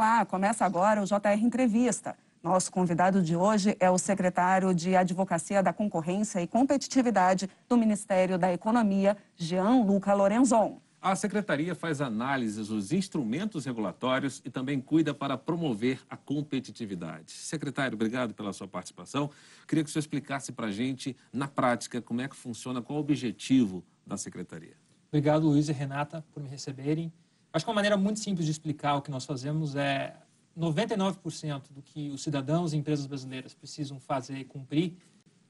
Olá, 0.00 0.24
começa 0.24 0.64
agora 0.64 1.02
o 1.02 1.04
JR 1.04 1.44
Entrevista. 1.44 2.16
Nosso 2.42 2.72
convidado 2.72 3.22
de 3.22 3.36
hoje 3.36 3.76
é 3.78 3.90
o 3.90 3.98
secretário 3.98 4.72
de 4.72 4.96
Advocacia 4.96 5.62
da 5.62 5.74
Concorrência 5.74 6.40
e 6.40 6.46
Competitividade 6.46 7.50
do 7.68 7.76
Ministério 7.76 8.38
da 8.38 8.50
Economia, 8.50 9.14
Jean 9.36 9.84
Luca 9.84 10.14
Lorenzon. 10.14 10.80
A 11.02 11.14
secretaria 11.14 11.74
faz 11.74 12.00
análises 12.00 12.68
dos 12.68 12.92
instrumentos 12.92 13.66
regulatórios 13.66 14.40
e 14.42 14.48
também 14.48 14.80
cuida 14.80 15.12
para 15.12 15.36
promover 15.36 16.00
a 16.08 16.16
competitividade. 16.16 17.32
Secretário, 17.32 17.94
obrigado 17.94 18.32
pela 18.32 18.54
sua 18.54 18.66
participação. 18.66 19.30
Queria 19.68 19.84
que 19.84 19.90
o 19.90 19.92
senhor 19.92 20.00
explicasse 20.00 20.50
para 20.50 20.68
a 20.68 20.72
gente, 20.72 21.14
na 21.30 21.46
prática, 21.46 22.00
como 22.00 22.22
é 22.22 22.26
que 22.26 22.36
funciona, 22.36 22.80
qual 22.80 23.00
o 23.00 23.02
objetivo 23.02 23.84
da 24.06 24.16
secretaria. 24.16 24.78
Obrigado, 25.08 25.46
Luiz 25.46 25.68
e 25.68 25.72
Renata, 25.72 26.24
por 26.32 26.42
me 26.42 26.48
receberem. 26.48 27.12
Acho 27.52 27.64
que 27.64 27.70
uma 27.70 27.74
maneira 27.74 27.96
muito 27.96 28.20
simples 28.20 28.46
de 28.46 28.52
explicar 28.52 28.96
o 28.96 29.02
que 29.02 29.10
nós 29.10 29.24
fazemos 29.24 29.74
é 29.74 30.16
99% 30.58 31.62
do 31.70 31.82
que 31.82 32.10
os 32.10 32.22
cidadãos 32.22 32.72
e 32.72 32.76
empresas 32.76 33.06
brasileiras 33.06 33.54
precisam 33.54 33.98
fazer 33.98 34.38
e 34.38 34.44
cumprir 34.44 34.96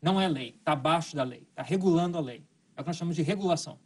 não 0.02 0.18
é 0.18 0.26
lei, 0.26 0.56
está 0.58 0.72
abaixo 0.72 1.14
da 1.14 1.22
lei, 1.22 1.46
está 1.50 1.62
regulando 1.62 2.16
a 2.16 2.20
lei. 2.20 2.42
É 2.74 2.80
o 2.80 2.84
que 2.84 2.88
nós 2.88 2.96
chamamos 2.96 3.16
de 3.16 3.22
regulação. 3.22 3.78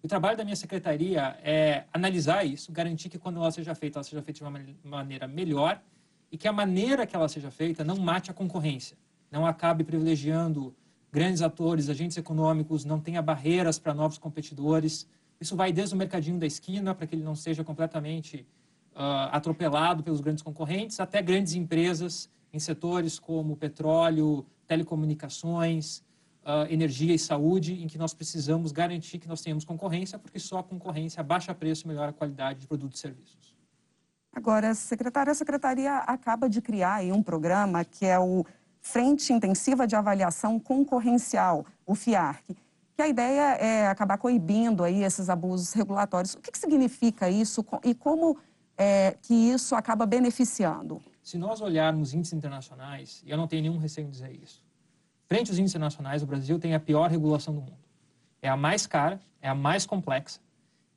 O 0.00 0.06
trabalho 0.06 0.36
da 0.36 0.44
minha 0.44 0.54
secretaria 0.54 1.36
é 1.42 1.84
analisar 1.92 2.44
isso, 2.44 2.70
garantir 2.70 3.08
que 3.08 3.18
quando 3.18 3.40
ela 3.40 3.50
seja 3.50 3.74
feita, 3.74 3.98
ela 3.98 4.04
seja 4.04 4.22
feita 4.22 4.38
de 4.38 4.44
uma 4.44 4.98
maneira 4.98 5.26
melhor 5.26 5.82
e 6.30 6.38
que 6.38 6.46
a 6.46 6.52
maneira 6.52 7.04
que 7.04 7.16
ela 7.16 7.28
seja 7.28 7.50
feita 7.50 7.82
não 7.82 7.96
mate 7.96 8.30
a 8.30 8.34
concorrência, 8.34 8.96
não 9.30 9.44
acabe 9.44 9.82
privilegiando 9.82 10.72
grandes 11.10 11.42
atores, 11.42 11.88
agentes 11.88 12.16
econômicos, 12.16 12.84
não 12.84 13.00
tenha 13.00 13.20
barreiras 13.20 13.78
para 13.78 13.92
novos 13.92 14.18
competidores. 14.18 15.08
Isso 15.40 15.56
vai 15.56 15.72
desde 15.72 15.94
o 15.94 15.98
mercadinho 15.98 16.38
da 16.38 16.46
esquina, 16.46 16.94
para 16.94 17.06
que 17.06 17.14
ele 17.14 17.22
não 17.22 17.34
seja 17.34 17.62
completamente 17.62 18.46
uh, 18.94 19.28
atropelado 19.32 20.02
pelos 20.02 20.20
grandes 20.20 20.42
concorrentes, 20.42 20.98
até 20.98 21.20
grandes 21.20 21.54
empresas 21.54 22.28
em 22.52 22.58
setores 22.58 23.18
como 23.18 23.56
petróleo, 23.56 24.46
telecomunicações, 24.66 25.98
uh, 26.42 26.70
energia 26.70 27.14
e 27.14 27.18
saúde, 27.18 27.82
em 27.82 27.86
que 27.86 27.98
nós 27.98 28.14
precisamos 28.14 28.72
garantir 28.72 29.18
que 29.18 29.28
nós 29.28 29.42
tenhamos 29.42 29.64
concorrência, 29.64 30.18
porque 30.18 30.38
só 30.38 30.58
a 30.58 30.62
concorrência 30.62 31.22
baixa 31.22 31.54
preço 31.54 31.86
melhora 31.86 32.10
a 32.10 32.14
qualidade 32.14 32.60
de 32.60 32.66
produtos 32.66 32.98
e 32.98 33.02
serviços. 33.02 33.54
Agora, 34.32 34.74
secretária, 34.74 35.32
a 35.32 35.34
secretaria 35.34 35.96
acaba 35.98 36.48
de 36.48 36.60
criar 36.60 37.02
um 37.04 37.22
programa 37.22 37.84
que 37.84 38.04
é 38.04 38.18
o 38.18 38.44
Frente 38.80 39.32
Intensiva 39.32 39.86
de 39.86 39.96
Avaliação 39.96 40.60
Concorrencial, 40.60 41.66
o 41.84 41.94
FIARC, 41.94 42.56
que 42.96 43.02
a 43.02 43.08
ideia 43.08 43.56
é 43.56 43.86
acabar 43.86 44.18
coibindo 44.18 44.82
aí 44.82 45.04
esses 45.04 45.28
abusos 45.28 45.72
regulatórios. 45.72 46.34
O 46.34 46.40
que, 46.40 46.50
que 46.50 46.58
significa 46.58 47.28
isso 47.30 47.64
e 47.84 47.94
como 47.94 48.38
é, 48.76 49.16
que 49.22 49.34
isso 49.34 49.74
acaba 49.74 50.06
beneficiando? 50.06 51.00
Se 51.22 51.36
nós 51.36 51.60
olharmos 51.60 52.14
índices 52.14 52.32
internacionais, 52.32 53.22
e 53.26 53.30
eu 53.30 53.36
não 53.36 53.46
tenho 53.46 53.62
nenhum 53.62 53.78
receio 53.78 54.06
em 54.06 54.10
dizer 54.10 54.32
isso, 54.32 54.66
Frente 55.28 55.50
aos 55.50 55.58
índices 55.58 55.80
nacionais, 55.80 56.22
o 56.22 56.26
Brasil 56.26 56.58
tem 56.58 56.74
a 56.74 56.80
pior 56.80 57.10
regulação 57.10 57.52
do 57.52 57.60
mundo. 57.60 57.84
É 58.40 58.48
a 58.48 58.56
mais 58.56 58.86
cara, 58.86 59.20
é 59.42 59.48
a 59.48 59.54
mais 59.54 59.84
complexa 59.84 60.40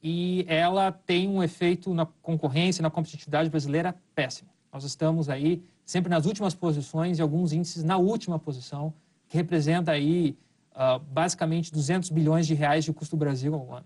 e 0.02 0.46
ela 0.48 0.92
tem 0.92 1.28
um 1.28 1.44
efeito 1.44 1.94
na 1.94 2.06
concorrência, 2.22 2.82
na 2.82 2.92
competitividade 2.92 3.50
brasileira 3.50 3.96
péssimo. 4.14 4.50
Nós 4.72 4.84
estamos 4.84 5.30
aí 5.30 5.64
sempre 5.84 6.10
nas 6.10 6.28
últimas 6.28 6.54
posições 6.54 7.18
e 7.18 7.22
alguns 7.22 7.52
índices 7.52 7.84
na 7.84 7.98
última 7.98 8.38
posição, 8.38 8.94
que 9.28 9.36
representa 9.36 9.92
aí 9.92 10.38
uh, 10.72 11.00
basicamente 11.00 11.72
200 11.72 12.10
bilhões 12.10 12.48
de 12.48 12.54
reais 12.54 12.86
de 12.86 12.94
custo 12.94 13.16
do 13.16 13.20
Brasil 13.20 13.54
ao 13.54 13.74
ano. 13.74 13.86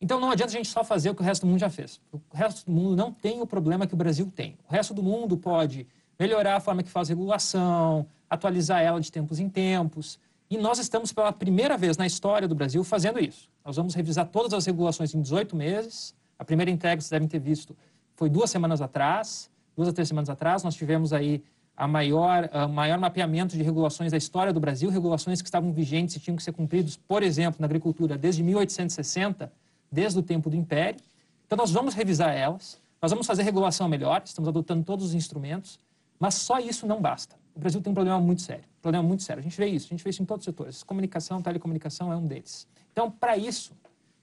Então 0.00 0.20
não 0.20 0.30
adianta 0.30 0.52
a 0.52 0.56
gente 0.56 0.68
só 0.68 0.84
fazer 0.84 1.10
o 1.10 1.14
que 1.14 1.22
o 1.22 1.24
resto 1.24 1.46
do 1.46 1.48
mundo 1.48 1.60
já 1.60 1.70
fez. 1.70 2.00
O 2.12 2.20
resto 2.32 2.66
do 2.66 2.72
mundo 2.72 2.96
não 2.96 3.12
tem 3.12 3.40
o 3.40 3.46
problema 3.46 3.86
que 3.86 3.94
o 3.94 3.96
Brasil 3.96 4.30
tem. 4.34 4.58
O 4.68 4.72
resto 4.72 4.92
do 4.92 5.02
mundo 5.02 5.36
pode 5.36 5.86
melhorar 6.18 6.56
a 6.56 6.60
forma 6.60 6.82
que 6.82 6.90
faz 6.90 7.08
regulação, 7.08 8.06
atualizar 8.28 8.82
ela 8.82 9.00
de 9.00 9.10
tempos 9.10 9.40
em 9.40 9.48
tempos. 9.48 10.18
E 10.50 10.58
nós 10.58 10.78
estamos 10.78 11.12
pela 11.12 11.32
primeira 11.32 11.76
vez 11.76 11.96
na 11.96 12.06
história 12.06 12.46
do 12.46 12.54
Brasil 12.54 12.84
fazendo 12.84 13.18
isso. 13.18 13.48
Nós 13.64 13.76
vamos 13.76 13.94
revisar 13.94 14.26
todas 14.26 14.52
as 14.52 14.66
regulações 14.66 15.14
em 15.14 15.22
18 15.22 15.56
meses. 15.56 16.14
A 16.38 16.44
primeira 16.44 16.70
entrega, 16.70 17.00
vocês 17.00 17.10
devem 17.10 17.26
ter 17.26 17.38
visto, 17.38 17.76
foi 18.14 18.28
duas 18.28 18.50
semanas 18.50 18.82
atrás, 18.82 19.50
duas 19.76 19.88
a 19.88 19.92
três 19.92 20.08
semanas 20.08 20.28
atrás. 20.28 20.62
Nós 20.62 20.74
tivemos 20.74 21.12
aí 21.12 21.42
a 21.76 21.88
maior, 21.88 22.48
maior 22.68 22.98
mapeamento 22.98 23.56
de 23.56 23.62
regulações 23.62 24.12
da 24.12 24.16
história 24.16 24.52
do 24.52 24.60
Brasil, 24.60 24.90
regulações 24.90 25.42
que 25.42 25.48
estavam 25.48 25.72
vigentes 25.72 26.16
e 26.16 26.20
tinham 26.20 26.36
que 26.36 26.42
ser 26.42 26.52
cumpridas, 26.52 26.96
por 26.96 27.22
exemplo, 27.22 27.56
na 27.60 27.66
agricultura 27.66 28.16
desde 28.16 28.42
1860, 28.42 29.52
desde 29.90 30.18
o 30.18 30.22
tempo 30.22 30.48
do 30.48 30.56
Império. 30.56 31.00
Então, 31.46 31.56
nós 31.56 31.72
vamos 31.72 31.94
revisar 31.94 32.34
elas, 32.34 32.80
nós 33.02 33.10
vamos 33.10 33.26
fazer 33.26 33.42
regulação 33.42 33.88
melhor, 33.88 34.22
estamos 34.24 34.48
adotando 34.48 34.84
todos 34.84 35.06
os 35.06 35.14
instrumentos, 35.14 35.78
mas 36.18 36.34
só 36.34 36.58
isso 36.58 36.86
não 36.86 37.00
basta. 37.00 37.36
O 37.54 37.58
Brasil 37.58 37.80
tem 37.80 37.90
um 37.90 37.94
problema 37.94 38.20
muito 38.20 38.42
sério, 38.42 38.64
um 38.78 38.82
problema 38.82 39.06
muito 39.06 39.22
sério. 39.22 39.40
A 39.40 39.42
gente 39.42 39.56
vê 39.56 39.66
isso, 39.66 39.86
a 39.86 39.90
gente 39.90 40.02
vê 40.02 40.10
isso 40.10 40.22
em 40.22 40.26
todos 40.26 40.42
os 40.42 40.44
setores. 40.44 40.82
Comunicação, 40.82 41.42
telecomunicação 41.42 42.12
é 42.12 42.16
um 42.16 42.26
deles. 42.26 42.66
Então, 42.92 43.10
para 43.10 43.36
isso, 43.36 43.72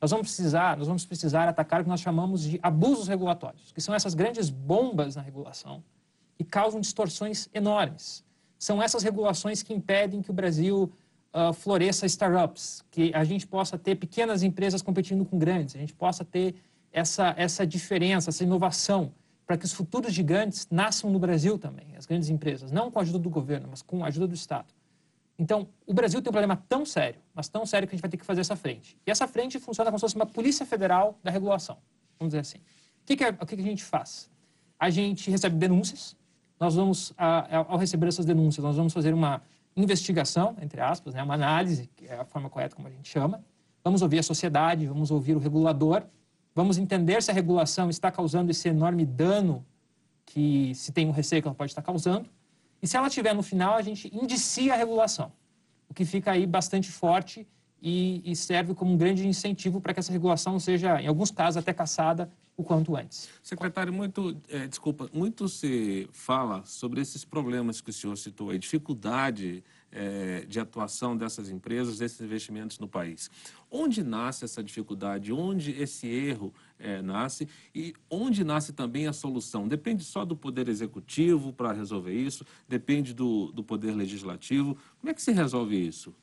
nós 0.02 0.12
vamos 0.12 0.28
precisar, 0.28 0.78
nós 0.78 0.88
vamos 0.88 1.06
precisar 1.06 1.48
atacar 1.48 1.82
o 1.82 1.84
que 1.84 1.90
nós 1.90 2.00
chamamos 2.00 2.42
de 2.44 2.60
abusos 2.64 3.08
regulatórios, 3.08 3.72
que 3.72 3.82
são 3.82 3.94
essas 3.94 4.14
grandes 4.14 4.50
bombas 4.50 5.16
na 5.16 5.22
regulação 5.22 5.84
que 6.44 6.50
causam 6.50 6.82
distorções 6.82 7.48
enormes. 7.54 8.24
São 8.58 8.82
essas 8.82 9.04
regulações 9.04 9.62
que 9.62 9.74
impedem 9.74 10.22
que 10.22 10.32
o 10.32 10.34
Brasil 10.34 10.92
uh, 11.34 11.54
floresça 11.54 12.06
startups, 12.06 12.84
que 12.90 13.12
a 13.14 13.24
gente 13.24 13.46
possa 13.48 13.78
ter 13.78 13.96
pequenas 13.96 14.44
empresas 14.44 14.82
competindo 14.82 15.26
com 15.26 15.38
grandes, 15.38 15.76
a 15.76 15.80
gente 15.80 15.94
possa 15.94 16.26
ter 16.26 16.56
essa, 16.92 17.34
essa 17.38 17.66
diferença, 17.66 18.30
essa 18.30 18.44
inovação 18.44 19.14
para 19.46 19.58
que 19.58 19.66
os 19.66 19.74
futuros 19.74 20.14
gigantes 20.14 20.68
nasçam 20.72 21.10
no 21.10 21.20
Brasil 21.20 21.58
também, 21.58 21.96
as 21.98 22.06
grandes 22.06 22.30
empresas, 22.30 22.72
não 22.72 22.90
com 22.90 23.00
a 23.00 23.02
ajuda 23.02 23.20
do 23.20 23.30
governo, 23.30 23.68
mas 23.70 23.82
com 23.82 24.04
a 24.04 24.08
ajuda 24.08 24.28
do 24.28 24.36
Estado. 24.36 24.74
Então, 25.38 25.68
o 25.86 25.94
Brasil 25.94 26.22
tem 26.22 26.30
um 26.30 26.32
problema 26.32 26.64
tão 26.70 26.86
sério, 26.86 27.20
mas 27.34 27.50
tão 27.50 27.66
sério 27.66 27.88
que 27.88 27.94
a 27.94 27.96
gente 27.96 28.02
vai 28.02 28.12
ter 28.12 28.18
que 28.18 28.26
fazer 28.26 28.42
essa 28.42 28.56
frente. 28.56 28.98
E 29.06 29.12
essa 29.12 29.28
frente 29.28 29.60
funciona 29.60 29.90
como 29.90 29.98
se 29.98 30.02
fosse 30.02 30.16
uma 30.16 30.26
polícia 30.26 30.66
federal 30.66 31.18
da 31.24 31.32
regulação, 31.32 31.78
vamos 32.20 32.32
dizer 32.32 32.40
assim. 32.40 32.60
O 32.60 33.06
que, 33.06 33.16
que, 33.16 33.24
é, 33.24 33.30
o 33.30 33.46
que, 33.46 33.56
que 33.56 33.62
a 33.62 33.66
gente 33.66 33.84
faz? 33.84 34.30
A 34.80 34.90
gente 34.90 35.30
recebe 35.30 35.56
denúncias, 35.56 36.16
nós 36.62 36.76
vamos, 36.76 37.14
ao 37.68 37.78
receber 37.78 38.08
essas 38.08 38.26
denúncias, 38.26 38.64
nós 38.64 38.78
vamos 38.78 38.94
fazer 38.94 39.14
uma 39.14 39.42
investigação, 39.76 40.56
entre 40.62 40.80
aspas, 40.80 41.14
né, 41.14 41.22
uma 41.22 41.34
análise, 41.34 41.90
que 41.98 42.06
é 42.06 42.22
a 42.22 42.24
forma 42.24 42.50
correta 42.50 42.74
como 42.74 42.88
a 42.88 42.92
gente 42.92 43.10
chama, 43.10 43.44
vamos 43.84 44.02
ouvir 44.02 44.20
a 44.20 44.24
sociedade, 44.24 44.88
vamos 44.88 45.12
ouvir 45.12 45.36
o 45.36 45.40
regulador, 45.40 46.04
Vamos 46.54 46.78
entender 46.78 47.24
se 47.24 47.32
a 47.32 47.34
regulação 47.34 47.90
está 47.90 48.12
causando 48.12 48.52
esse 48.52 48.68
enorme 48.68 49.06
dano 49.06 49.66
que 50.26 50.76
se 50.76 50.92
tem 50.92 51.08
um 51.08 51.12
receio 51.12 51.42
que 51.42 51.48
ela 51.48 51.56
pode 51.56 51.72
estar 51.72 51.82
causando. 51.82 52.30
E 52.82 52.88
se 52.88 52.98
ela 52.98 53.10
tiver 53.10 53.34
no 53.34 53.42
final, 53.42 53.76
a 53.76 53.82
gente 53.82 54.14
indicia 54.14 54.74
a 54.74 54.78
regulação, 54.78 55.32
o 55.88 55.94
que 55.94 56.04
fica 56.04 56.32
aí 56.32 56.46
bastante 56.46 56.92
forte 56.92 57.48
e, 57.82 58.22
e 58.30 58.36
serve 58.36 58.74
como 58.74 58.92
um 58.92 58.98
grande 58.98 59.26
incentivo 59.26 59.80
para 59.80 59.94
que 59.94 60.00
essa 60.02 60.12
regulação 60.12 60.60
seja, 60.60 61.02
em 61.02 61.08
alguns 61.08 61.32
casos, 61.32 61.58
até 61.58 61.74
caçada 61.74 62.30
o 62.62 62.64
quanto 62.64 62.96
antes. 62.96 63.30
Secretário, 63.42 63.92
muito, 63.92 64.38
é, 64.48 64.68
desculpa, 64.68 65.10
muito 65.12 65.50
se 65.50 66.08
fala 66.12 66.64
sobre 66.66 67.02
esses 67.02 67.26
problemas 67.26 67.82
que 67.82 67.90
o 67.90 67.94
senhor 67.94 68.16
citou, 68.18 68.52
a 68.52 68.58
dificuldade 68.58 69.64
é, 69.92 70.46
de 70.48 70.60
atuação 70.60 71.18
dessas 71.18 71.50
empresas, 71.50 71.98
desses 71.98 72.22
investimentos 72.22 72.80
no 72.80 72.88
país. 72.88 73.30
Onde 73.70 74.04
nasce 74.04 74.46
essa 74.46 74.64
dificuldade? 74.64 75.34
Onde 75.34 75.72
esse 75.72 76.08
erro 76.08 76.54
é, 76.80 77.02
nasce? 77.02 77.48
E 77.76 77.94
onde 78.10 78.44
nasce 78.44 78.72
também 78.72 79.08
a 79.08 79.14
solução? 79.14 79.68
Depende 79.68 80.04
só 80.04 80.24
do 80.24 80.36
Poder 80.36 80.70
Executivo 80.70 81.52
para 81.52 81.74
resolver 81.74 82.14
isso? 82.14 82.46
Depende 82.70 83.14
do, 83.14 83.52
do 83.52 83.64
Poder 83.64 83.94
Legislativo? 83.96 84.78
Como 85.00 85.10
é 85.10 85.14
que 85.14 85.22
se 85.22 85.32
resolve 85.32 85.76
isso? 85.76 86.14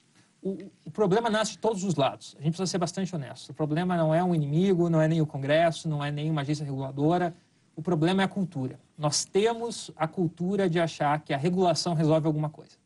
O, 0.40 0.56
o, 0.84 0.90
problema 0.90 1.28
nasce 1.28 1.52
de 1.52 1.58
todos 1.58 1.82
os 1.82 1.96
lados. 1.96 2.36
A 2.38 2.42
gente 2.42 2.52
precisa 2.52 2.66
ser 2.66 2.78
bastante 2.78 3.14
honesto. 3.14 3.50
O 3.50 3.54
problema 3.54 3.96
não 3.96 4.14
é 4.14 4.22
um 4.22 4.34
inimigo, 4.34 4.88
não 4.88 5.00
é 5.00 5.08
nem 5.08 5.20
o 5.20 5.26
Congresso, 5.26 5.88
não 5.88 6.04
é 6.04 6.10
nem 6.10 6.30
uma 6.30 6.42
agência 6.42 6.64
reguladora. 6.64 7.34
O 7.74 7.82
problema 7.82 8.22
é 8.22 8.24
a 8.24 8.28
cultura. 8.28 8.78
Nós 8.96 9.24
temos 9.24 9.90
a 9.96 10.06
cultura 10.06 10.68
de 10.68 10.78
achar 10.78 11.20
que 11.20 11.34
a 11.34 11.36
regulação 11.36 11.94
resolve 11.94 12.26
alguma 12.26 12.48
coisa. 12.48 12.76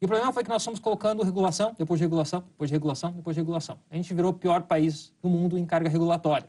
E 0.00 0.04
o 0.04 0.08
problema 0.08 0.32
foi 0.32 0.42
que 0.42 0.48
nós 0.48 0.64
fomos 0.64 0.80
colocando 0.80 1.22
regulação, 1.22 1.74
depois 1.78 1.98
de 1.98 2.04
regulação, 2.04 2.40
depois 2.40 2.68
de 2.68 2.74
regulação, 2.74 3.12
depois 3.12 3.36
de 3.36 3.40
regulação. 3.40 3.78
A 3.90 3.96
gente 3.96 4.12
virou 4.12 4.30
o 4.30 4.34
pior 4.34 4.62
país 4.62 5.12
do 5.22 5.28
mundo 5.28 5.56
em 5.58 5.64
carga 5.64 5.88
regulatória. 5.88 6.48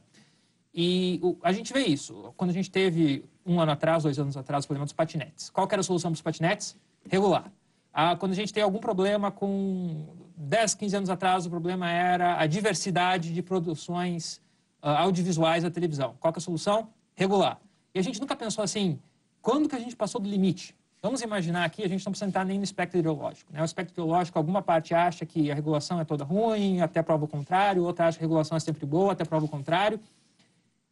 E 0.73 1.19
o, 1.21 1.37
a 1.43 1.51
gente 1.51 1.71
vê 1.71 1.81
isso. 1.81 2.33
Quando 2.35 2.49
a 2.49 2.53
gente 2.53 2.71
teve, 2.71 3.23
um 3.45 3.59
ano 3.59 3.71
atrás, 3.71 4.03
dois 4.03 4.17
anos 4.17 4.35
atrás, 4.35 4.65
o 4.65 4.67
problema 4.67 4.85
dos 4.85 4.93
patinetes. 4.93 5.49
Qual 5.49 5.67
era 5.71 5.81
a 5.81 5.83
solução 5.83 6.11
para 6.11 6.15
os 6.15 6.21
patinetes? 6.21 6.75
Regular. 7.07 7.51
Ah, 7.93 8.15
quando 8.15 8.31
a 8.31 8.35
gente 8.35 8.51
tem 8.51 8.63
algum 8.63 8.79
problema 8.79 9.29
com 9.29 10.07
10, 10.35 10.75
15 10.75 10.95
anos 10.97 11.09
atrás, 11.09 11.45
o 11.45 11.49
problema 11.49 11.89
era 11.89 12.39
a 12.39 12.47
diversidade 12.47 13.33
de 13.33 13.41
produções 13.41 14.41
uh, 14.81 14.89
audiovisuais 14.89 15.63
da 15.63 15.71
televisão. 15.71 16.15
Qual 16.19 16.33
é 16.33 16.37
a 16.37 16.41
solução? 16.41 16.89
Regular. 17.15 17.59
E 17.93 17.99
a 17.99 18.01
gente 18.01 18.19
nunca 18.19 18.35
pensou 18.35 18.63
assim, 18.63 18.99
quando 19.41 19.69
que 19.69 19.75
a 19.75 19.79
gente 19.79 19.95
passou 19.95 20.19
do 20.19 20.29
limite? 20.29 20.75
Vamos 21.01 21.21
imaginar 21.21 21.65
aqui, 21.65 21.83
a 21.83 21.87
gente 21.87 22.05
não 22.05 22.11
precisa 22.13 22.29
entrar 22.29 22.45
nem 22.45 22.57
no 22.57 22.63
espectro 22.63 22.97
ideológico. 22.97 23.51
Né? 23.51 23.61
O 23.61 23.65
espectro 23.65 23.93
ideológico, 23.93 24.37
alguma 24.37 24.61
parte 24.61 24.93
acha 24.93 25.25
que 25.25 25.51
a 25.51 25.55
regulação 25.55 25.99
é 25.99 26.05
toda 26.05 26.23
ruim, 26.23 26.79
até 26.79 27.01
prova 27.03 27.25
o 27.25 27.27
contrário, 27.27 27.83
outra 27.83 28.07
acha 28.07 28.17
que 28.17 28.23
a 28.23 28.27
regulação 28.27 28.55
é 28.55 28.59
sempre 28.59 28.85
boa, 28.85 29.11
até 29.11 29.25
prova 29.25 29.45
o 29.45 29.49
contrário. 29.49 29.99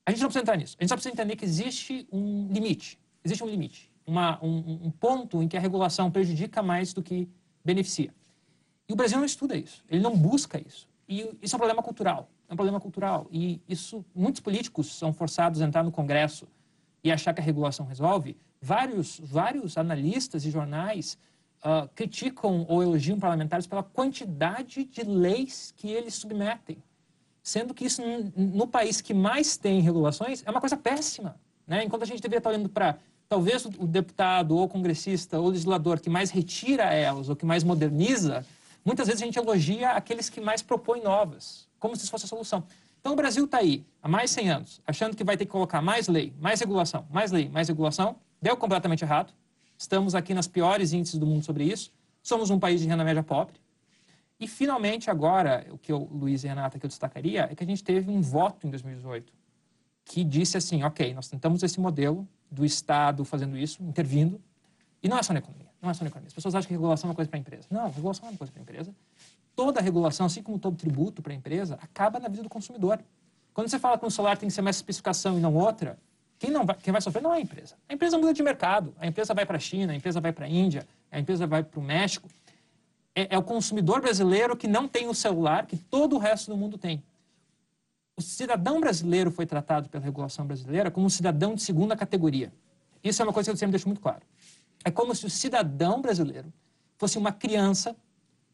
A 0.06 0.12
gente 0.12 0.20
não 0.20 0.28
precisa 0.28 0.44
entrar 0.44 0.58
nisso. 0.58 0.76
A 0.78 0.84
gente 0.84 0.90
só 0.90 0.96
precisa 0.96 1.14
entender 1.14 1.38
que 1.38 1.46
existe 1.46 2.06
um 2.12 2.50
limite. 2.52 3.00
Existe 3.24 3.42
um 3.44 3.48
limite. 3.48 3.90
Uma, 4.06 4.38
um, 4.44 4.82
um 4.84 4.92
ponto 4.92 5.42
em 5.42 5.48
que 5.48 5.56
a 5.56 5.60
regulação 5.62 6.12
prejudica 6.12 6.62
mais 6.62 6.92
do 6.92 7.02
que 7.02 7.30
beneficia. 7.64 8.14
E 8.92 8.94
o 8.94 8.96
Brasil 8.98 9.18
não 9.18 9.26
estuda 9.26 9.56
isso. 9.56 9.82
Ele 9.90 10.02
não 10.02 10.18
busca 10.18 10.60
isso. 10.60 10.86
E 11.08 11.22
isso 11.42 11.56
é 11.56 11.58
um 11.58 11.60
problema 11.60 11.82
cultural. 11.82 12.30
É 12.50 12.52
um 12.52 12.58
problema 12.58 12.78
cultural. 12.78 13.26
E 13.32 13.62
isso, 13.66 14.04
muitos 14.14 14.42
políticos 14.42 14.94
são 14.94 15.14
forçados 15.14 15.62
a 15.62 15.66
entrar 15.66 15.82
no 15.82 15.94
Congresso 15.94 16.46
e 17.02 17.10
achar 17.10 17.34
que 17.34 17.40
a 17.40 17.44
regulação 17.44 17.86
resolve. 17.86 18.36
Vários, 18.62 19.18
vários 19.24 19.78
analistas 19.78 20.44
e 20.44 20.52
jornais 20.52 21.18
uh, 21.64 21.88
criticam 21.96 22.66
ou 22.68 22.84
elogiam 22.84 23.18
parlamentares 23.18 23.66
pela 23.66 23.82
quantidade 23.82 24.84
de 24.84 25.04
leis 25.04 25.74
que 25.78 25.90
eles 25.90 26.16
submetem. 26.16 26.84
Sendo 27.42 27.74
que 27.74 27.86
isso, 27.86 28.02
no 28.36 28.68
país 28.68 29.00
que 29.00 29.14
mais 29.14 29.56
tem 29.56 29.80
regulações, 29.80 30.44
é 30.46 30.52
uma 30.52 30.60
coisa 30.60 30.76
péssima. 30.76 31.38
Né? 31.66 31.86
Enquanto 31.86 32.04
a 32.04 32.06
gente 32.06 32.22
deveria 32.22 32.40
estar 32.40 32.50
olhando 32.50 32.68
para, 32.68 32.98
talvez, 33.30 33.64
o 33.64 33.88
deputado 33.88 34.58
ou 34.58 34.68
congressista 34.68 35.40
ou 35.40 35.48
legislador 35.48 36.02
que 36.02 36.10
mais 36.10 36.30
retira 36.30 36.94
elas 36.94 37.30
ou 37.30 37.38
que 37.38 37.46
mais 37.46 37.64
moderniza, 37.64 38.46
muitas 38.84 39.08
vezes 39.08 39.22
a 39.22 39.26
gente 39.26 39.38
elogia 39.38 39.92
aqueles 39.92 40.30
que 40.30 40.42
mais 40.42 40.62
propõem 40.62 41.02
novas, 41.04 41.68
como 41.80 41.96
se 41.96 42.04
isso 42.04 42.12
fosse 42.12 42.26
a 42.26 42.28
solução. 42.28 42.64
Então 43.00 43.14
o 43.14 43.16
Brasil 43.16 43.46
está 43.46 43.58
aí, 43.58 43.84
há 44.02 44.08
mais 44.08 44.30
de 44.30 44.36
100 44.36 44.50
anos, 44.50 44.82
achando 44.86 45.16
que 45.16 45.24
vai 45.24 45.36
ter 45.36 45.46
que 45.46 45.52
colocar 45.52 45.82
mais 45.82 46.08
lei, 46.08 46.34
mais 46.40 46.60
regulação, 46.60 47.06
mais 47.10 47.32
lei, 47.32 47.50
mais 47.50 47.68
regulação. 47.68 48.16
Deu 48.42 48.56
completamente 48.56 49.04
errado. 49.04 49.34
Estamos 49.78 50.14
aqui 50.14 50.34
nas 50.34 50.48
piores 50.48 50.94
índices 50.94 51.20
do 51.20 51.26
mundo 51.26 51.44
sobre 51.44 51.64
isso. 51.64 51.92
Somos 52.22 52.50
um 52.50 52.60
país 52.60 52.82
de 52.82 52.88
renda 52.88 53.04
média 53.04 53.24
pobre. 53.24 53.56
E, 54.40 54.48
finalmente, 54.48 55.10
agora, 55.10 55.68
o 55.72 55.78
que 55.78 55.94
o 55.94 56.08
Luiz 56.12 56.44
e 56.44 56.48
Renata 56.48 56.80
que 56.80 56.86
eu 56.86 56.88
destacaria 56.88 57.48
é 57.52 57.56
que 57.56 57.64
a 57.64 57.68
gente 57.68 57.84
teve 57.84 58.10
um 58.10 58.22
voto 58.22 58.66
em 58.66 58.72
2018 58.72 59.32
que 60.04 60.24
disse 60.24 60.58
assim, 60.58 60.84
ok, 60.84 61.14
nós 61.14 61.28
tentamos 61.28 61.64
esse 61.64 61.80
modelo 61.80 62.28
do 62.50 62.66
Estado 62.66 63.24
fazendo 63.24 63.58
isso, 63.58 63.82
intervindo, 63.84 64.42
e 65.02 65.08
não 65.08 65.18
é 65.18 65.24
só 65.24 65.32
na 65.32 65.40
economia, 65.40 65.70
não 65.82 65.90
é 65.90 65.94
só 65.94 66.04
na 66.04 66.10
economia. 66.10 66.28
As 66.28 66.34
pessoas 66.34 66.54
acham 66.54 66.68
que 66.68 66.74
regulação 66.74 67.08
é 67.08 67.10
uma 67.10 67.16
coisa 67.16 67.30
para 67.30 67.38
a 67.38 67.42
empresa. 67.42 67.68
Não, 67.70 67.90
regulação 67.90 68.28
é 68.28 68.32
uma 68.32 68.38
coisa 68.38 68.52
para 68.52 68.62
a 68.62 68.64
empresa. 68.64 68.96
Toda 69.56 69.82
regulação, 69.82 70.26
assim 70.26 70.44
como 70.44 70.60
todo 70.60 70.78
tributo 70.78 71.22
para 71.22 71.34
a 71.34 71.36
empresa, 71.36 71.80
acaba 71.82 72.20
na 72.20 72.28
vida 72.28 72.44
do 72.44 72.50
consumidor. 72.50 73.00
Quando 73.54 73.68
você 73.68 73.80
fala 73.80 73.98
que 73.98 74.06
um 74.06 74.10
celular 74.10 74.38
tem 74.38 74.48
que 74.48 74.54
ser 74.54 74.62
mais 74.62 74.76
especificação 74.76 75.38
e 75.38 75.42
não 75.42 75.56
outra, 75.56 75.98
quem, 76.40 76.52
não 76.52 76.66
vai, 76.66 76.76
quem 76.76 76.92
vai 76.92 77.02
sofrer 77.02 77.22
não 77.22 77.34
é 77.34 77.38
a 77.38 77.42
empresa. 77.42 77.76
A 77.90 77.94
empresa 77.94 78.18
muda 78.18 78.34
de 78.34 78.42
mercado. 78.42 78.96
A 79.00 79.08
empresa 79.08 79.34
vai 79.34 79.46
para 79.46 79.58
a 79.58 79.60
China, 79.60 79.94
a 79.94 79.96
empresa 79.96 80.22
vai 80.22 80.32
para 80.32 80.46
a 80.46 80.50
Índia, 80.50 80.88
a 81.12 81.20
empresa 81.20 81.46
vai 81.46 81.64
para 81.64 81.80
o 81.80 81.84
México. 81.84 82.28
É, 83.14 83.36
é, 83.36 83.38
o 83.38 83.44
consumidor 83.44 84.02
brasileiro 84.02 84.56
que 84.56 84.68
não 84.68 84.88
tem 84.88 85.08
o 85.08 85.14
celular 85.14 85.66
que 85.66 85.76
todo 85.76 86.16
o 86.16 86.20
resto 86.20 86.50
do 86.50 86.58
mundo 86.58 86.78
tem. 86.78 87.04
O 88.16 88.22
cidadão 88.22 88.80
brasileiro 88.80 89.32
foi 89.32 89.46
tratado 89.46 89.90
pela 89.90 90.04
regulação 90.04 90.46
brasileira 90.46 90.90
como 90.90 91.06
um 91.06 91.10
cidadão 91.10 91.56
de 91.56 91.62
segunda 91.62 91.96
categoria. 91.96 92.54
Isso 93.04 93.22
é 93.22 93.26
uma 93.26 93.34
coisa 93.34 93.50
que 93.50 93.54
eu 93.54 93.58
sempre 93.58 93.72
deixo 93.72 93.88
muito 93.88 94.02
claro. 94.02 94.22
É 94.84 94.92
como 94.92 95.14
se 95.14 95.26
o 95.26 95.30
cidadão 95.30 96.02
brasileiro 96.02 96.52
fosse 96.98 97.18
uma 97.18 97.32
criança 97.32 97.96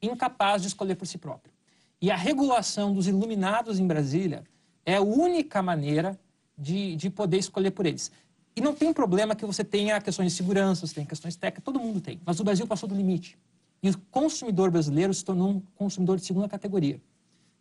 incapaz 0.02 0.62
de 0.62 0.68
escolher 0.68 0.96
por 0.96 1.06
si 1.06 1.18
próprio. 1.18 1.54
E 2.02 2.12
a 2.12 2.16
regulação 2.16 2.94
dos 2.94 3.08
iluminados 3.08 3.80
em 3.80 3.88
Brasília 3.88 4.44
é 4.86 4.96
a 4.96 5.02
única 5.02 5.62
maneira 5.62 6.18
de, 6.58 6.96
de 6.96 7.10
poder 7.10 7.38
escolher 7.38 7.72
por 7.72 7.86
eles. 7.86 8.12
E 8.56 8.62
não 8.62 8.74
tem 8.74 8.92
problema 8.92 9.36
que 9.36 9.46
você 9.46 9.64
tenha 9.64 10.00
questões 10.02 10.32
de 10.32 10.38
segurança, 10.38 10.86
você 10.86 10.96
tem 10.96 11.06
questões 11.06 11.36
técnicas, 11.36 11.64
todo 11.64 11.80
mundo 11.80 12.02
tem. 12.02 12.20
Mas 12.26 12.40
o 12.40 12.44
Brasil 12.44 12.66
passou 12.66 12.88
do 12.90 12.96
limite. 12.96 13.38
E 13.82 13.90
o 13.90 13.98
consumidor 14.12 14.72
brasileiro 14.72 15.14
se 15.14 15.24
tornou 15.24 15.50
um 15.50 15.60
consumidor 15.76 16.18
de 16.18 16.26
segunda 16.26 16.48
categoria. 16.48 17.00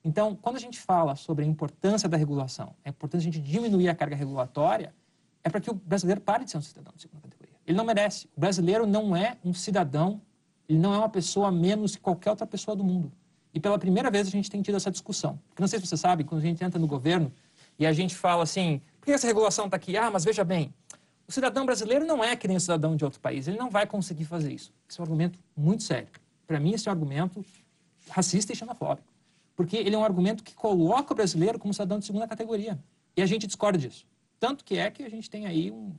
Então, 0.03 0.35
quando 0.41 0.57
a 0.57 0.61
gente 0.61 0.79
fala 0.79 1.17
sobre 1.17 1.45
a 1.45 1.49
importância 1.49 2.09
da 2.09 2.17
regulação, 2.17 2.75
é 2.85 2.91
importante 2.91 3.23
a 3.23 3.25
gente 3.25 3.41
diminuir 3.41 3.89
a 3.89 3.95
carga 3.95 4.17
regulatória, 4.17 4.95
é 5.43 5.51
para 5.51 5.61
que 5.61 5.71
o 5.71 5.75
brasileiro 5.75 6.21
pare 6.21 6.45
de 6.45 6.51
ser 6.51 6.59
um 6.59 6.63
cidadão 6.63 6.93
de 6.95 7.03
segunda 7.03 7.21
categoria. 7.23 7.36
Ele 7.67 7.77
não 7.77 7.85
merece. 7.85 8.29
O 8.37 8.41
brasileiro 8.41 8.87
não 8.87 9.17
é 9.17 9.37
um 9.45 9.53
cidadão, 9.53 10.21
ele 10.69 10.79
não 10.79 10.95
é 10.95 10.99
uma 10.99 11.09
pessoa 11.09 11.51
menos 11.51 11.97
que 11.97 12.03
qualquer 12.03 12.31
outra 12.31 12.47
pessoa 12.47 12.77
do 12.77 12.85
mundo. 12.85 13.11
E 13.53 13.61
pela 13.61 13.79
primeira 13.79 14.11
vez 14.11 14.29
a 14.29 14.31
gente 14.31 14.51
tem 14.51 14.63
tido 14.63 14.77
essa 14.77 14.91
discussão. 14.91 15.39
Porque 15.49 15.63
não 15.63 15.69
sei 15.69 15.81
se 15.81 15.87
você 15.87 15.97
sabe, 15.97 16.25
quando 16.25 16.41
a 16.41 16.45
gente 16.45 16.63
entra 16.63 16.79
no 16.79 16.87
governo, 16.87 17.33
e 17.79 17.87
a 17.87 17.93
gente 17.93 18.15
fala 18.15 18.43
assim, 18.43 18.81
por 19.01 19.07
que 19.07 19.13
essa 19.13 19.27
regulação 19.27 19.67
está 19.67 19.77
aqui? 19.77 19.97
Ah, 19.97 20.11
mas 20.11 20.25
veja 20.25 20.45
bem, 20.45 20.73
o 21.29 21.33
cidadão 21.33 21.67
brasileiro 21.67 22.07
não 22.07 22.23
é 22.23 22.37
que 22.37 22.47
nem 22.47 22.57
o 22.57 22.61
cidadão 22.61 22.97
de 22.97 23.05
outro 23.05 23.21
país, 23.21 23.49
ele 23.49 23.59
não 23.59 23.69
vai 23.69 23.87
conseguir 23.87 24.25
fazer 24.25 24.53
isso. 24.53 24.73
Esse 24.89 25.01
é 25.01 25.03
um 25.03 25.05
argumento 25.05 25.39
muito 25.57 25.83
sério. 25.83 26.09
Para 26.47 26.61
mim, 26.61 26.73
esse 26.73 26.89
é 26.89 26.91
um 26.91 26.95
argumento 26.95 27.45
racista 28.09 28.53
e 28.53 28.57
xenofóbico. 28.57 29.09
Porque 29.55 29.77
ele 29.77 29.95
é 29.95 29.99
um 29.99 30.05
argumento 30.05 30.45
que 30.45 30.55
coloca 30.55 31.13
o 31.13 31.17
brasileiro 31.17 31.59
como 31.59 31.73
cidadão 31.73 31.99
de 31.99 32.05
segunda 32.05 32.29
categoria. 32.29 32.79
E 33.17 33.23
a 33.23 33.27
gente 33.27 33.47
discorda 33.47 33.79
disso. 33.79 34.07
Tanto 34.39 34.65
que 34.65 34.77
é 34.77 34.91
que 34.91 35.03
a 35.03 35.09
gente 35.09 35.29
tem 35.29 35.47
aí 35.47 35.73
um, 35.73 35.93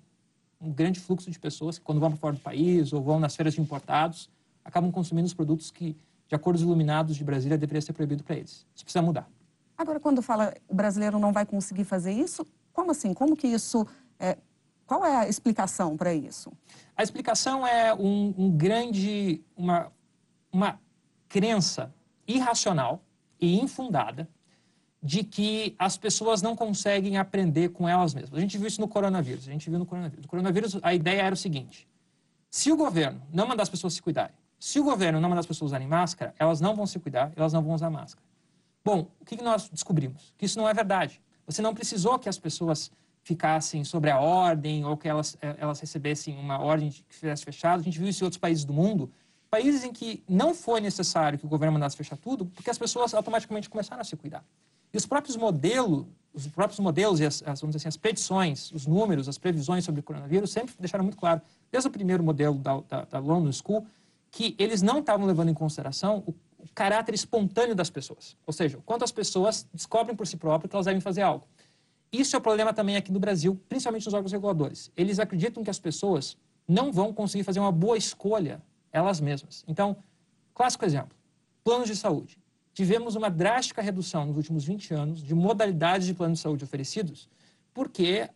um 0.59 0.71
grande 0.71 0.99
fluxo 0.99 1.29
de 1.29 1.39
pessoas 1.39 1.77
que, 1.77 1.85
quando 1.85 1.99
vão 1.99 2.09
para 2.09 2.19
fora 2.19 2.35
do 2.35 2.41
país 2.41 2.91
ou 2.93 3.01
vão 3.01 3.19
nas 3.19 3.35
feiras 3.35 3.53
de 3.53 3.61
importados, 3.61 4.29
acabam 4.63 4.91
consumindo 4.91 5.27
os 5.27 5.33
produtos 5.33 5.71
que, 5.71 5.95
de 6.27 6.35
acordos 6.35 6.61
iluminados 6.61 7.15
de 7.15 7.23
Brasília, 7.23 7.57
deveria 7.57 7.81
ser 7.81 7.93
proibido 7.93 8.23
para 8.23 8.35
eles. 8.35 8.65
Isso 8.75 8.83
precisa 8.83 9.01
mudar. 9.01 9.29
Agora, 9.77 9.99
quando 9.99 10.21
fala 10.21 10.53
o 10.67 10.75
brasileiro 10.75 11.19
não 11.19 11.31
vai 11.31 11.45
conseguir 11.45 11.83
fazer 11.83 12.11
isso, 12.11 12.45
como 12.73 12.91
assim? 12.91 13.13
Como 13.13 13.35
que 13.35 13.47
isso. 13.47 13.85
É, 14.19 14.37
qual 14.85 15.05
é 15.05 15.17
a 15.17 15.27
explicação 15.27 15.95
para 15.95 16.13
isso? 16.13 16.51
A 16.95 17.03
explicação 17.03 17.65
é 17.65 17.93
um, 17.93 18.33
um 18.37 18.51
grande. 18.51 19.43
Uma, 19.55 19.91
uma 20.51 20.79
crença 21.29 21.93
irracional 22.27 23.01
e 23.39 23.59
infundada 23.59 24.27
de 25.01 25.23
que 25.23 25.75
as 25.77 25.97
pessoas 25.97 26.41
não 26.41 26.55
conseguem 26.55 27.17
aprender 27.17 27.69
com 27.69 27.87
elas 27.87 28.13
mesmas. 28.13 28.37
A 28.37 28.41
gente 28.41 28.57
viu 28.57 28.67
isso 28.67 28.81
no 28.81 28.87
coronavírus. 28.87 29.47
A 29.47 29.51
gente 29.51 29.69
viu 29.69 29.79
no 29.79 29.85
coronavírus. 29.85 30.23
No 30.23 30.29
coronavírus, 30.29 30.79
a 30.81 30.93
ideia 30.93 31.21
era 31.21 31.33
o 31.33 31.37
seguinte: 31.37 31.87
se 32.49 32.71
o 32.71 32.77
governo 32.77 33.21
não 33.31 33.47
mandar 33.47 33.63
as 33.63 33.69
pessoas 33.69 33.93
se 33.93 34.01
cuidarem, 34.01 34.35
se 34.59 34.79
o 34.79 34.83
governo 34.83 35.21
não 35.21 35.29
mandar 35.29 35.41
as 35.41 35.45
pessoas 35.45 35.71
usarem 35.71 35.87
máscara, 35.87 36.33
elas 36.39 36.59
não 36.59 36.75
vão 36.75 36.85
se 36.87 36.99
cuidar, 36.99 37.31
elas 37.35 37.53
não 37.53 37.61
vão 37.61 37.75
usar 37.75 37.89
máscara. 37.89 38.25
Bom, 38.83 39.11
o 39.19 39.25
que 39.25 39.41
nós 39.41 39.69
descobrimos? 39.69 40.33
Que 40.37 40.45
isso 40.45 40.57
não 40.57 40.67
é 40.67 40.73
verdade. 40.73 41.21
Você 41.45 41.61
não 41.61 41.73
precisou 41.73 42.17
que 42.17 42.27
as 42.27 42.39
pessoas 42.39 42.91
ficassem 43.21 43.83
sobre 43.83 44.09
a 44.09 44.19
ordem 44.19 44.85
ou 44.85 44.95
que 44.95 45.07
elas, 45.07 45.37
eh, 45.41 45.55
elas 45.59 45.79
recebessem 45.79 46.37
uma 46.37 46.59
ordem 46.59 46.89
que 46.89 47.03
estivesse 47.09 47.43
fechado. 47.43 47.81
A 47.81 47.83
gente 47.83 47.99
viu 47.99 48.07
isso 48.07 48.23
em 48.23 48.25
outros 48.25 48.39
países 48.39 48.63
do 48.63 48.73
mundo. 48.73 49.11
Países 49.49 49.83
em 49.83 49.91
que 49.91 50.23
não 50.27 50.53
foi 50.53 50.79
necessário 50.79 51.37
que 51.37 51.45
o 51.45 51.49
governo 51.49 51.73
mandasse 51.73 51.95
fechar 51.95 52.17
tudo, 52.17 52.45
porque 52.45 52.69
as 52.69 52.77
pessoas 52.77 53.13
automaticamente 53.13 53.69
começaram 53.69 54.01
a 54.01 54.05
se 54.05 54.15
cuidar. 54.15 54.43
E 54.93 54.97
os 54.97 55.05
próprios 55.05 55.35
modelos, 55.35 56.05
os 56.33 56.47
próprios 56.47 56.79
modelos 56.79 57.19
e 57.19 57.25
as, 57.25 57.43
as, 57.45 57.61
vamos 57.61 57.75
dizer 57.75 57.77
assim, 57.77 57.87
as 57.87 57.97
predições, 57.97 58.71
os 58.71 58.85
números, 58.85 59.27
as 59.27 59.37
previsões 59.37 59.83
sobre 59.83 59.99
o 60.01 60.03
coronavírus 60.03 60.51
sempre 60.51 60.73
deixaram 60.79 61.03
muito 61.03 61.17
claro, 61.17 61.41
desde 61.71 61.87
o 61.87 61.91
primeiro 61.91 62.23
modelo 62.23 62.57
da, 62.59 62.79
da, 62.81 63.05
da 63.05 63.19
London 63.19 63.51
School, 63.51 63.85
que 64.31 64.55
eles 64.57 64.81
não 64.81 64.99
estavam 64.99 65.25
levando 65.25 65.49
em 65.49 65.53
consideração 65.53 66.23
o 66.25 66.33
o 66.57 66.67
caráter 66.73 67.13
espontâneo 67.13 67.75
das 67.75 67.89
pessoas. 67.89 68.35
Ou 68.45 68.53
seja, 68.53 68.79
quanto 68.85 69.03
as 69.03 69.11
pessoas 69.11 69.67
descobrem 69.73 70.15
por 70.15 70.27
si 70.27 70.37
próprias 70.37 70.69
que 70.69 70.75
elas 70.75 70.85
devem 70.85 71.01
fazer 71.01 71.21
algo. 71.21 71.47
Isso 72.11 72.35
é 72.35 72.39
o 72.39 72.41
problema 72.41 72.73
também 72.73 72.95
aqui 72.95 73.11
no 73.11 73.19
Brasil, 73.19 73.59
principalmente 73.67 74.05
nos 74.05 74.13
órgãos 74.13 74.31
reguladores. 74.31 74.91
Eles 74.95 75.19
acreditam 75.19 75.63
que 75.63 75.69
as 75.69 75.79
pessoas 75.79 76.37
não 76.67 76.91
vão 76.91 77.13
conseguir 77.13 77.43
fazer 77.43 77.59
uma 77.59 77.71
boa 77.71 77.97
escolha 77.97 78.61
elas 78.91 79.19
mesmas. 79.19 79.63
Então, 79.67 79.97
clássico 80.53 80.85
exemplo: 80.85 81.15
planos 81.63 81.87
de 81.87 81.95
saúde. 81.95 82.37
Tivemos 82.77 83.15
uma 83.15 83.27
drástica 83.27 83.81
redução 83.81 84.27
nos 84.27 84.37
últimos 84.37 84.63
20 84.63 84.93
anos 84.93 85.23
de 85.23 85.33
modalidades 85.33 86.05
de 86.05 86.13
planos 86.13 86.37
de 86.37 86.43
saúde 86.43 86.63
oferecidos, 86.63 87.27
porque 87.73 88.29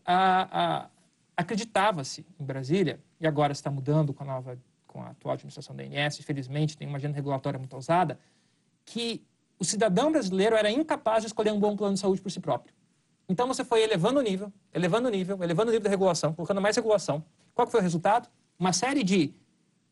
acreditava-se 1.37 2.25
em 2.39 2.43
Brasília, 2.43 2.99
e 3.19 3.27
agora 3.27 3.51
está 3.51 3.69
mudando 3.69 4.15
com 4.15 4.23
a 4.23 4.25
nova 4.25 4.57
com 4.87 5.03
a 5.03 5.09
atual 5.09 5.35
administração 5.35 5.75
da 5.75 5.83
INS, 5.83 6.19
infelizmente 6.19 6.75
tem 6.75 6.87
uma 6.87 6.97
agenda 6.97 7.13
regulatória 7.13 7.59
muito 7.59 7.75
ousada, 7.75 8.17
que 8.83 9.23
o 9.59 9.63
cidadão 9.63 10.11
brasileiro 10.11 10.55
era 10.55 10.71
incapaz 10.71 11.21
de 11.21 11.27
escolher 11.27 11.51
um 11.51 11.59
bom 11.59 11.75
plano 11.75 11.93
de 11.93 11.99
saúde 11.99 12.19
por 12.19 12.31
si 12.31 12.39
próprio. 12.39 12.73
Então 13.29 13.47
você 13.47 13.63
foi 13.63 13.83
elevando 13.83 14.19
o 14.19 14.23
nível, 14.23 14.51
elevando 14.73 15.07
o 15.07 15.11
nível, 15.11 15.37
elevando 15.43 15.69
o 15.69 15.71
nível 15.71 15.83
da 15.83 15.89
regulação, 15.91 16.33
colocando 16.33 16.59
mais 16.59 16.75
regulação. 16.75 17.23
Qual 17.53 17.67
foi 17.67 17.79
o 17.79 17.83
resultado? 17.83 18.27
Uma 18.57 18.73
série 18.73 19.03
de 19.03 19.35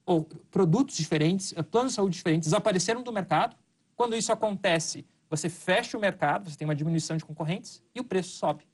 ou, 0.08 0.28
produtos 0.50 0.98
diferentes, 0.98 1.54
planos 1.70 1.92
de 1.92 1.98
saúde 1.98 2.16
diferentes 2.16 2.48
desapareceram 2.48 3.04
do 3.04 3.14
mercado. 3.14 3.56
Quando 4.00 4.16
isso 4.16 4.32
acontece, 4.32 5.06
você 5.30 5.50
fecha 5.50 5.98
o 5.98 6.00
mercado, 6.00 6.50
você 6.50 6.58
tem 6.58 6.66
uma 6.66 6.74
diminuição 6.74 7.18
de 7.18 7.26
concorrentes 7.26 7.84
e 7.94 8.00
o 8.00 8.04
preço 8.06 8.30
sobe. 8.30 8.66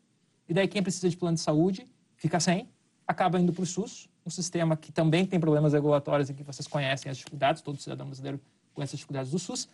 E 0.48 0.54
daí 0.54 0.68
quem 0.68 0.84
precisa 0.84 1.10
de 1.10 1.18
plano 1.18 1.34
de 1.34 1.42
saúde 1.42 1.88
fica 2.16 2.40
sem, 2.40 2.70
acaba 3.08 3.40
indo 3.40 3.52
para 3.52 3.64
o 3.64 3.66
SUS, 3.66 4.08
um 4.24 4.30
sistema 4.30 4.78
que 4.78 4.92
também 4.92 5.26
tem 5.26 5.40
problemas 5.40 5.74
regulatórios 5.74 6.30
e 6.30 6.34
que 6.36 6.44
vocês 6.44 6.68
conhecem 6.68 7.10
as 7.10 7.18
dificuldades, 7.18 7.64
todo 7.64 7.82
cidadão 7.82 8.06
brasileiro 8.06 8.40
conhece 8.72 8.94
as 8.94 9.00
dificuldades 9.00 9.32
do 9.32 9.40
SUS, 9.40 9.68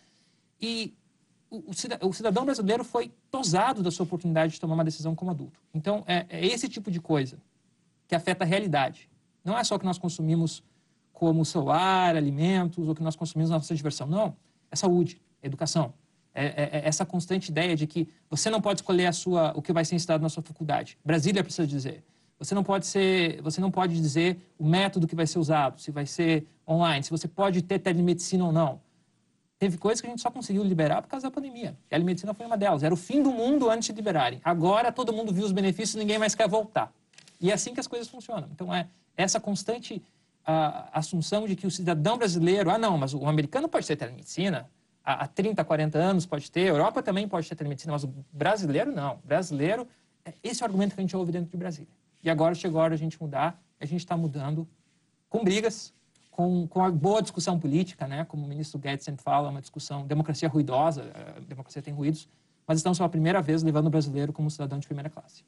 e 0.58 0.94
o 1.50 1.74
cidadão 2.14 2.46
brasileiro 2.46 2.82
foi 2.82 3.12
tosado 3.30 3.82
da 3.82 3.90
sua 3.90 4.04
oportunidade 4.04 4.54
de 4.54 4.58
tomar 4.58 4.72
uma 4.72 4.84
decisão 4.84 5.14
como 5.14 5.32
adulto. 5.32 5.60
Então, 5.74 6.02
é, 6.06 6.24
é 6.30 6.46
esse 6.46 6.66
tipo 6.66 6.90
de 6.90 6.98
coisa 6.98 7.36
que 8.08 8.14
afeta 8.14 8.42
a 8.42 8.46
realidade. 8.46 9.06
Não 9.44 9.58
é 9.58 9.62
só 9.64 9.74
o 9.74 9.78
que 9.78 9.84
nós 9.84 9.98
consumimos 9.98 10.64
como 11.12 11.44
celular, 11.44 12.16
alimentos, 12.16 12.88
ou 12.88 12.94
que 12.94 13.02
nós 13.02 13.14
consumimos 13.14 13.50
na 13.50 13.56
nossa 13.56 13.74
diversão. 13.74 14.06
Não, 14.06 14.34
é 14.70 14.76
saúde, 14.76 15.20
educação. 15.42 15.92
É, 16.34 16.46
é, 16.46 16.70
é, 16.72 16.88
essa 16.88 17.04
constante 17.04 17.50
ideia 17.50 17.76
de 17.76 17.86
que 17.86 18.08
você 18.30 18.48
não 18.48 18.60
pode 18.60 18.80
escolher 18.80 19.06
a 19.06 19.12
sua, 19.12 19.52
o 19.54 19.60
que 19.60 19.72
vai 19.72 19.84
ser 19.84 19.96
ensinado 19.96 20.22
na 20.22 20.28
sua 20.28 20.42
faculdade. 20.42 20.96
Brasília 21.04 21.44
precisa 21.44 21.66
dizer. 21.66 22.02
Você 22.38 22.54
não 22.54 22.64
pode 22.64 22.86
ser, 22.86 23.40
você 23.42 23.60
não 23.60 23.70
pode 23.70 23.94
dizer 23.94 24.38
o 24.58 24.66
método 24.66 25.06
que 25.06 25.14
vai 25.14 25.26
ser 25.26 25.38
usado, 25.38 25.80
se 25.80 25.90
vai 25.90 26.06
ser 26.06 26.46
online, 26.66 27.04
se 27.04 27.10
você 27.10 27.28
pode 27.28 27.62
ter 27.62 27.78
telemedicina 27.78 28.44
ou 28.44 28.50
não. 28.50 28.80
Teve 29.58 29.78
coisas 29.78 30.00
que 30.00 30.08
a 30.08 30.10
gente 30.10 30.20
só 30.20 30.30
conseguiu 30.30 30.64
liberar 30.64 31.02
por 31.02 31.08
causa 31.08 31.28
da 31.28 31.30
pandemia. 31.30 31.76
A 31.86 31.90
telemedicina 31.90 32.34
foi 32.34 32.46
uma 32.46 32.56
delas. 32.56 32.82
Era 32.82 32.92
o 32.92 32.96
fim 32.96 33.22
do 33.22 33.30
mundo 33.30 33.70
antes 33.70 33.86
de 33.86 33.94
liberarem. 33.94 34.40
Agora 34.42 34.90
todo 34.90 35.12
mundo 35.12 35.32
viu 35.32 35.44
os 35.44 35.52
benefícios, 35.52 35.94
ninguém 35.94 36.18
mais 36.18 36.34
quer 36.34 36.48
voltar. 36.48 36.92
E 37.40 37.50
é 37.50 37.54
assim 37.54 37.72
que 37.72 37.78
as 37.78 37.86
coisas 37.86 38.08
funcionam. 38.08 38.48
Então 38.52 38.74
é 38.74 38.88
essa 39.16 39.38
constante 39.38 40.02
uh, 40.42 40.88
assunção 40.92 41.46
de 41.46 41.54
que 41.54 41.66
o 41.66 41.70
cidadão 41.70 42.16
brasileiro, 42.16 42.70
ah 42.70 42.78
não, 42.78 42.98
mas 42.98 43.14
o 43.14 43.24
americano 43.26 43.68
pode 43.68 43.86
ter 43.86 43.94
telemedicina, 43.94 44.68
há 45.04 45.26
30, 45.26 45.64
40 45.64 45.98
anos 45.98 46.26
pode 46.26 46.50
ter, 46.50 46.62
a 46.62 46.68
Europa 46.68 47.02
também 47.02 47.26
pode 47.26 47.48
ter 47.48 47.54
telemedicina, 47.54 47.92
mas 47.92 48.04
o 48.04 48.14
brasileiro 48.32 48.92
não. 48.92 49.14
O 49.14 49.26
brasileiro, 49.26 49.86
é, 50.24 50.32
esse 50.42 50.62
é 50.62 50.64
o 50.64 50.66
argumento 50.66 50.94
que 50.94 51.00
a 51.00 51.02
gente 51.02 51.16
ouve 51.16 51.32
dentro 51.32 51.50
de 51.50 51.56
Brasília. 51.56 51.90
E 52.22 52.30
agora 52.30 52.54
chegou 52.54 52.80
a 52.80 52.84
hora 52.84 52.96
de 52.96 53.02
a 53.02 53.04
gente 53.04 53.20
mudar. 53.20 53.60
A 53.80 53.84
gente 53.84 54.00
está 54.00 54.16
mudando 54.16 54.66
com 55.28 55.42
brigas, 55.42 55.92
com, 56.30 56.66
com 56.68 56.84
a 56.84 56.90
boa 56.90 57.20
discussão 57.20 57.58
política, 57.58 58.06
né? 58.06 58.24
Como 58.24 58.44
o 58.44 58.48
ministro 58.48 58.78
Guedes 58.78 59.04
sempre 59.04 59.22
fala, 59.22 59.48
uma 59.50 59.60
discussão, 59.60 60.06
democracia 60.06 60.48
ruidosa, 60.48 61.10
a 61.36 61.40
democracia 61.40 61.82
tem 61.82 61.92
ruídos, 61.92 62.28
mas 62.66 62.78
estamos 62.78 62.98
pela 62.98 63.08
primeira 63.08 63.42
vez 63.42 63.62
levando 63.62 63.86
o 63.86 63.90
brasileiro 63.90 64.32
como 64.32 64.50
cidadão 64.50 64.78
de 64.78 64.86
primeira 64.86 65.10
classe. 65.10 65.44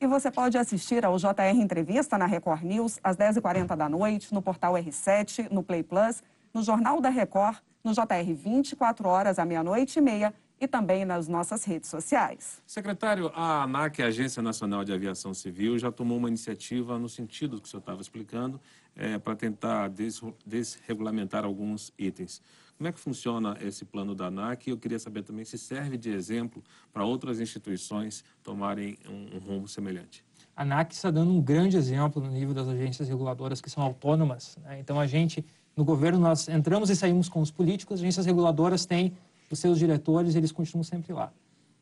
E 0.00 0.06
você 0.06 0.30
pode 0.30 0.58
assistir 0.58 1.04
ao 1.04 1.16
JR 1.16 1.56
Entrevista 1.56 2.18
na 2.18 2.26
Record 2.26 2.62
News 2.62 2.98
às 3.02 3.16
10h40 3.16 3.76
da 3.76 3.88
noite, 3.88 4.34
no 4.34 4.42
portal 4.42 4.74
R7, 4.74 5.50
no 5.50 5.62
Play 5.62 5.82
Plus, 5.82 6.22
no 6.52 6.62
Jornal 6.62 7.00
da 7.00 7.08
Record, 7.08 7.56
no 7.84 7.92
JR 7.92 8.34
24 8.34 9.06
horas 9.06 9.38
à 9.38 9.44
meia-noite 9.44 9.98
e 9.98 10.02
meia 10.02 10.32
e 10.58 10.66
também 10.66 11.04
nas 11.04 11.28
nossas 11.28 11.64
redes 11.64 11.90
sociais. 11.90 12.62
Secretário, 12.66 13.30
a 13.34 13.64
ANAC, 13.64 14.02
a 14.02 14.06
Agência 14.06 14.42
Nacional 14.42 14.82
de 14.84 14.92
Aviação 14.92 15.34
Civil, 15.34 15.78
já 15.78 15.92
tomou 15.92 16.16
uma 16.16 16.28
iniciativa 16.28 16.98
no 16.98 17.08
sentido 17.08 17.60
que 17.60 17.68
o 17.68 17.70
senhor 17.70 17.80
estava 17.80 18.00
explicando, 18.00 18.58
é, 18.96 19.18
para 19.18 19.36
tentar 19.36 19.88
des 19.88 20.22
desregulamentar 20.46 21.44
alguns 21.44 21.92
itens. 21.98 22.40
Como 22.78 22.88
é 22.88 22.92
que 22.92 22.98
funciona 22.98 23.56
esse 23.60 23.84
plano 23.84 24.14
da 24.14 24.26
ANAC? 24.26 24.68
Eu 24.68 24.78
queria 24.78 24.98
saber 24.98 25.22
também 25.22 25.44
se 25.44 25.58
serve 25.58 25.98
de 25.98 26.10
exemplo 26.10 26.62
para 26.92 27.04
outras 27.04 27.38
instituições 27.38 28.24
tomarem 28.42 28.96
um, 29.06 29.36
um 29.36 29.38
rumo 29.38 29.68
semelhante. 29.68 30.24
A 30.56 30.62
ANAC 30.62 30.94
está 30.94 31.10
dando 31.10 31.32
um 31.32 31.40
grande 31.40 31.76
exemplo 31.76 32.22
no 32.22 32.30
nível 32.30 32.54
das 32.54 32.68
agências 32.68 33.08
reguladoras 33.08 33.60
que 33.60 33.68
são 33.68 33.82
autônomas. 33.82 34.56
Né? 34.62 34.78
Então, 34.78 34.98
a 34.98 35.06
gente, 35.06 35.44
no 35.76 35.84
governo, 35.84 36.18
nós 36.18 36.48
entramos 36.48 36.90
e 36.90 36.96
saímos 36.96 37.28
com 37.28 37.40
os 37.40 37.50
políticos, 37.50 37.94
as 37.94 38.00
agências 38.00 38.26
reguladoras 38.26 38.86
têm 38.86 39.12
os 39.50 39.58
seus 39.58 39.78
diretores, 39.78 40.34
eles 40.34 40.52
continuam 40.52 40.84
sempre 40.84 41.12
lá. 41.12 41.32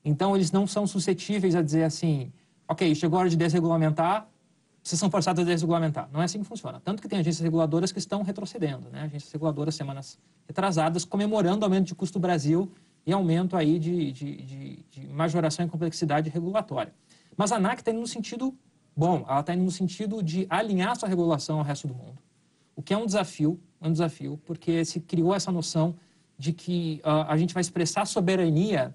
Então, 0.05 0.35
eles 0.35 0.51
não 0.51 0.67
são 0.67 0.87
suscetíveis 0.87 1.55
a 1.55 1.63
dizer 1.63 1.85
assim, 1.85 2.33
ok, 2.67 2.95
chegou 2.95 3.19
a 3.19 3.21
hora 3.21 3.31
de 3.31 3.37
desregulamentar, 3.37 4.27
vocês 4.83 4.99
são 4.99 5.11
forçados 5.11 5.41
a 5.43 5.45
desregulamentar. 5.45 6.09
Não 6.13 6.21
é 6.21 6.25
assim 6.25 6.41
que 6.41 6.45
funciona. 6.45 6.81
Tanto 6.85 7.01
que 7.01 7.09
tem 7.09 7.21
agências 7.21 7.41
reguladoras 7.41 7.93
que 7.93 8.01
estão 8.01 8.23
retrocedendo, 8.23 8.89
né? 8.91 9.03
Agências 9.03 9.31
reguladoras, 9.31 9.77
semanas 9.77 10.19
retrasadas, 10.47 11.05
comemorando 11.05 11.61
o 11.63 11.65
aumento 11.67 11.87
de 11.87 11.95
custo 11.95 12.19
do 12.19 12.23
Brasil 12.23 12.69
e 13.07 13.13
aumento 13.13 13.57
aí 13.57 13.79
de, 13.79 14.11
de, 14.11 14.43
de, 14.43 14.85
de 14.91 15.07
majoração 15.09 15.65
e 15.65 15.69
complexidade 15.69 16.29
regulatória. 16.31 16.93
Mas 17.37 17.53
a 17.53 17.57
ANAC 17.57 17.81
está 17.81 17.93
indo 17.93 18.01
no 18.01 18.09
sentido 18.09 18.53
bom, 18.97 19.25
ela 19.29 19.41
está 19.41 19.55
indo 19.55 19.65
no 19.65 19.71
sentido 19.71 20.23
de 20.23 20.47
alinhar 20.51 20.97
sua 20.97 21.09
regulação 21.09 21.59
ao 21.59 21.65
resto 21.65 21.87
do 21.87 21.95
mundo. 21.95 22.19
O 22.75 22.83
que 22.83 22.93
é 22.93 22.97
um 22.97 23.07
desafio, 23.07 23.61
um 23.89 23.93
desafio, 23.93 24.41
porque 24.45 24.85
se 24.85 25.01
criou 25.01 25.35
essa 25.35 25.51
noção 25.51 25.95
de 26.39 26.53
que 26.53 27.01
uh, 27.05 27.27
a 27.29 27.37
gente 27.37 27.55
vai 27.55 27.61
expressar 27.61 28.07
soberania 28.07 28.95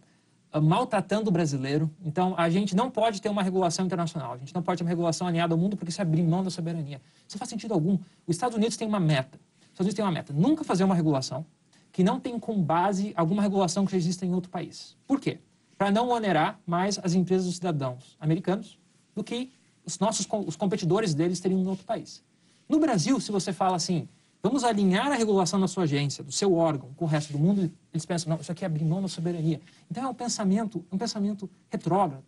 uh, 0.54 0.62
maltratando 0.62 1.30
o 1.30 1.32
brasileiro. 1.32 1.90
Então, 2.04 2.34
a 2.38 2.50
gente 2.50 2.76
não 2.76 2.90
pode 2.90 3.22
ter 3.22 3.30
uma 3.30 3.44
regulação 3.44 3.86
internacional, 3.86 4.34
a 4.34 4.38
gente 4.38 4.54
não 4.54 4.62
pode 4.62 4.80
ter 4.80 4.84
uma 4.84 4.90
regulação 4.90 5.28
alinhada 5.28 5.54
ao 5.54 5.58
mundo 5.58 5.78
porque 5.78 5.90
isso 5.90 6.02
é 6.02 6.04
abrir 6.04 6.24
mão 6.24 6.44
da 6.44 6.50
soberania. 6.50 7.02
Isso 7.28 7.38
faz 7.38 7.50
sentido 7.50 7.74
algum. 7.74 7.94
Os 8.26 8.36
Estados 8.36 8.56
Unidos 8.58 8.76
têm 8.78 8.88
uma 8.88 9.00
meta. 9.00 9.38
Os 9.38 9.66
Estados 9.66 9.80
Unidos 9.82 9.96
têm 9.96 10.06
uma 10.06 10.12
meta. 10.12 10.34
Nunca 10.34 10.64
fazer 10.64 10.84
uma 10.84 10.96
regulação 10.96 11.46
que 11.92 12.04
não 12.04 12.20
tem 12.20 12.38
como 12.40 12.62
base 12.62 13.14
alguma 13.16 13.42
regulação 13.42 13.86
que 13.86 13.92
já 13.92 13.98
exista 13.98 14.26
em 14.26 14.34
outro 14.34 14.50
país. 14.50 14.96
Por 15.08 15.20
quê? 15.20 15.40
Para 15.78 15.90
não 15.92 16.10
onerar 16.10 16.60
mais 16.66 17.00
as 17.04 17.14
empresas 17.14 17.46
dos 17.46 17.56
cidadãos 17.56 18.16
americanos 18.20 18.78
do 19.16 19.24
que 19.24 19.52
os 19.86 19.98
nossos 20.00 20.28
os 20.46 20.56
competidores 20.56 21.14
deles 21.14 21.40
teriam 21.40 21.60
em 21.62 21.68
outro 21.68 21.86
país. 21.86 22.24
No 22.68 22.80
Brasil, 22.80 23.20
se 23.20 23.32
você 23.32 23.54
fala 23.54 23.78
assim, 23.78 24.08
Vamos 24.42 24.64
alinhar 24.64 25.08
a 25.08 25.16
regulação 25.16 25.60
da 25.60 25.68
sua 25.68 25.84
agência, 25.84 26.24
do 26.24 26.32
seu 26.32 26.54
órgão, 26.54 26.92
com 26.96 27.06
o 27.06 27.08
resto 27.08 27.34
do 27.34 27.40
mundo. 27.40 27.72
Eles 27.92 28.06
pensam, 28.06 28.30
não, 28.30 28.40
isso 28.40 28.52
aqui 28.52 28.64
é 28.64 28.68
abrir 28.68 28.86
mão 28.86 29.02
da 29.02 29.08
soberania. 29.08 29.60
Então 29.90 30.04
é 30.04 30.08
um 30.08 30.14
pensamento, 30.14 30.86
um 30.92 30.98
pensamento 30.98 31.50
retrógrado. 31.70 32.24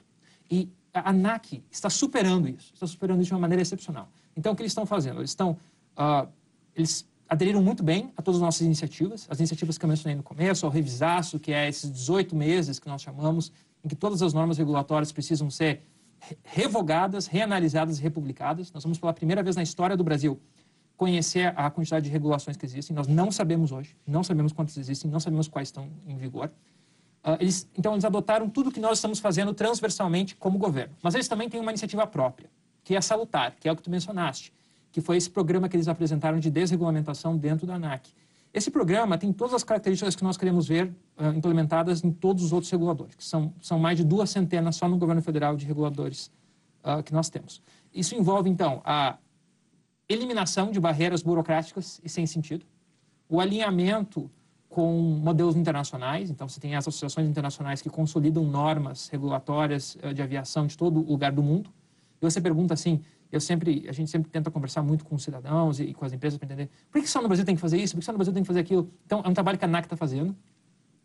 E 0.50 0.70
a 0.94 1.10
ANAC 1.10 1.64
está 1.70 1.90
superando 1.90 2.48
isso, 2.50 2.74
está 2.74 2.88
superando 2.88 3.22
isso 3.22 3.28
de 3.28 3.34
uma 3.34 3.40
maneira 3.40 3.62
excepcional. 3.62 4.10
Então 4.36 4.54
o 4.54 4.56
que 4.56 4.64
eles 4.64 4.72
estão 4.72 4.86
fazendo? 4.86 5.20
Eles 5.20 5.30
estão, 5.30 5.52
uh, 5.98 6.28
eles 6.76 7.08
aderiram 7.28 7.62
muito 7.62 7.84
bem 7.84 8.12
a 8.18 8.22
todas 8.22 8.40
as 8.40 8.42
nossas 8.42 8.62
iniciativas, 8.62 9.28
as 9.30 9.38
iniciativas 9.38 9.78
que 9.78 9.86
eu 9.86 9.90
mencionei 9.90 10.16
no 10.16 10.24
começo, 10.24 10.66
ao 10.66 10.72
revisaço, 10.72 11.40
que 11.40 11.52
é 11.52 11.70
esses 11.70 11.92
18 11.92 12.36
meses 12.36 12.80
que 12.80 12.88
nós 12.88 13.04
chamamos, 13.04 13.52
em 13.84 13.88
que 13.88 13.96
todas 13.96 14.24
as 14.24 14.34
normas 14.34 14.58
regulatórias 14.58 15.12
precisam 15.12 15.50
ser 15.50 15.84
revogadas, 16.44 17.28
reanalisadas 17.28 18.00
e 18.00 18.02
republicadas. 18.02 18.72
Nós 18.72 18.84
vamos 18.84 18.98
pela 18.98 19.14
primeira 19.14 19.44
vez 19.44 19.56
na 19.56 19.64
história 19.64 19.96
do 19.96 20.04
Brasil 20.04 20.40
conhecer 21.00 21.54
a 21.56 21.70
quantidade 21.72 22.04
de 22.04 22.12
regulações 22.12 22.58
que 22.58 22.66
existem. 22.66 22.94
Nós 22.94 23.08
não 23.08 23.32
sabemos 23.32 23.72
hoje, 23.72 23.96
não 24.06 24.22
sabemos 24.22 24.52
quantas 24.52 24.76
existem, 24.76 25.10
não 25.10 25.22
sabemos 25.22 25.48
quais 25.48 25.70
estão 25.70 25.88
em 26.06 26.18
vigor. 26.18 26.52
Uh, 27.24 27.38
eles, 27.40 27.70
então, 27.78 27.94
eles 27.94 28.04
adotaram 28.04 28.50
tudo 28.50 28.70
que 28.70 28.82
nós 28.82 28.98
estamos 28.98 29.18
fazendo 29.18 29.54
transversalmente 29.54 30.36
como 30.36 30.58
governo. 30.58 30.94
Mas 31.02 31.16
eles 31.16 31.26
também 31.30 31.48
têm 31.48 31.62
uma 31.62 31.72
iniciativa 31.72 32.06
própria, 32.06 32.50
que 32.84 32.98
é 32.98 33.00
salutar, 33.00 33.56
que 33.58 33.70
é 33.70 33.72
o 33.72 33.78
que 33.78 33.82
tu 33.82 33.90
mencionaste, 33.90 34.52
que 34.92 35.00
foi 35.00 35.16
esse 35.16 35.30
programa 35.30 35.70
que 35.70 35.78
eles 35.78 35.88
apresentaram 35.88 36.38
de 36.38 36.52
desregulamentação 36.52 37.38
dentro 37.38 37.66
da 37.66 37.76
ANAC. 37.76 38.10
Esse 38.54 38.70
programa 38.70 39.18
tem 39.18 39.32
todas 39.32 39.54
as 39.54 39.64
características 39.64 40.18
que 40.18 40.24
nós 40.26 40.36
queremos 40.36 40.68
ver 40.68 40.94
uh, 41.18 41.28
implementadas 41.34 42.04
em 42.04 42.12
todos 42.12 42.44
os 42.44 42.52
outros 42.52 42.70
reguladores, 42.70 43.16
que 43.16 43.24
são, 43.24 43.54
são 43.62 43.80
mais 43.80 43.98
de 43.98 44.04
duas 44.04 44.30
centenas 44.32 44.76
só 44.76 44.90
no 44.90 44.98
governo 44.98 45.22
federal 45.22 45.56
de 45.56 45.66
reguladores 45.66 46.30
uh, 46.84 47.02
que 47.02 47.14
nós 47.14 47.30
temos. 47.30 47.62
Isso 47.94 48.16
envolve, 48.16 48.50
então, 48.50 48.82
a 48.84 49.18
eliminação 50.10 50.72
de 50.72 50.80
barreiras 50.80 51.22
burocráticas 51.22 52.02
e 52.04 52.10
sem 52.10 52.26
sentido, 52.26 52.66
o 53.30 53.40
alinhamento 53.40 54.30
com 54.68 54.92
modelos 54.92 55.56
internacionais, 55.56 56.30
então 56.30 56.48
você 56.48 56.60
tem 56.60 56.76
as 56.76 56.88
associações 56.88 57.28
internacionais 57.28 57.82
que 57.82 57.90
consolidam 57.90 58.44
normas 58.44 59.08
regulatórias 59.10 59.98
eh, 60.02 60.14
de 60.14 60.22
aviação 60.22 60.68
de 60.68 60.78
todo 60.78 61.02
lugar 61.02 61.32
do 61.32 61.42
mundo. 61.42 61.72
E 62.22 62.26
você 62.26 62.40
pergunta 62.40 62.74
assim, 62.74 63.02
eu 63.32 63.40
sempre, 63.40 63.86
a 63.88 63.92
gente 63.92 64.10
sempre 64.10 64.30
tenta 64.30 64.50
conversar 64.52 64.82
muito 64.84 65.06
com 65.06 65.16
os 65.16 65.24
cidadãos 65.24 65.80
e, 65.80 65.94
com 65.94 66.06
as 66.06 66.14
empresas 66.14 66.38
para 66.38 66.46
entender 66.46 66.70
por 66.92 67.02
que 67.02 67.08
só 67.08 67.22
no 67.22 67.28
Brasil 67.28 67.46
tem 67.46 67.56
que 67.56 67.62
fazer 67.62 67.78
isso, 67.78 67.94
por 67.94 68.00
que 68.00 68.06
só 68.06 68.12
no 68.12 68.18
Brasil 68.18 68.34
tem 68.34 68.44
que 68.44 68.48
fazer 68.48 68.60
aquilo. 68.60 68.92
Então, 69.06 69.22
é 69.24 69.30
um 69.30 69.34
trabalho 69.34 69.58
que 69.58 69.66
a 69.66 69.68
ANAC 69.68 69.86
está 69.86 69.96
fazendo. 69.96 70.36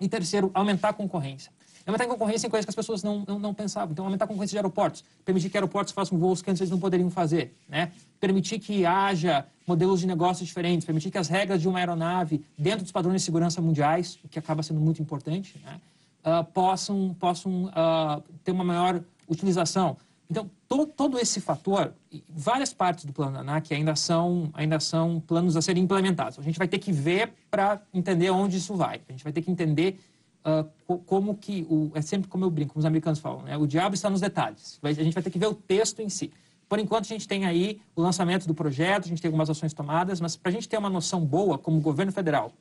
E 0.00 0.08
terceiro, 0.08 0.50
aumentar 0.54 0.90
a 0.90 0.92
concorrência. 0.92 1.52
Aumentar 1.86 2.04
a 2.04 2.08
concorrência 2.08 2.46
em 2.46 2.50
coisas 2.50 2.64
que 2.64 2.70
as 2.70 2.74
pessoas 2.74 3.02
não, 3.02 3.24
não, 3.26 3.38
não, 3.38 3.52
pensavam. 3.52 3.92
Então, 3.92 4.04
aumentar 4.06 4.24
a 4.24 4.28
concorrência 4.28 4.54
de 4.54 4.58
aeroportos. 4.58 5.04
Permitir 5.24 5.50
que 5.50 5.56
aeroportos 5.56 5.92
façam 5.92 6.18
voos 6.18 6.40
que 6.40 6.50
antes 6.50 6.62
eles 6.62 6.70
não 6.70 6.78
poderiam 6.78 7.10
fazer. 7.10 7.54
Né? 7.68 7.92
Permitir 8.18 8.58
que 8.58 8.86
haja 8.86 9.46
modelos 9.66 10.00
de 10.00 10.06
negócios 10.06 10.46
diferentes. 10.46 10.86
Permitir 10.86 11.10
que 11.10 11.18
as 11.18 11.28
regras 11.28 11.60
de 11.60 11.68
uma 11.68 11.78
aeronave, 11.78 12.42
dentro 12.56 12.82
dos 12.82 12.92
padrões 12.92 13.20
de 13.20 13.24
segurança 13.26 13.60
mundiais, 13.60 14.18
o 14.24 14.28
que 14.28 14.38
acaba 14.38 14.62
sendo 14.62 14.80
muito 14.80 15.02
importante, 15.02 15.60
né? 15.62 15.78
uh, 16.24 16.44
possam, 16.44 17.14
possam 17.20 17.64
uh, 17.64 18.22
ter 18.42 18.52
uma 18.52 18.64
maior 18.64 19.02
utilização. 19.28 19.96
Então, 20.30 20.50
to, 20.66 20.86
todo 20.86 21.18
esse 21.18 21.40
fator, 21.40 21.92
várias 22.28 22.72
partes 22.72 23.04
do 23.04 23.12
plano 23.12 23.34
da 23.34 23.40
ANAC 23.40 23.72
ainda 23.74 23.94
são, 23.94 24.50
ainda 24.54 24.80
são 24.80 25.20
planos 25.20 25.56
a 25.56 25.62
serem 25.62 25.82
implementados. 25.84 26.38
A 26.38 26.42
gente 26.42 26.58
vai 26.58 26.66
ter 26.66 26.78
que 26.78 26.90
ver 26.90 27.32
para 27.50 27.80
entender 27.92 28.30
onde 28.30 28.56
isso 28.56 28.74
vai. 28.74 29.00
A 29.08 29.12
gente 29.12 29.22
vai 29.22 29.32
ter 29.32 29.42
que 29.42 29.50
entender 29.50 30.00
uh, 30.44 30.98
como 30.98 31.36
que, 31.36 31.66
o, 31.68 31.90
é 31.94 32.02
sempre 32.02 32.28
como 32.28 32.44
eu 32.44 32.50
brinco, 32.50 32.74
como 32.74 32.80
os 32.80 32.86
americanos 32.86 33.18
falam, 33.18 33.42
né? 33.42 33.56
o 33.56 33.66
diabo 33.66 33.94
está 33.94 34.10
nos 34.10 34.20
detalhes. 34.20 34.78
a 34.82 34.92
gente 34.92 35.14
vai 35.14 35.22
ter 35.22 35.30
que 35.30 35.38
ver 35.38 35.46
o 35.46 35.54
texto 35.54 36.00
em 36.00 36.08
si. 36.08 36.32
Por 36.68 36.78
enquanto, 36.78 37.04
a 37.04 37.08
gente 37.08 37.28
tem 37.28 37.44
aí 37.44 37.80
o 37.94 38.02
lançamento 38.02 38.46
do 38.46 38.54
projeto, 38.54 39.04
a 39.04 39.08
gente 39.08 39.20
tem 39.20 39.28
algumas 39.28 39.50
ações 39.50 39.72
tomadas, 39.72 40.20
mas 40.20 40.36
para 40.36 40.50
a 40.50 40.52
gente 40.52 40.68
ter 40.68 40.78
uma 40.78 40.90
noção 40.90 41.24
boa, 41.24 41.58
como 41.58 41.80
governo 41.80 42.10
federal, 42.10 42.52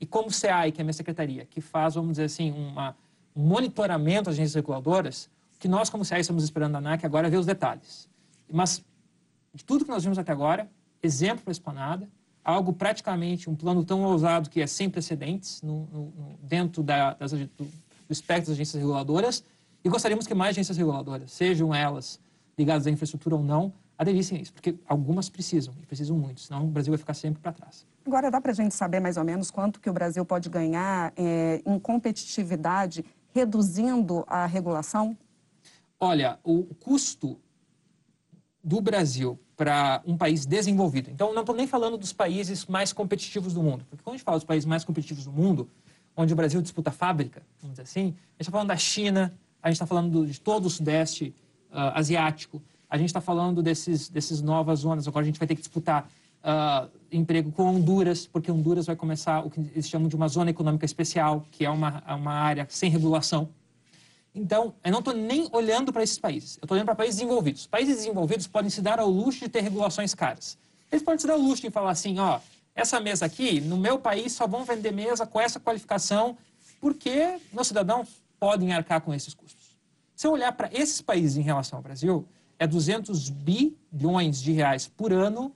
e 0.00 0.06
como 0.06 0.28
o 0.28 0.32
CEAI, 0.32 0.72
que 0.72 0.80
é 0.80 0.82
a 0.82 0.84
minha 0.84 0.94
secretaria, 0.94 1.44
que 1.44 1.60
faz, 1.60 1.94
vamos 1.94 2.12
dizer 2.12 2.24
assim, 2.24 2.52
um 2.52 3.42
monitoramento 3.42 4.24
das 4.24 4.34
agências 4.34 4.54
reguladoras, 4.54 5.28
que 5.58 5.68
nós, 5.68 5.90
como 5.90 6.04
CEAI, 6.04 6.22
estamos 6.22 6.42
esperando 6.42 6.72
da 6.72 6.78
ANAC 6.78 7.04
agora 7.04 7.26
é 7.26 7.30
ver 7.30 7.36
os 7.36 7.44
detalhes. 7.44 8.08
Mas, 8.50 8.82
de 9.54 9.62
tudo 9.62 9.84
que 9.84 9.90
nós 9.90 10.02
vimos 10.02 10.18
até 10.18 10.32
agora, 10.32 10.70
exemplo 11.02 11.44
para 11.44 11.50
a 11.50 11.52
Esplanada, 11.52 12.08
algo 12.44 12.72
praticamente, 12.72 13.48
um 13.48 13.54
plano 13.54 13.84
tão 13.84 14.02
ousado 14.02 14.48
que 14.48 14.60
é 14.60 14.66
sem 14.66 14.88
precedentes 14.88 15.62
no, 15.62 15.86
no, 15.86 16.12
dentro 16.42 16.82
da, 16.82 17.14
das, 17.14 17.32
do, 17.32 17.46
do 17.46 17.70
espectro 18.10 18.46
das 18.46 18.54
agências 18.54 18.80
reguladoras 18.80 19.44
e 19.84 19.88
gostaríamos 19.88 20.26
que 20.26 20.34
mais 20.34 20.50
agências 20.50 20.76
reguladoras, 20.76 21.32
sejam 21.32 21.74
elas 21.74 22.20
ligadas 22.58 22.86
à 22.86 22.90
infraestrutura 22.90 23.36
ou 23.36 23.42
não, 23.42 23.72
aderissem 23.96 24.38
a 24.38 24.40
isso, 24.40 24.52
porque 24.52 24.76
algumas 24.86 25.28
precisam, 25.28 25.74
e 25.82 25.86
precisam 25.86 26.16
muito, 26.16 26.40
senão 26.40 26.64
o 26.64 26.68
Brasil 26.68 26.90
vai 26.90 26.98
ficar 26.98 27.14
sempre 27.14 27.40
para 27.42 27.52
trás. 27.52 27.86
Agora, 28.06 28.30
dá 28.30 28.40
para 28.40 28.52
a 28.52 28.54
gente 28.54 28.74
saber 28.74 28.98
mais 28.98 29.16
ou 29.16 29.24
menos 29.24 29.50
quanto 29.50 29.80
que 29.80 29.90
o 29.90 29.92
Brasil 29.92 30.24
pode 30.24 30.48
ganhar 30.48 31.12
é, 31.16 31.62
em 31.66 31.78
competitividade 31.78 33.04
reduzindo 33.34 34.24
a 34.26 34.46
regulação? 34.46 35.16
Olha, 35.98 36.38
o 36.42 36.64
custo 36.74 37.38
do 38.64 38.80
Brasil 38.80 39.38
para 39.60 40.00
um 40.06 40.16
país 40.16 40.46
desenvolvido. 40.46 41.10
Então, 41.10 41.34
não 41.34 41.42
estou 41.42 41.54
nem 41.54 41.66
falando 41.66 41.98
dos 41.98 42.14
países 42.14 42.64
mais 42.64 42.94
competitivos 42.94 43.52
do 43.52 43.62
mundo. 43.62 43.84
Porque 43.90 44.02
quando 44.02 44.14
a 44.14 44.16
gente 44.16 44.24
fala 44.24 44.38
dos 44.38 44.44
países 44.46 44.64
mais 44.64 44.86
competitivos 44.86 45.26
do 45.26 45.32
mundo, 45.32 45.68
onde 46.16 46.32
o 46.32 46.36
Brasil 46.36 46.62
disputa 46.62 46.90
fábrica, 46.90 47.42
vamos 47.60 47.74
dizer 47.74 47.82
assim, 47.82 48.00
a 48.00 48.04
gente 48.04 48.16
está 48.40 48.52
falando 48.52 48.68
da 48.68 48.76
China, 48.78 49.34
a 49.62 49.68
gente 49.68 49.74
está 49.74 49.84
falando 49.84 50.26
de 50.26 50.40
todo 50.40 50.64
o 50.64 50.70
Sudeste 50.70 51.34
uh, 51.70 51.92
Asiático, 51.92 52.62
a 52.88 52.96
gente 52.96 53.08
está 53.08 53.20
falando 53.20 53.62
desses, 53.62 54.08
desses 54.08 54.40
novas 54.40 54.78
zonas. 54.78 55.06
Agora 55.06 55.24
a 55.24 55.26
gente 55.26 55.38
vai 55.38 55.46
ter 55.46 55.54
que 55.54 55.60
disputar 55.60 56.08
uh, 56.42 56.90
emprego 57.12 57.52
com 57.52 57.64
Honduras, 57.64 58.26
porque 58.26 58.50
Honduras 58.50 58.86
vai 58.86 58.96
começar 58.96 59.44
o 59.44 59.50
que 59.50 59.60
eles 59.60 59.86
chamam 59.86 60.08
de 60.08 60.16
uma 60.16 60.28
zona 60.28 60.48
econômica 60.48 60.86
especial, 60.86 61.44
que 61.50 61.66
é 61.66 61.70
uma, 61.70 62.02
uma 62.16 62.32
área 62.32 62.66
sem 62.70 62.90
regulação. 62.90 63.46
Então, 64.34 64.74
eu 64.84 64.92
não 64.92 65.00
estou 65.00 65.14
nem 65.14 65.48
olhando 65.52 65.92
para 65.92 66.02
esses 66.02 66.18
países. 66.18 66.56
Eu 66.56 66.64
estou 66.64 66.76
olhando 66.76 66.86
para 66.86 66.94
países 66.94 67.16
desenvolvidos. 67.16 67.66
Países 67.66 67.96
desenvolvidos 67.96 68.46
podem 68.46 68.70
se 68.70 68.80
dar 68.80 69.00
ao 69.00 69.10
luxo 69.10 69.40
de 69.40 69.48
ter 69.48 69.60
regulações 69.60 70.14
caras. 70.14 70.56
Eles 70.90 71.02
podem 71.02 71.18
se 71.18 71.26
dar 71.26 71.34
ao 71.34 71.40
luxo 71.40 71.62
de 71.62 71.70
falar 71.70 71.90
assim, 71.90 72.18
ó, 72.18 72.40
essa 72.74 73.00
mesa 73.00 73.26
aqui, 73.26 73.60
no 73.60 73.76
meu 73.76 73.98
país 73.98 74.32
só 74.32 74.46
vão 74.46 74.64
vender 74.64 74.92
mesa 74.92 75.26
com 75.26 75.40
essa 75.40 75.58
qualificação, 75.58 76.36
porque 76.80 77.38
meus 77.52 77.68
cidadãos 77.68 78.08
podem 78.38 78.72
arcar 78.72 79.00
com 79.00 79.12
esses 79.12 79.34
custos. 79.34 79.78
Se 80.14 80.26
eu 80.26 80.32
olhar 80.32 80.52
para 80.52 80.70
esses 80.72 81.00
países 81.00 81.36
em 81.36 81.42
relação 81.42 81.78
ao 81.78 81.82
Brasil, 81.82 82.26
é 82.58 82.66
200 82.66 83.30
bilhões 83.30 84.40
de 84.40 84.52
reais 84.52 84.86
por 84.86 85.12
ano 85.12 85.54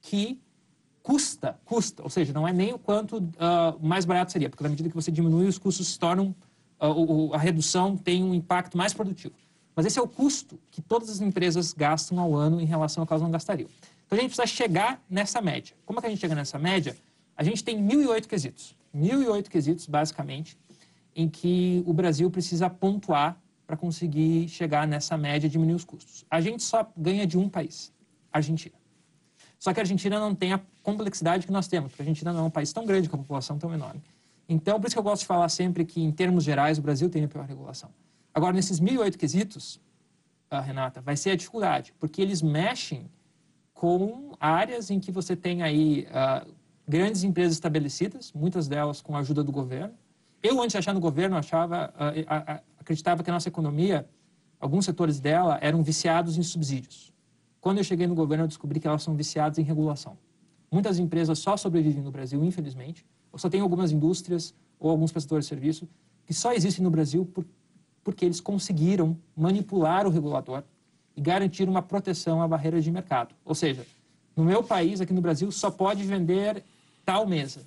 que 0.00 0.40
custa, 1.02 1.58
custa, 1.64 2.02
ou 2.02 2.10
seja, 2.10 2.32
não 2.32 2.46
é 2.46 2.52
nem 2.52 2.72
o 2.72 2.78
quanto 2.78 3.18
uh, 3.18 3.78
mais 3.80 4.04
barato 4.04 4.32
seria, 4.32 4.48
porque 4.48 4.62
na 4.62 4.70
medida 4.70 4.88
que 4.88 4.94
você 4.94 5.10
diminui, 5.10 5.46
os 5.46 5.58
custos 5.58 5.88
se 5.88 5.98
tornam, 5.98 6.34
a 7.32 7.38
redução 7.38 7.96
tem 7.96 8.24
um 8.24 8.34
impacto 8.34 8.76
mais 8.76 8.94
produtivo. 8.94 9.34
Mas 9.76 9.86
esse 9.86 9.98
é 9.98 10.02
o 10.02 10.08
custo 10.08 10.58
que 10.70 10.80
todas 10.80 11.10
as 11.10 11.20
empresas 11.20 11.72
gastam 11.72 12.18
ao 12.18 12.34
ano 12.34 12.60
em 12.60 12.64
relação 12.64 13.02
ao 13.02 13.06
que 13.06 13.12
elas 13.12 13.22
não 13.22 13.30
gastariam. 13.30 13.68
Então 14.06 14.18
a 14.18 14.20
gente 14.20 14.34
precisa 14.34 14.46
chegar 14.46 15.00
nessa 15.08 15.40
média. 15.40 15.76
Como 15.86 15.98
é 15.98 16.02
que 16.02 16.06
a 16.06 16.10
gente 16.10 16.20
chega 16.20 16.34
nessa 16.34 16.58
média? 16.58 16.96
A 17.36 17.44
gente 17.44 17.62
tem 17.62 17.78
1.008 17.78 18.26
quesitos. 18.26 18.74
1.008 18.94 19.48
quesitos, 19.48 19.86
basicamente, 19.86 20.58
em 21.14 21.28
que 21.28 21.82
o 21.86 21.92
Brasil 21.92 22.30
precisa 22.30 22.68
pontuar 22.68 23.40
para 23.66 23.76
conseguir 23.76 24.48
chegar 24.48 24.86
nessa 24.86 25.16
média 25.16 25.46
e 25.46 25.50
diminuir 25.50 25.76
os 25.76 25.84
custos. 25.84 26.24
A 26.28 26.40
gente 26.40 26.62
só 26.62 26.90
ganha 26.96 27.24
de 27.24 27.38
um 27.38 27.48
país, 27.48 27.92
Argentina. 28.32 28.74
Só 29.60 29.72
que 29.72 29.78
a 29.78 29.82
Argentina 29.82 30.18
não 30.18 30.34
tem 30.34 30.52
a 30.52 30.60
complexidade 30.82 31.46
que 31.46 31.52
nós 31.52 31.68
temos, 31.68 31.92
porque 31.92 32.02
a 32.02 32.04
Argentina 32.04 32.32
não 32.32 32.40
é 32.40 32.42
um 32.44 32.50
país 32.50 32.72
tão 32.72 32.84
grande 32.84 33.08
com 33.08 33.16
a 33.16 33.18
população 33.18 33.58
tão 33.58 33.72
enorme. 33.72 34.02
Então, 34.52 34.80
por 34.80 34.88
isso 34.88 34.96
que 34.96 34.98
eu 34.98 35.04
gosto 35.04 35.20
de 35.20 35.28
falar 35.28 35.48
sempre 35.48 35.84
que, 35.84 36.02
em 36.02 36.10
termos 36.10 36.42
gerais, 36.42 36.76
o 36.76 36.82
Brasil 36.82 37.08
tem 37.08 37.22
a 37.22 37.28
pior 37.28 37.46
regulação. 37.46 37.88
Agora, 38.34 38.52
nesses 38.52 38.80
1.008 38.80 39.16
quesitos, 39.16 39.80
uh, 40.50 40.60
Renata, 40.60 41.00
vai 41.00 41.16
ser 41.16 41.30
a 41.30 41.36
dificuldade, 41.36 41.94
porque 42.00 42.20
eles 42.20 42.42
mexem 42.42 43.08
com 43.72 44.32
áreas 44.40 44.90
em 44.90 44.98
que 44.98 45.12
você 45.12 45.36
tem 45.36 45.62
aí 45.62 46.08
uh, 46.10 46.52
grandes 46.86 47.22
empresas 47.22 47.52
estabelecidas, 47.52 48.32
muitas 48.32 48.66
delas 48.66 49.00
com 49.00 49.16
a 49.16 49.20
ajuda 49.20 49.44
do 49.44 49.52
governo. 49.52 49.94
Eu, 50.42 50.60
antes 50.60 50.72
de 50.72 50.78
achar 50.78 50.92
no 50.92 51.00
governo, 51.00 51.36
achava, 51.36 51.94
uh, 51.94 52.60
acreditava 52.76 53.22
que 53.22 53.30
a 53.30 53.32
nossa 53.32 53.48
economia, 53.48 54.04
alguns 54.58 54.84
setores 54.84 55.20
dela, 55.20 55.60
eram 55.62 55.80
viciados 55.80 56.36
em 56.36 56.42
subsídios. 56.42 57.12
Quando 57.60 57.78
eu 57.78 57.84
cheguei 57.84 58.08
no 58.08 58.16
governo, 58.16 58.44
eu 58.44 58.48
descobri 58.48 58.80
que 58.80 58.88
elas 58.88 59.04
são 59.04 59.14
viciadas 59.14 59.58
em 59.58 59.62
regulação. 59.62 60.18
Muitas 60.72 60.98
empresas 60.98 61.38
só 61.38 61.56
sobrevivem 61.56 62.02
no 62.02 62.10
Brasil, 62.10 62.42
infelizmente, 62.44 63.06
só 63.36 63.48
tem 63.48 63.60
algumas 63.60 63.92
indústrias 63.92 64.54
ou 64.78 64.90
alguns 64.90 65.12
prestadores 65.12 65.46
de 65.46 65.48
serviço 65.48 65.88
que 66.26 66.34
só 66.34 66.52
existem 66.52 66.82
no 66.82 66.90
Brasil 66.90 67.24
por, 67.24 67.44
porque 68.02 68.24
eles 68.24 68.40
conseguiram 68.40 69.16
manipular 69.36 70.06
o 70.06 70.10
regulador 70.10 70.62
e 71.16 71.20
garantir 71.20 71.68
uma 71.68 71.82
proteção 71.82 72.40
à 72.40 72.48
barreira 72.48 72.80
de 72.80 72.90
mercado. 72.90 73.34
Ou 73.44 73.54
seja, 73.54 73.86
no 74.36 74.44
meu 74.44 74.62
país, 74.62 75.00
aqui 75.00 75.12
no 75.12 75.20
Brasil, 75.20 75.50
só 75.50 75.70
pode 75.70 76.02
vender 76.04 76.64
tal 77.04 77.26
mesa. 77.26 77.62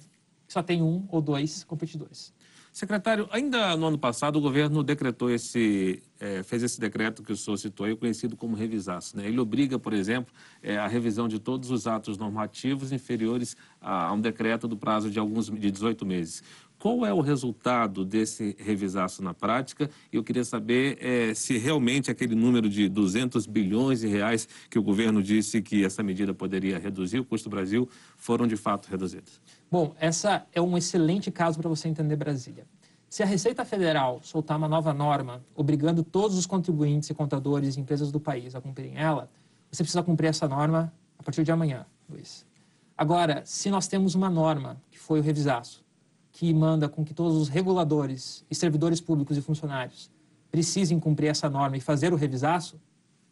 Só 0.48 0.64
tem 0.64 0.82
um 0.82 1.06
ou 1.10 1.22
dois 1.22 1.64
competidores. 1.64 2.34
Secretário, 2.72 3.28
ainda 3.32 3.78
no 3.78 3.88
ano 3.88 3.98
passado 4.00 4.38
o 4.38 4.42
governo 4.42 4.84
decretou 4.84 5.30
esse, 5.30 6.02
é, 6.24 6.42
fez 6.42 6.64
esse 6.64 6.80
decreto 6.80 7.22
que 7.22 7.34
o 7.34 7.36
senhor 7.36 7.58
citou 7.58 7.86
aí, 7.86 7.94
conhecido 7.98 8.38
como 8.38 8.56
revisaço. 8.56 9.18
Né? 9.18 9.28
Ele 9.28 9.40
obriga, 9.42 9.78
por 9.78 9.92
exemplo, 9.92 10.34
é, 10.62 10.78
a 10.78 10.88
revisão 10.88 11.28
de 11.28 11.38
todos 11.38 11.70
os 11.70 11.86
atos 11.86 12.18
normativos 12.18 12.94
inferiores 12.94 13.58
a, 13.82 14.06
a 14.06 14.14
um 14.14 14.22
decreto 14.22 14.66
do 14.66 14.78
prazo 14.78 15.12
de 15.12 15.20
alguns 15.20 15.50
de 15.50 15.70
18 15.70 16.06
meses. 16.06 16.42
Qual 16.80 17.06
é 17.06 17.14
o 17.14 17.20
resultado 17.20 18.06
desse 18.06 18.56
revisaço 18.58 19.22
na 19.22 19.34
prática? 19.34 19.90
Eu 20.12 20.24
queria 20.24 20.46
saber 20.46 20.98
é, 21.02 21.34
se 21.34 21.58
realmente 21.58 22.10
aquele 22.10 22.36
número 22.36 22.70
de 22.70 22.88
200 22.88 23.46
bilhões 23.46 24.00
de 24.00 24.08
reais 24.08 24.48
que 24.70 24.80
o 24.80 24.84
governo 24.84 25.22
disse 25.22 25.62
que 25.62 25.84
essa 25.84 26.02
medida 26.02 26.34
poderia 26.34 26.80
reduzir 26.80 27.20
o 27.20 27.26
custo 27.26 27.50
do 27.50 27.54
Brasil 27.54 27.88
foram 28.18 28.48
de 28.48 28.56
fato 28.56 28.88
reduzidos. 28.88 29.42
Bom, 29.70 29.94
essa 30.00 30.46
é 30.54 30.62
um 30.62 30.78
excelente 30.78 31.32
caso 31.32 31.60
para 31.60 31.70
você 31.70 31.90
entender 31.90 32.16
Brasília. 32.16 32.66
Se 33.14 33.22
a 33.22 33.28
Receita 33.28 33.64
Federal 33.64 34.22
soltar 34.24 34.58
uma 34.58 34.68
nova 34.68 34.92
norma 34.92 35.46
obrigando 35.54 36.04
todos 36.04 36.36
os 36.36 36.48
contribuintes 36.48 37.12
e 37.12 37.14
contadores 37.14 37.78
e 37.78 37.80
empresas 37.80 38.12
do 38.12 38.20
país 38.20 38.56
a 38.56 38.60
cumprirem 38.60 38.98
ela, 38.98 39.30
você 39.70 39.84
precisa 39.84 40.02
cumprir 40.02 40.30
essa 40.30 40.48
norma 40.48 40.92
a 41.20 41.22
partir 41.22 41.44
de 41.44 41.52
amanhã, 41.52 41.86
Luiz. 42.10 42.44
Agora, 42.98 43.44
se 43.46 43.70
nós 43.70 43.88
temos 43.88 44.16
uma 44.16 44.32
norma, 44.32 44.82
que 44.90 44.98
foi 44.98 45.20
o 45.20 45.22
revisaço, 45.22 45.86
que 46.32 46.52
manda 46.56 46.90
com 46.90 47.06
que 47.06 47.14
todos 47.14 47.38
os 47.38 47.50
reguladores 47.50 48.44
e 48.50 48.56
servidores 48.56 49.00
públicos 49.00 49.38
e 49.38 49.42
funcionários 49.42 50.10
precisem 50.50 51.00
cumprir 51.00 51.28
essa 51.28 51.48
norma 51.48 51.78
e 51.78 51.80
fazer 51.80 52.14
o 52.14 52.16
revisaço, 52.16 52.82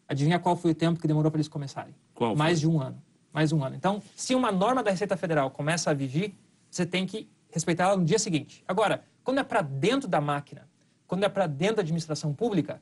adivinha 0.07 0.37
qual 0.37 0.55
foi 0.55 0.69
o 0.69 0.75
tempo 0.75 0.99
que 0.99 1.07
demorou 1.07 1.31
para 1.31 1.39
eles 1.39 1.47
começarem? 1.47 1.95
Qual 2.13 2.35
Mais 2.35 2.59
de 2.59 2.69
um 2.69 2.79
ano 2.79 3.01
mais 3.33 3.51
um 3.51 3.63
ano. 3.63 3.75
Então, 3.77 4.03
se 4.13 4.35
uma 4.35 4.51
norma 4.51 4.83
da 4.83 4.91
Receita 4.91 5.17
Federal 5.17 5.49
começa 5.49 5.89
a 5.89 5.93
vigir, 5.93 6.35
você 6.69 6.85
tem 6.85 7.07
que 7.07 7.29
respeitá-la 7.49 7.95
no 7.95 8.03
dia 8.03 8.19
seguinte. 8.19 8.61
Agora, 8.67 9.05
quando 9.23 9.39
é 9.39 9.43
para 9.43 9.61
dentro 9.61 10.07
da 10.07 10.19
máquina, 10.21 10.67
quando 11.07 11.23
é 11.23 11.29
para 11.29 11.47
dentro 11.47 11.77
da 11.77 11.81
administração 11.81 12.33
pública, 12.33 12.81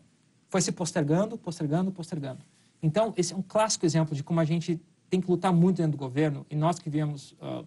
foi 0.50 0.62
se 0.62 0.72
postergando, 0.72 1.38
postergando, 1.38 1.92
postergando. 1.92 2.40
Então, 2.82 3.14
esse 3.18 3.34
é 3.34 3.36
um 3.36 3.42
clássico 3.42 3.86
exemplo 3.86 4.16
de 4.16 4.24
como 4.24 4.40
a 4.40 4.46
gente 4.46 4.82
tem 5.10 5.20
que 5.20 5.30
lutar 5.30 5.52
muito 5.52 5.78
dentro 5.78 5.94
do 5.94 5.98
governo 5.98 6.46
e 6.50 6.56
nós 6.56 6.80
que 6.80 6.90
viemos, 6.90 7.34
uh, 7.34 7.66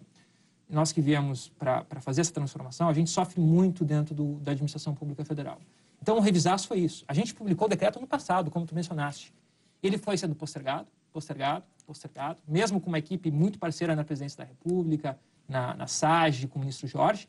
nós 0.69 0.91
que 0.91 1.01
viemos 1.01 1.49
para 1.49 1.99
fazer 1.99 2.21
essa 2.21 2.33
transformação, 2.33 2.89
a 2.89 2.93
gente 2.93 3.09
sofre 3.09 3.39
muito 3.39 3.85
dentro 3.85 4.15
do, 4.15 4.39
da 4.39 4.51
administração 4.51 4.95
pública 4.95 5.23
federal. 5.23 5.59
Então, 6.01 6.17
o 6.17 6.19
revisaço 6.19 6.67
foi 6.67 6.79
isso. 6.79 7.05
A 7.07 7.13
gente 7.13 7.33
publicou 7.33 7.67
o 7.67 7.69
decreto 7.69 7.99
no 7.99 8.07
passado, 8.07 8.51
como 8.51 8.65
tu 8.65 8.75
mencionaste. 8.75 9.33
Ele 9.81 9.97
foi 9.97 10.17
sendo 10.17 10.35
postergado, 10.35 10.87
postergado, 11.11 11.65
postergado, 11.85 12.41
mesmo 12.47 12.81
com 12.81 12.89
uma 12.89 12.99
equipe 12.99 13.29
muito 13.29 13.59
parceira 13.59 13.95
na 13.95 14.03
presidência 14.03 14.37
da 14.37 14.43
República, 14.43 15.17
na, 15.47 15.73
na 15.75 15.87
SAGE, 15.87 16.47
com 16.47 16.57
o 16.57 16.61
ministro 16.61 16.87
Jorge, 16.87 17.27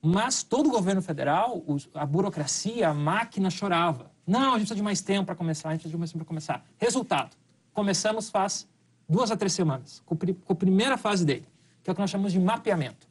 mas 0.00 0.42
todo 0.42 0.68
o 0.68 0.70
governo 0.70 1.02
federal, 1.02 1.62
a 1.94 2.06
burocracia, 2.06 2.88
a 2.88 2.94
máquina 2.94 3.50
chorava. 3.50 4.10
Não, 4.26 4.40
a 4.40 4.58
gente 4.58 4.60
precisa 4.60 4.76
de 4.76 4.82
mais 4.82 5.00
tempo 5.00 5.26
para 5.26 5.34
começar, 5.34 5.70
a 5.70 5.72
gente 5.72 5.80
precisa 5.80 5.96
de 5.96 5.98
mais 5.98 6.12
tempo 6.12 6.24
para 6.24 6.28
começar. 6.28 6.64
Resultado, 6.78 7.36
começamos 7.72 8.30
faz 8.30 8.68
duas 9.08 9.30
a 9.30 9.36
três 9.36 9.52
semanas, 9.52 10.02
com, 10.04 10.16
a 10.48 10.54
primeira 10.54 10.96
fase 10.96 11.24
dele, 11.24 11.46
que 11.82 11.90
é 11.90 11.92
o 11.92 11.94
que 11.94 12.00
nós 12.00 12.10
chamamos 12.10 12.32
de 12.32 12.38
mapeamento. 12.38 13.08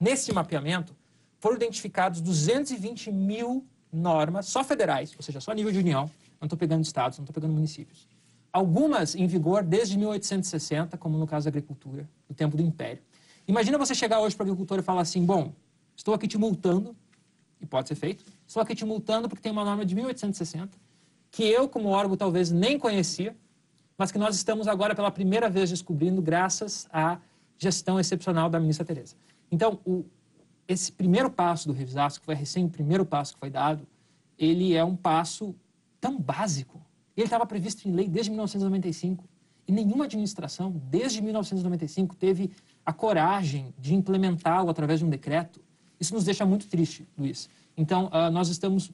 Nesse 0.00 0.32
mapeamento, 0.32 0.96
foram 1.38 1.56
identificados 1.56 2.20
220 2.20 3.12
mil 3.12 3.64
normas, 3.92 4.46
só 4.46 4.64
federais, 4.64 5.14
ou 5.16 5.22
seja, 5.22 5.40
só 5.40 5.52
a 5.52 5.54
nível 5.54 5.70
de 5.70 5.78
união, 5.78 6.10
não 6.40 6.46
estou 6.46 6.58
pegando 6.58 6.82
estados, 6.82 7.18
não 7.18 7.24
estou 7.24 7.34
pegando 7.34 7.54
municípios, 7.54 8.08
algumas 8.52 9.14
em 9.14 9.26
vigor 9.26 9.62
desde 9.62 9.96
1860, 9.96 10.96
como 10.98 11.16
no 11.18 11.26
caso 11.26 11.44
da 11.44 11.50
agricultura, 11.50 12.08
do 12.28 12.34
tempo 12.34 12.56
do 12.56 12.62
Império. 12.62 13.02
Imagina 13.46 13.78
você 13.78 13.94
chegar 13.94 14.20
hoje 14.20 14.36
para 14.36 14.44
o 14.44 14.46
agricultor 14.46 14.78
e 14.78 14.82
falar 14.82 15.02
assim: 15.02 15.24
bom, 15.24 15.52
estou 15.98 16.14
aqui 16.14 16.26
te 16.26 16.38
multando, 16.38 16.96
e 17.60 17.66
pode 17.66 17.88
ser 17.88 17.94
feito, 17.94 18.24
estou 18.46 18.62
aqui 18.62 18.74
te 18.74 18.86
multando 18.86 19.28
porque 19.28 19.42
tem 19.42 19.52
uma 19.52 19.64
norma 19.64 19.84
de 19.84 19.94
1860, 19.94 20.78
que 21.30 21.42
eu, 21.42 21.68
como 21.68 21.90
órgão, 21.90 22.16
talvez 22.16 22.50
nem 22.50 22.78
conhecia, 22.78 23.36
mas 23.98 24.10
que 24.10 24.16
nós 24.16 24.34
estamos 24.34 24.66
agora 24.66 24.94
pela 24.94 25.10
primeira 25.10 25.50
vez 25.50 25.68
descobrindo, 25.68 26.22
graças 26.22 26.88
à 26.90 27.18
gestão 27.58 28.00
excepcional 28.00 28.48
da 28.48 28.58
ministra 28.58 28.86
Tereza. 28.86 29.14
Então, 29.50 29.78
o, 29.84 30.06
esse 30.66 30.90
primeiro 30.90 31.28
passo 31.28 31.68
do 31.68 31.74
revisaço, 31.74 32.20
que 32.20 32.24
foi 32.24 32.34
recém 32.34 32.64
o 32.64 32.70
primeiro 32.70 33.04
passo 33.04 33.34
que 33.34 33.40
foi 33.40 33.50
dado, 33.50 33.86
ele 34.38 34.74
é 34.74 34.82
um 34.82 34.96
passo 34.96 35.54
tão 36.00 36.18
básico 36.18 36.80
ele 37.20 37.26
estava 37.26 37.44
previsto 37.44 37.88
em 37.88 37.92
lei 37.92 38.08
desde 38.08 38.30
1995. 38.30 39.24
E 39.66 39.72
nenhuma 39.72 40.04
administração, 40.04 40.70
desde 40.88 41.20
1995, 41.20 42.14
teve 42.14 42.50
a 42.86 42.92
coragem 42.92 43.74
de 43.76 43.92
implementá-lo 43.94 44.70
através 44.70 45.00
de 45.00 45.04
um 45.04 45.10
decreto. 45.10 45.60
Isso 46.00 46.14
nos 46.14 46.24
deixa 46.24 46.44
muito 46.44 46.66
triste, 46.66 47.06
Luiz. 47.16 47.48
Então, 47.76 48.06
uh, 48.06 48.30
nós 48.30 48.48
estamos, 48.48 48.90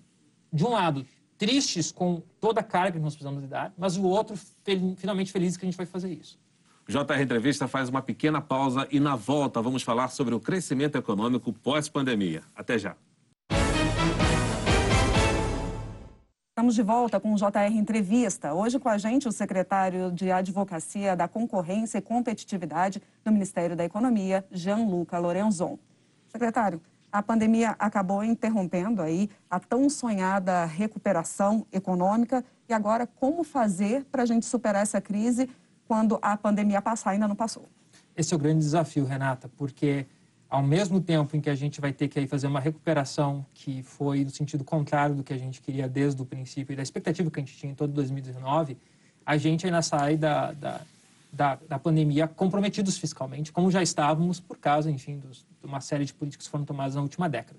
de 0.52 0.64
um 0.64 0.70
lado, 0.70 1.06
tristes 1.36 1.90
com 1.92 2.22
toda 2.40 2.60
a 2.60 2.64
carga 2.64 2.92
que 2.92 3.04
nós 3.04 3.14
precisamos 3.14 3.42
lidar, 3.42 3.72
mas 3.76 3.96
o 3.96 4.04
outro, 4.04 4.36
fel 4.36 4.94
finalmente, 4.96 5.32
felizes 5.32 5.56
que 5.56 5.64
a 5.64 5.68
gente 5.68 5.76
vai 5.76 5.86
fazer 5.86 6.12
isso. 6.12 6.38
JR 6.86 7.22
Entrevista 7.22 7.66
faz 7.66 7.88
uma 7.88 8.02
pequena 8.02 8.42
pausa 8.42 8.86
e 8.90 9.00
na 9.00 9.16
volta 9.16 9.62
vamos 9.62 9.82
falar 9.82 10.08
sobre 10.08 10.34
o 10.34 10.40
crescimento 10.40 10.96
econômico 10.96 11.52
pós-pandemia. 11.52 12.42
Até 12.54 12.78
já. 12.78 12.94
Estamos 16.50 16.74
de 16.74 16.82
volta 16.82 17.18
com 17.18 17.32
o 17.32 17.36
JR 17.36 17.74
Entrevista. 17.74 18.54
Hoje 18.54 18.78
com 18.78 18.88
a 18.88 18.96
gente 18.96 19.26
o 19.26 19.32
secretário 19.32 20.12
de 20.12 20.30
Advocacia 20.30 21.16
da 21.16 21.26
Concorrência 21.26 21.98
e 21.98 22.02
Competitividade 22.02 23.02
do 23.24 23.32
Ministério 23.32 23.74
da 23.74 23.84
Economia, 23.84 24.44
Jean-Luca 24.52 25.18
Lorenzon. 25.18 25.78
Secretário, 26.28 26.80
a 27.14 27.22
pandemia 27.22 27.76
acabou 27.78 28.24
interrompendo 28.24 29.00
aí 29.00 29.30
a 29.48 29.60
tão 29.60 29.88
sonhada 29.88 30.64
recuperação 30.64 31.64
econômica 31.72 32.44
e 32.68 32.74
agora 32.74 33.06
como 33.06 33.44
fazer 33.44 34.04
para 34.10 34.24
a 34.24 34.26
gente 34.26 34.44
superar 34.44 34.82
essa 34.82 35.00
crise 35.00 35.48
quando 35.86 36.18
a 36.20 36.36
pandemia 36.36 36.82
passar 36.82 37.10
ainda 37.10 37.28
não 37.28 37.36
passou. 37.36 37.68
Esse 38.16 38.34
é 38.34 38.36
o 38.36 38.40
grande 38.40 38.58
desafio, 38.58 39.04
Renata, 39.04 39.48
porque 39.56 40.06
ao 40.50 40.60
mesmo 40.60 41.00
tempo 41.00 41.36
em 41.36 41.40
que 41.40 41.48
a 41.48 41.54
gente 41.54 41.80
vai 41.80 41.92
ter 41.92 42.08
que 42.08 42.18
aí 42.18 42.26
fazer 42.26 42.48
uma 42.48 42.58
recuperação 42.58 43.46
que 43.54 43.80
foi 43.84 44.24
no 44.24 44.30
sentido 44.30 44.64
contrário 44.64 45.14
do 45.14 45.22
que 45.22 45.32
a 45.32 45.38
gente 45.38 45.62
queria 45.62 45.88
desde 45.88 46.20
o 46.20 46.26
princípio 46.26 46.72
e 46.72 46.76
da 46.76 46.82
expectativa 46.82 47.30
que 47.30 47.38
a 47.38 47.44
gente 47.44 47.56
tinha 47.56 47.70
em 47.70 47.76
todo 47.76 47.92
2019, 47.92 48.76
a 49.24 49.36
gente 49.36 49.66
ainda 49.66 49.82
sai 49.82 50.16
da, 50.16 50.50
da, 50.50 50.80
da, 51.34 51.56
da 51.68 51.78
pandemia 51.78 52.28
comprometidos 52.28 52.96
fiscalmente, 52.96 53.52
como 53.52 53.70
já 53.70 53.82
estávamos 53.82 54.40
por 54.40 54.58
causa, 54.58 54.90
enfim, 54.90 55.18
dos, 55.18 55.46
de 55.60 55.66
uma 55.66 55.80
série 55.80 56.04
de 56.04 56.14
políticas 56.14 56.46
que 56.46 56.50
foram 56.50 56.64
tomadas 56.64 56.94
na 56.94 57.02
última 57.02 57.28
década. 57.28 57.58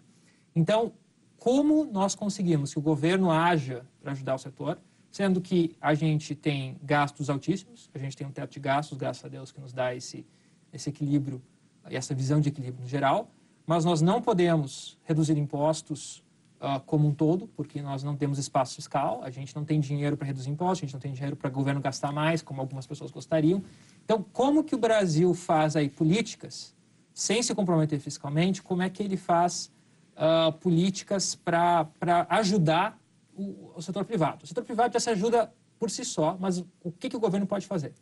Então, 0.55 0.93
como 1.37 1.85
nós 1.85 2.15
conseguimos 2.15 2.73
que 2.73 2.79
o 2.79 2.81
governo 2.81 3.29
haja 3.29 3.85
para 4.01 4.13
ajudar 4.13 4.35
o 4.35 4.37
setor, 4.37 4.79
sendo 5.11 5.41
que 5.41 5.75
a 5.79 5.93
gente 5.93 6.33
tem 6.33 6.77
gastos 6.81 7.29
altíssimos, 7.29 7.89
a 7.93 7.99
gente 7.99 8.15
tem 8.15 8.25
um 8.25 8.31
teto 8.31 8.51
de 8.51 8.59
gastos, 8.59 8.97
graças 8.97 9.23
a 9.25 9.27
Deus, 9.27 9.51
que 9.51 9.59
nos 9.59 9.73
dá 9.73 9.93
esse, 9.93 10.25
esse 10.71 10.89
equilíbrio 10.89 11.41
essa 11.85 12.15
visão 12.15 12.39
de 12.39 12.49
equilíbrio 12.49 12.81
no 12.81 12.87
geral, 12.87 13.29
mas 13.65 13.85
nós 13.85 14.01
não 14.01 14.21
podemos 14.21 14.97
reduzir 15.03 15.37
impostos 15.37 16.23
uh, 16.59 16.79
como 16.85 17.07
um 17.07 17.13
todo, 17.13 17.47
porque 17.47 17.81
nós 17.81 18.03
não 18.03 18.15
temos 18.15 18.37
espaço 18.37 18.75
fiscal, 18.75 19.21
a 19.23 19.29
gente 19.29 19.55
não 19.55 19.63
tem 19.63 19.79
dinheiro 19.79 20.17
para 20.17 20.27
reduzir 20.27 20.49
impostos, 20.49 20.79
a 20.79 20.85
gente 20.85 20.93
não 20.93 20.99
tem 20.99 21.13
dinheiro 21.13 21.35
para 21.35 21.49
o 21.49 21.51
governo 21.51 21.81
gastar 21.81 22.11
mais, 22.11 22.41
como 22.41 22.61
algumas 22.61 22.85
pessoas 22.85 23.11
gostariam. 23.11 23.63
Então, 24.03 24.25
como 24.33 24.63
que 24.63 24.75
o 24.75 24.77
Brasil 24.77 25.33
faz 25.33 25.75
aí 25.75 25.89
políticas 25.89 26.75
sem 27.13 27.41
se 27.41 27.53
comprometer 27.55 27.99
fiscalmente? 27.99 28.61
Como 28.61 28.81
é 28.81 28.89
que 28.89 29.01
ele 29.01 29.17
faz 29.17 29.71
uh, 30.15 30.51
políticas 30.53 31.35
para 31.35 31.87
ajudar 32.29 32.99
o, 33.35 33.73
o, 33.75 33.81
setor 33.81 34.05
privado. 34.05 34.43
O 34.43 34.47
setor 34.47 34.63
privado 34.63 34.93
já 34.93 34.99
se 34.99 35.09
ajuda 35.09 35.53
por 35.77 35.89
si 35.89 36.05
só, 36.05 36.37
mas 36.39 36.63
o 36.81 36.91
que, 36.91 37.09
que 37.09 37.17
o 37.17 37.19
governo 37.19 37.45
pode 37.45 37.67
fazer? 37.67 37.93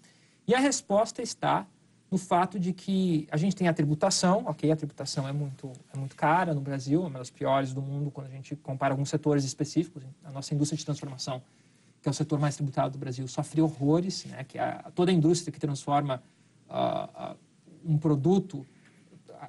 E 0.47 0.53
a 0.53 0.59
resposta 0.59 1.21
está 1.21 1.67
no 2.13 2.17
fato 2.19 2.59
de 2.59 2.73
que 2.73 3.27
a 3.31 3.37
gente 3.37 3.55
tem 3.55 3.67
a 3.67 3.73
tributação, 3.73 4.43
ok, 4.45 4.71
a 4.71 4.75
tributação 4.75 5.27
é 5.27 5.33
muito, 5.33 5.71
é 5.91 5.97
muito 5.97 6.15
cara 6.15 6.53
no 6.53 6.61
Brasil, 6.61 7.03
é 7.03 7.07
uma 7.07 7.17
das 7.17 7.31
piores 7.31 7.73
do 7.73 7.81
mundo 7.81 8.11
quando 8.11 8.27
a 8.27 8.29
gente 8.29 8.55
compara 8.55 8.93
alguns 8.93 9.09
setores 9.09 9.43
específicos. 9.43 10.03
A 10.23 10.31
nossa 10.31 10.53
indústria 10.53 10.77
de 10.77 10.85
transformação, 10.85 11.41
que 12.03 12.07
é 12.07 12.11
o 12.11 12.13
setor 12.13 12.39
mais 12.39 12.55
tributado 12.55 12.91
do 12.91 12.99
Brasil, 12.99 13.27
sofre 13.27 13.63
horrores, 13.63 14.25
né, 14.25 14.43
que 14.43 14.59
a, 14.59 14.91
toda 14.93 15.09
a 15.09 15.13
indústria 15.13 15.51
que 15.51 15.59
transforma 15.59 16.21
uh, 16.69 17.33
uh, 17.33 17.37
um 17.83 17.97
produto, 17.97 18.63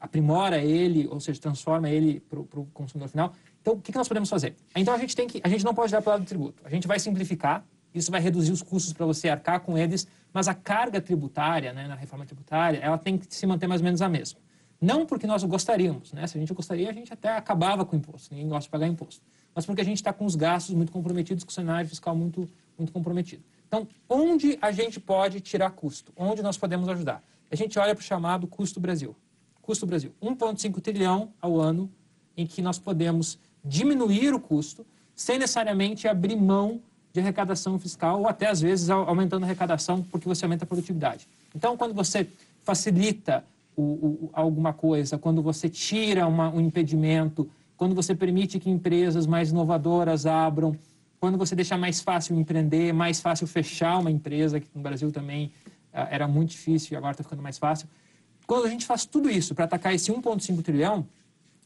aprimora 0.01 0.57
ele, 0.57 1.07
ou 1.09 1.21
seja, 1.21 1.39
transforma 1.39 1.91
ele 1.91 2.19
para 2.21 2.41
o 2.41 2.67
consumidor 2.73 3.11
final, 3.11 3.35
então, 3.61 3.75
o 3.75 3.81
que, 3.81 3.93
que 3.93 3.99
nós 3.99 4.09
podemos 4.09 4.31
fazer? 4.31 4.57
Então, 4.75 4.95
a 4.95 4.99
gente 4.99 5.15
tem 5.15 5.27
que, 5.27 5.43
a 5.45 5.49
gente 5.49 5.67
não 5.67 5.75
pode 5.75 5.93
dar 5.93 6.01
para 6.01 6.09
o 6.09 6.13
lado 6.15 6.25
do 6.25 6.27
tributo. 6.27 6.63
A 6.65 6.71
gente 6.71 6.89
vai 6.89 6.99
simplificar, 6.99 7.63
isso 7.95 8.11
vai 8.11 8.21
reduzir 8.21 8.53
os 8.53 8.63
custos 8.63 8.93
para 8.93 9.07
você 9.07 9.29
arcar 9.29 9.61
com 9.61 9.79
eles, 9.79 10.07
mas 10.33 10.49
a 10.49 10.55
carga 10.55 11.01
tributária, 11.01 11.73
né, 11.73 11.87
na 11.87 11.95
reforma 11.95 12.27
tributária, 12.27 12.79
ela 12.79 12.99
tem 12.99 13.17
que 13.17 13.33
se 13.33 13.47
manter 13.47 13.67
mais 13.69 13.81
ou 13.81 13.85
menos 13.85 14.03
a 14.03 14.09
mesma. 14.09 14.41
Não 14.81 15.07
porque 15.07 15.27
nós 15.27 15.43
gostaríamos, 15.45 16.13
né? 16.13 16.27
Se 16.27 16.37
a 16.37 16.41
gente 16.41 16.53
gostaria, 16.53 16.91
a 16.91 16.93
gente 16.93 17.13
até 17.13 17.37
acabava 17.37 17.85
com 17.85 17.97
o 17.97 17.99
imposto, 17.99 18.35
ninguém 18.35 18.49
gosta 18.49 18.65
de 18.65 18.71
pagar 18.71 18.87
imposto. 18.87 19.23
Mas 19.55 19.65
porque 19.65 19.81
a 19.81 19.85
gente 19.85 19.97
está 19.97 20.13
com 20.13 20.25
os 20.25 20.35
gastos 20.35 20.75
muito 20.75 20.91
comprometidos, 20.91 21.45
com 21.45 21.51
o 21.51 21.53
cenário 21.55 21.89
fiscal 21.89 22.15
muito, 22.15 22.49
muito 22.77 22.93
comprometido. 22.93 23.43
Então, 23.67 23.87
onde 24.09 24.59
a 24.61 24.73
gente 24.73 24.99
pode 25.01 25.41
tirar 25.41 25.71
custo? 25.71 26.13
Onde 26.17 26.43
nós 26.43 26.59
podemos 26.59 26.89
ajudar? 26.89 27.23
A 27.51 27.57
gente 27.57 27.79
olha 27.79 27.95
para 27.95 28.03
o 28.03 28.05
chamado 28.05 28.47
custo 28.47 28.81
Brasil. 28.81 29.17
Custo 29.63 29.87
Brasil, 29.87 30.13
1,5 30.21 30.81
trilhão 30.81 31.33
ao 31.41 31.59
ano, 31.59 31.91
em 32.37 32.47
que 32.47 32.61
nós 32.61 32.79
podemos 32.79 33.39
diminuir 33.65 34.35
o 34.35 34.41
custo 34.41 34.85
sem 35.15 35.39
necessariamente 35.39 36.07
abrir 36.07 36.37
mão 36.37 36.83
de 37.15 37.21
arrecadação 37.21 37.79
fiscal 37.79 38.21
ou 38.21 38.27
até 38.27 38.49
às 38.49 38.61
vezes 38.61 38.91
aumentando 38.91 39.45
a 39.45 39.47
arrecadação 39.47 40.03
porque 40.03 40.27
você 40.27 40.45
aumenta 40.45 40.65
a 40.65 40.67
produtividade. 40.67 41.29
Então, 41.55 41.77
quando 41.77 41.95
você 41.95 42.29
facilita 42.65 43.45
o, 43.77 43.83
o, 43.83 44.31
alguma 44.33 44.73
coisa, 44.73 45.17
quando 45.17 45.41
você 45.41 45.69
tira 45.69 46.27
uma, 46.27 46.51
um 46.51 46.61
impedimento, 46.61 47.49
quando 47.77 47.95
você 47.95 48.17
permite 48.17 48.59
que 48.59 48.69
empresas 48.69 49.29
mais 49.29 49.53
inovadoras 49.53 50.27
abram, 50.27 50.77
quando 51.21 51.39
você 51.39 51.55
deixa 51.55 51.79
mais 51.79 52.01
fácil 52.01 52.37
empreender, 52.37 52.93
mais 52.93 53.21
fácil 53.21 53.47
fechar 53.47 53.99
uma 53.99 54.11
empresa, 54.11 54.59
que 54.59 54.67
no 54.75 54.83
Brasil 54.83 55.13
também 55.13 55.53
uh, 55.93 56.09
era 56.11 56.27
muito 56.27 56.51
difícil 56.51 56.95
e 56.95 56.97
agora 56.97 57.13
está 57.13 57.23
ficando 57.23 57.43
mais 57.43 57.59
fácil. 57.59 57.89
Quando 58.45 58.67
a 58.67 58.69
gente 58.69 58.85
faz 58.85 59.07
tudo 59.07 59.31
isso 59.31 59.55
para 59.55 59.67
atacar 59.67 59.95
esse 59.95 60.11
1,5 60.11 60.63
trilhão, 60.65 61.07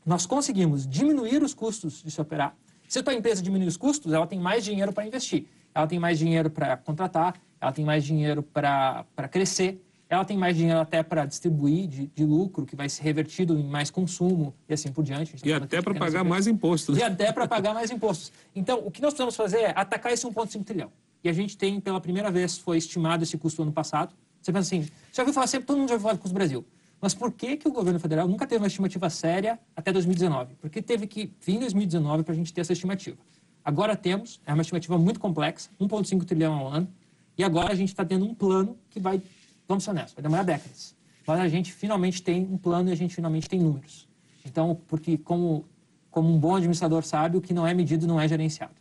nós 0.04 0.26
conseguimos 0.26 0.86
diminuir 0.86 1.42
os 1.42 1.54
custos 1.54 2.02
de 2.02 2.10
se 2.10 2.20
operar. 2.20 2.54
Se 2.88 2.98
a 2.98 3.02
tua 3.02 3.12
empresa 3.12 3.42
diminuir 3.42 3.68
os 3.68 3.76
custos, 3.76 4.14
ela 4.14 4.26
tem 4.26 4.40
mais 4.40 4.64
dinheiro 4.64 4.92
para 4.94 5.06
investir, 5.06 5.44
ela 5.74 5.86
tem 5.86 5.98
mais 5.98 6.18
dinheiro 6.18 6.48
para 6.48 6.74
contratar, 6.78 7.34
ela 7.60 7.70
tem 7.70 7.84
mais 7.84 8.02
dinheiro 8.02 8.42
para 8.42 9.04
crescer, 9.30 9.84
ela 10.08 10.24
tem 10.24 10.38
mais 10.38 10.56
dinheiro 10.56 10.80
até 10.80 11.02
para 11.02 11.26
distribuir 11.26 11.86
de, 11.86 12.06
de, 12.06 12.24
lucro, 12.24 12.64
que 12.64 12.74
vai 12.74 12.88
ser 12.88 13.02
revertido 13.02 13.58
em 13.58 13.62
mais 13.62 13.90
consumo 13.90 14.54
e 14.66 14.72
assim 14.72 14.90
por 14.90 15.04
diante. 15.04 15.36
E 15.44 15.52
até 15.52 15.82
para 15.82 15.94
pagar 15.94 16.24
mais 16.24 16.46
impostos. 16.46 16.96
E 16.96 17.02
até 17.02 17.30
para 17.30 17.46
pagar 17.46 17.74
mais 17.74 17.90
impostos. 17.90 18.32
Então, 18.56 18.78
o 18.86 18.90
que 18.90 19.02
nós 19.02 19.12
precisamos 19.12 19.36
fazer 19.36 19.58
é 19.58 19.72
atacar 19.76 20.10
esse 20.10 20.26
1,5 20.26 20.64
trilhão. 20.64 20.90
E 21.22 21.28
a 21.28 21.32
gente 21.32 21.58
tem, 21.58 21.78
pela 21.78 22.00
primeira 22.00 22.30
vez, 22.30 22.56
foi 22.56 22.78
estimado 22.78 23.22
esse 23.22 23.36
custo 23.36 23.60
ano 23.60 23.72
passado. 23.72 24.14
Você 24.40 24.50
pensa 24.50 24.74
assim, 24.74 24.88
já 25.12 25.22
ouviu 25.22 25.34
falar 25.34 25.46
sempre, 25.46 25.66
todo 25.66 25.76
mundo 25.76 25.88
já 25.90 25.96
ouviu 25.96 26.04
falar 26.04 26.14
do 26.14 26.20
custo 26.20 26.32
do 26.32 26.38
Brasil. 26.38 26.64
Mas 27.00 27.14
por 27.14 27.32
que, 27.32 27.56
que 27.56 27.68
o 27.68 27.72
governo 27.72 28.00
federal 28.00 28.26
nunca 28.26 28.46
teve 28.46 28.62
uma 28.62 28.66
estimativa 28.66 29.08
séria 29.08 29.58
até 29.76 29.92
2019? 29.92 30.56
Porque 30.60 30.82
teve 30.82 31.06
que 31.06 31.32
vir 31.40 31.56
em 31.56 31.60
2019 31.60 32.24
para 32.24 32.32
a 32.32 32.36
gente 32.36 32.52
ter 32.52 32.60
essa 32.60 32.72
estimativa. 32.72 33.16
Agora 33.64 33.94
temos, 33.94 34.40
é 34.44 34.52
uma 34.52 34.62
estimativa 34.62 34.98
muito 34.98 35.20
complexa, 35.20 35.70
1,5 35.80 36.24
trilhão 36.24 36.54
ao 36.54 36.68
ano, 36.68 36.88
e 37.36 37.44
agora 37.44 37.72
a 37.72 37.76
gente 37.76 37.90
está 37.90 38.04
tendo 38.04 38.24
um 38.24 38.34
plano 38.34 38.76
que 38.90 38.98
vai, 38.98 39.22
vamos 39.68 39.84
ser 39.84 39.90
honestos, 39.90 40.14
vai 40.14 40.22
demorar 40.22 40.42
décadas. 40.42 40.96
Mas 41.26 41.40
a 41.40 41.48
gente 41.48 41.72
finalmente 41.72 42.22
tem 42.22 42.48
um 42.50 42.56
plano 42.56 42.88
e 42.88 42.92
a 42.92 42.96
gente 42.96 43.14
finalmente 43.14 43.48
tem 43.48 43.60
números. 43.60 44.08
Então, 44.44 44.80
porque 44.88 45.18
como, 45.18 45.66
como 46.10 46.34
um 46.34 46.38
bom 46.38 46.56
administrador 46.56 47.04
sabe, 47.04 47.36
o 47.36 47.40
que 47.40 47.52
não 47.52 47.66
é 47.66 47.74
medido 47.74 48.06
não 48.06 48.18
é 48.18 48.26
gerenciado. 48.26 48.74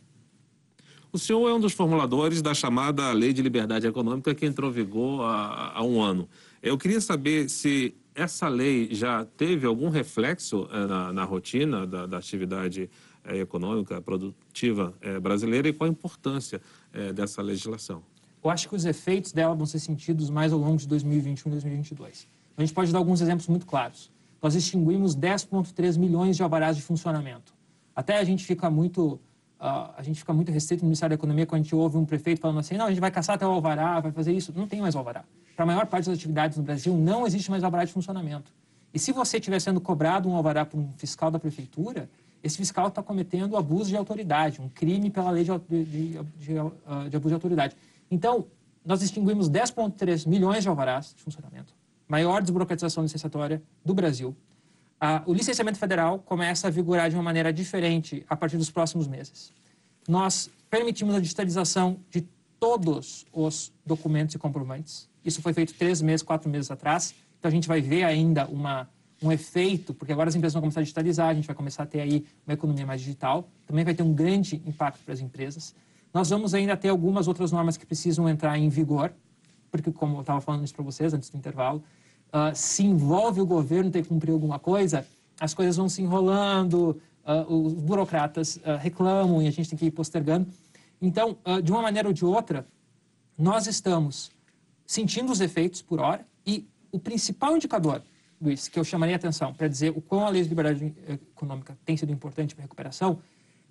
O 1.12 1.18
senhor 1.18 1.48
é 1.48 1.54
um 1.54 1.60
dos 1.60 1.72
formuladores 1.72 2.42
da 2.42 2.52
chamada 2.52 3.12
Lei 3.12 3.32
de 3.32 3.40
Liberdade 3.42 3.86
Econômica 3.86 4.34
que 4.34 4.44
entrou 4.44 4.70
em 4.70 4.72
vigor 4.72 5.24
há, 5.24 5.72
há 5.74 5.82
um 5.82 6.00
ano. 6.02 6.28
Eu 6.62 6.76
queria 6.76 7.00
saber 7.00 7.48
se 7.48 7.94
essa 8.18 8.48
lei 8.48 8.92
já 8.92 9.24
teve 9.24 9.64
algum 9.64 9.88
reflexo 9.88 10.68
eh, 10.72 10.86
na, 10.86 11.12
na 11.12 11.24
rotina 11.24 11.86
da, 11.86 12.04
da 12.04 12.18
atividade 12.18 12.90
eh, 13.24 13.38
econômica, 13.38 14.02
produtiva 14.02 14.92
eh, 15.00 15.20
brasileira 15.20 15.68
e 15.68 15.72
qual 15.72 15.88
a 15.88 15.90
importância 15.90 16.60
dessa 17.14 17.42
legislação? 17.42 18.02
Eu 18.42 18.50
acho 18.50 18.68
que 18.68 18.74
os 18.74 18.84
efeitos 18.84 19.30
dela 19.30 19.54
vão 19.54 19.66
ser 19.66 19.78
sentidos 19.78 20.30
mais 20.30 20.52
ao 20.52 20.58
longo 20.58 20.78
de 20.78 20.88
2021 20.88 21.50
e 21.50 21.52
2022. 21.52 22.26
A 22.56 22.60
gente 22.60 22.72
pode 22.72 22.90
dar 22.90 22.98
alguns 22.98 23.20
exemplos 23.20 23.46
muito 23.46 23.66
claros. 23.66 24.10
Nós 24.42 24.54
extinguimos 24.54 25.14
10,3 25.14 25.98
milhões 25.98 26.36
de 26.36 26.42
alvarás 26.42 26.76
de 26.76 26.82
funcionamento. 26.82 27.54
Até 27.94 28.18
a 28.18 28.24
gente 28.24 28.44
fica 28.44 28.70
muito 28.70 29.20
uh, 29.60 29.92
a 29.96 30.02
gente 30.02 30.20
fica 30.20 30.32
muito 30.32 30.50
restrito 30.50 30.82
no 30.82 30.88
Ministério 30.88 31.10
da 31.10 31.20
Economia 31.20 31.46
quando 31.46 31.60
a 31.60 31.62
gente 31.62 31.74
ouve 31.74 31.98
um 31.98 32.06
prefeito 32.06 32.40
falando 32.40 32.58
assim, 32.58 32.76
não, 32.76 32.86
a 32.86 32.88
gente 32.88 33.00
vai 33.00 33.10
caçar 33.10 33.36
até 33.36 33.46
o 33.46 33.50
alvará, 33.50 34.00
vai 34.00 34.10
fazer 34.10 34.32
isso. 34.32 34.52
Não 34.56 34.66
tem 34.66 34.80
mais 34.80 34.96
alvará 34.96 35.24
para 35.58 35.64
a 35.64 35.66
maior 35.66 35.86
parte 35.86 36.06
das 36.06 36.14
atividades 36.14 36.56
no 36.56 36.62
Brasil, 36.62 36.96
não 36.96 37.26
existe 37.26 37.50
mais 37.50 37.64
alvará 37.64 37.84
de 37.84 37.92
funcionamento. 37.92 38.52
E 38.94 38.98
se 39.00 39.10
você 39.10 39.38
estiver 39.38 39.60
sendo 39.60 39.80
cobrado 39.80 40.28
um 40.28 40.36
alvará 40.36 40.64
por 40.64 40.78
um 40.78 40.92
fiscal 40.96 41.32
da 41.32 41.38
prefeitura, 41.40 42.08
esse 42.44 42.56
fiscal 42.56 42.86
está 42.86 43.02
cometendo 43.02 43.56
abuso 43.56 43.90
de 43.90 43.96
autoridade, 43.96 44.60
um 44.60 44.68
crime 44.68 45.10
pela 45.10 45.32
lei 45.32 45.42
de, 45.42 45.50
de, 45.68 46.12
de, 46.36 46.58
uh, 46.60 47.10
de 47.10 47.16
abuso 47.16 47.30
de 47.30 47.34
autoridade. 47.34 47.76
Então, 48.08 48.46
nós 48.86 49.02
extinguimos 49.02 49.50
10,3 49.50 50.28
milhões 50.28 50.62
de 50.62 50.68
alvarás 50.68 51.12
de 51.12 51.24
funcionamento, 51.24 51.74
maior 52.06 52.40
desburocratização 52.40 53.02
licenciatória 53.02 53.60
do 53.84 53.92
Brasil. 53.92 54.36
Uh, 55.02 55.28
o 55.28 55.34
licenciamento 55.34 55.76
federal 55.76 56.20
começa 56.20 56.68
a 56.68 56.70
vigorar 56.70 57.10
de 57.10 57.16
uma 57.16 57.22
maneira 57.24 57.52
diferente 57.52 58.24
a 58.28 58.36
partir 58.36 58.58
dos 58.58 58.70
próximos 58.70 59.08
meses. 59.08 59.52
Nós 60.08 60.48
permitimos 60.70 61.16
a 61.16 61.20
digitalização 61.20 61.98
de 62.08 62.28
todos 62.60 63.26
os 63.32 63.72
documentos 63.84 64.36
e 64.36 64.38
comprovantes. 64.38 65.07
Isso 65.28 65.42
foi 65.42 65.52
feito 65.52 65.74
três 65.74 66.00
meses, 66.00 66.22
quatro 66.22 66.48
meses 66.48 66.70
atrás. 66.70 67.14
Então 67.38 67.50
a 67.50 67.52
gente 67.52 67.68
vai 67.68 67.82
ver 67.82 68.02
ainda 68.02 68.46
uma, 68.46 68.88
um 69.22 69.30
efeito, 69.30 69.92
porque 69.92 70.10
agora 70.10 70.30
as 70.30 70.34
empresas 70.34 70.54
vão 70.54 70.62
começar 70.62 70.80
a 70.80 70.82
digitalizar, 70.82 71.28
a 71.28 71.34
gente 71.34 71.46
vai 71.46 71.54
começar 71.54 71.82
a 71.82 71.86
ter 71.86 72.00
aí 72.00 72.24
uma 72.46 72.54
economia 72.54 72.86
mais 72.86 73.02
digital. 73.02 73.46
Também 73.66 73.84
vai 73.84 73.92
ter 73.94 74.02
um 74.02 74.14
grande 74.14 74.62
impacto 74.66 75.04
para 75.04 75.12
as 75.12 75.20
empresas. 75.20 75.74
Nós 76.14 76.30
vamos 76.30 76.54
ainda 76.54 76.74
ter 76.78 76.88
algumas 76.88 77.28
outras 77.28 77.52
normas 77.52 77.76
que 77.76 77.84
precisam 77.84 78.26
entrar 78.26 78.58
em 78.58 78.70
vigor. 78.70 79.12
porque, 79.70 79.92
como 79.92 80.16
eu 80.16 80.20
estava 80.22 80.40
falando 80.40 80.64
isso 80.64 80.74
para 80.74 80.82
vocês 80.82 81.12
antes 81.12 81.28
do 81.28 81.36
intervalo, 81.36 81.84
uh, 82.28 82.54
se 82.54 82.82
envolve 82.82 83.42
o 83.42 83.46
governo 83.46 83.90
ter 83.90 84.02
que 84.02 84.08
cumprir 84.08 84.32
alguma 84.32 84.58
coisa, 84.58 85.06
as 85.38 85.52
coisas 85.52 85.76
vão 85.76 85.90
se 85.90 86.00
enrolando, 86.00 86.98
uh, 87.26 87.54
os 87.54 87.74
burocratas 87.74 88.56
uh, 88.56 88.78
reclamam 88.80 89.42
e 89.42 89.46
a 89.46 89.50
gente 89.50 89.68
tem 89.68 89.78
que 89.78 89.84
ir 89.84 89.90
postergando. 89.90 90.48
Então, 91.02 91.36
de 91.62 91.70
uma 91.70 91.82
maneira 91.82 92.08
ou 92.08 92.14
de 92.14 92.24
outra, 92.24 92.66
nós 93.38 93.68
estamos 93.68 94.32
sentindo 94.88 95.30
os 95.30 95.42
efeitos 95.42 95.82
por 95.82 96.00
hora 96.00 96.26
e 96.46 96.66
o 96.90 96.98
principal 96.98 97.54
indicador, 97.54 98.02
Luiz, 98.40 98.68
que 98.68 98.78
eu 98.78 98.84
chamaria 98.84 99.14
a 99.14 99.18
atenção 99.18 99.52
para 99.52 99.68
dizer 99.68 99.90
o 99.94 100.00
quão 100.00 100.26
a 100.26 100.30
lei 100.30 100.42
de 100.42 100.48
liberdade 100.48 100.94
econômica 101.06 101.76
tem 101.84 101.94
sido 101.94 102.10
importante 102.10 102.54
para 102.54 102.62
a 102.62 102.64
recuperação, 102.64 103.20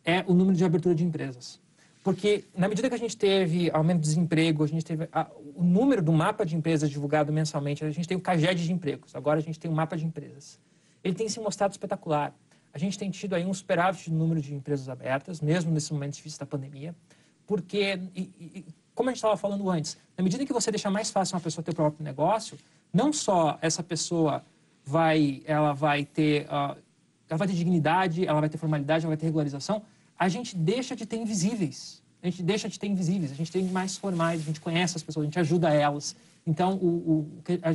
é 0.05 0.23
o 0.27 0.33
número 0.33 0.55
de 0.55 0.63
abertura 0.63 0.93
de 0.93 1.03
empresas. 1.03 1.59
Porque, 2.03 2.45
na 2.55 2.67
medida 2.67 2.87
que 2.87 2.93
a 2.93 2.99
gente 2.99 3.17
teve 3.17 3.71
aumento 3.71 3.97
do 3.97 4.03
desemprego, 4.03 4.63
a 4.63 4.67
gente 4.67 4.85
teve 4.85 5.09
a, 5.11 5.27
o 5.55 5.63
número 5.63 6.03
do 6.03 6.13
mapa 6.13 6.45
de 6.45 6.55
empresas 6.55 6.87
divulgado 6.89 7.33
mensalmente, 7.33 7.83
a 7.83 7.89
gente 7.89 8.07
tem 8.07 8.15
o 8.15 8.21
CAGED 8.21 8.63
de 8.63 8.71
empregos, 8.71 9.15
agora 9.15 9.39
a 9.39 9.41
gente 9.41 9.59
tem 9.59 9.69
o 9.71 9.73
mapa 9.73 9.97
de 9.97 10.05
empresas. 10.05 10.59
Ele 11.03 11.15
tem 11.15 11.27
se 11.27 11.39
mostrado 11.39 11.71
espetacular. 11.71 12.33
A 12.71 12.77
gente 12.77 12.97
tem 12.97 13.09
tido 13.09 13.33
aí 13.33 13.43
um 13.43 13.53
superávit 13.53 14.11
no 14.11 14.19
número 14.19 14.39
de 14.39 14.53
empresas 14.53 14.87
abertas, 14.87 15.41
mesmo 15.41 15.71
nesse 15.71 15.91
momento 15.91 16.13
difícil 16.13 16.39
da 16.39 16.45
pandemia, 16.45 16.95
porque, 17.47 17.99
e, 18.15 18.21
e, 18.39 18.65
como 18.97 19.09
a 19.09 19.11
gente 19.11 19.19
estava 19.19 19.37
falando 19.37 19.69
antes, 19.69 19.95
na 20.17 20.23
medida 20.23 20.43
que 20.43 20.51
você 20.51 20.71
deixa 20.71 20.89
mais 20.89 21.11
fácil 21.11 21.35
uma 21.35 21.41
pessoa 21.41 21.63
ter 21.63 21.69
o 21.69 21.75
próprio 21.75 22.03
negócio, 22.03 22.57
não 22.91 23.13
só 23.13 23.55
essa 23.61 23.83
pessoa 23.83 24.43
vai, 24.83 25.43
ela 25.45 25.71
vai 25.71 26.03
ter, 26.03 26.45
uh, 26.45 26.75
ela 27.29 27.37
vai 27.37 27.47
ter 27.47 27.53
dignidade, 27.53 28.25
ela 28.25 28.39
vai 28.39 28.49
ter 28.49 28.57
formalidade, 28.57 29.05
ela 29.05 29.11
vai 29.11 29.17
ter 29.17 29.27
regularização, 29.27 29.83
a 30.17 30.27
gente 30.27 30.55
deixa 30.55 30.95
de 30.95 31.05
ter 31.05 31.17
invisíveis. 31.17 32.01
A 32.23 32.27
gente 32.27 32.41
deixa 32.41 32.67
de 32.67 32.79
ter 32.79 32.87
invisíveis, 32.87 33.31
a 33.31 33.35
gente 33.35 33.51
tem 33.51 33.65
mais 33.65 33.95
formais, 33.95 34.41
a 34.41 34.43
gente 34.43 34.59
conhece 34.59 34.97
as 34.97 35.03
pessoas, 35.03 35.25
a 35.25 35.27
gente 35.27 35.39
ajuda 35.39 35.71
elas. 35.71 36.15
Então, 36.43 36.73
o, 36.73 36.87
o 36.87 37.27
a, 37.61 37.69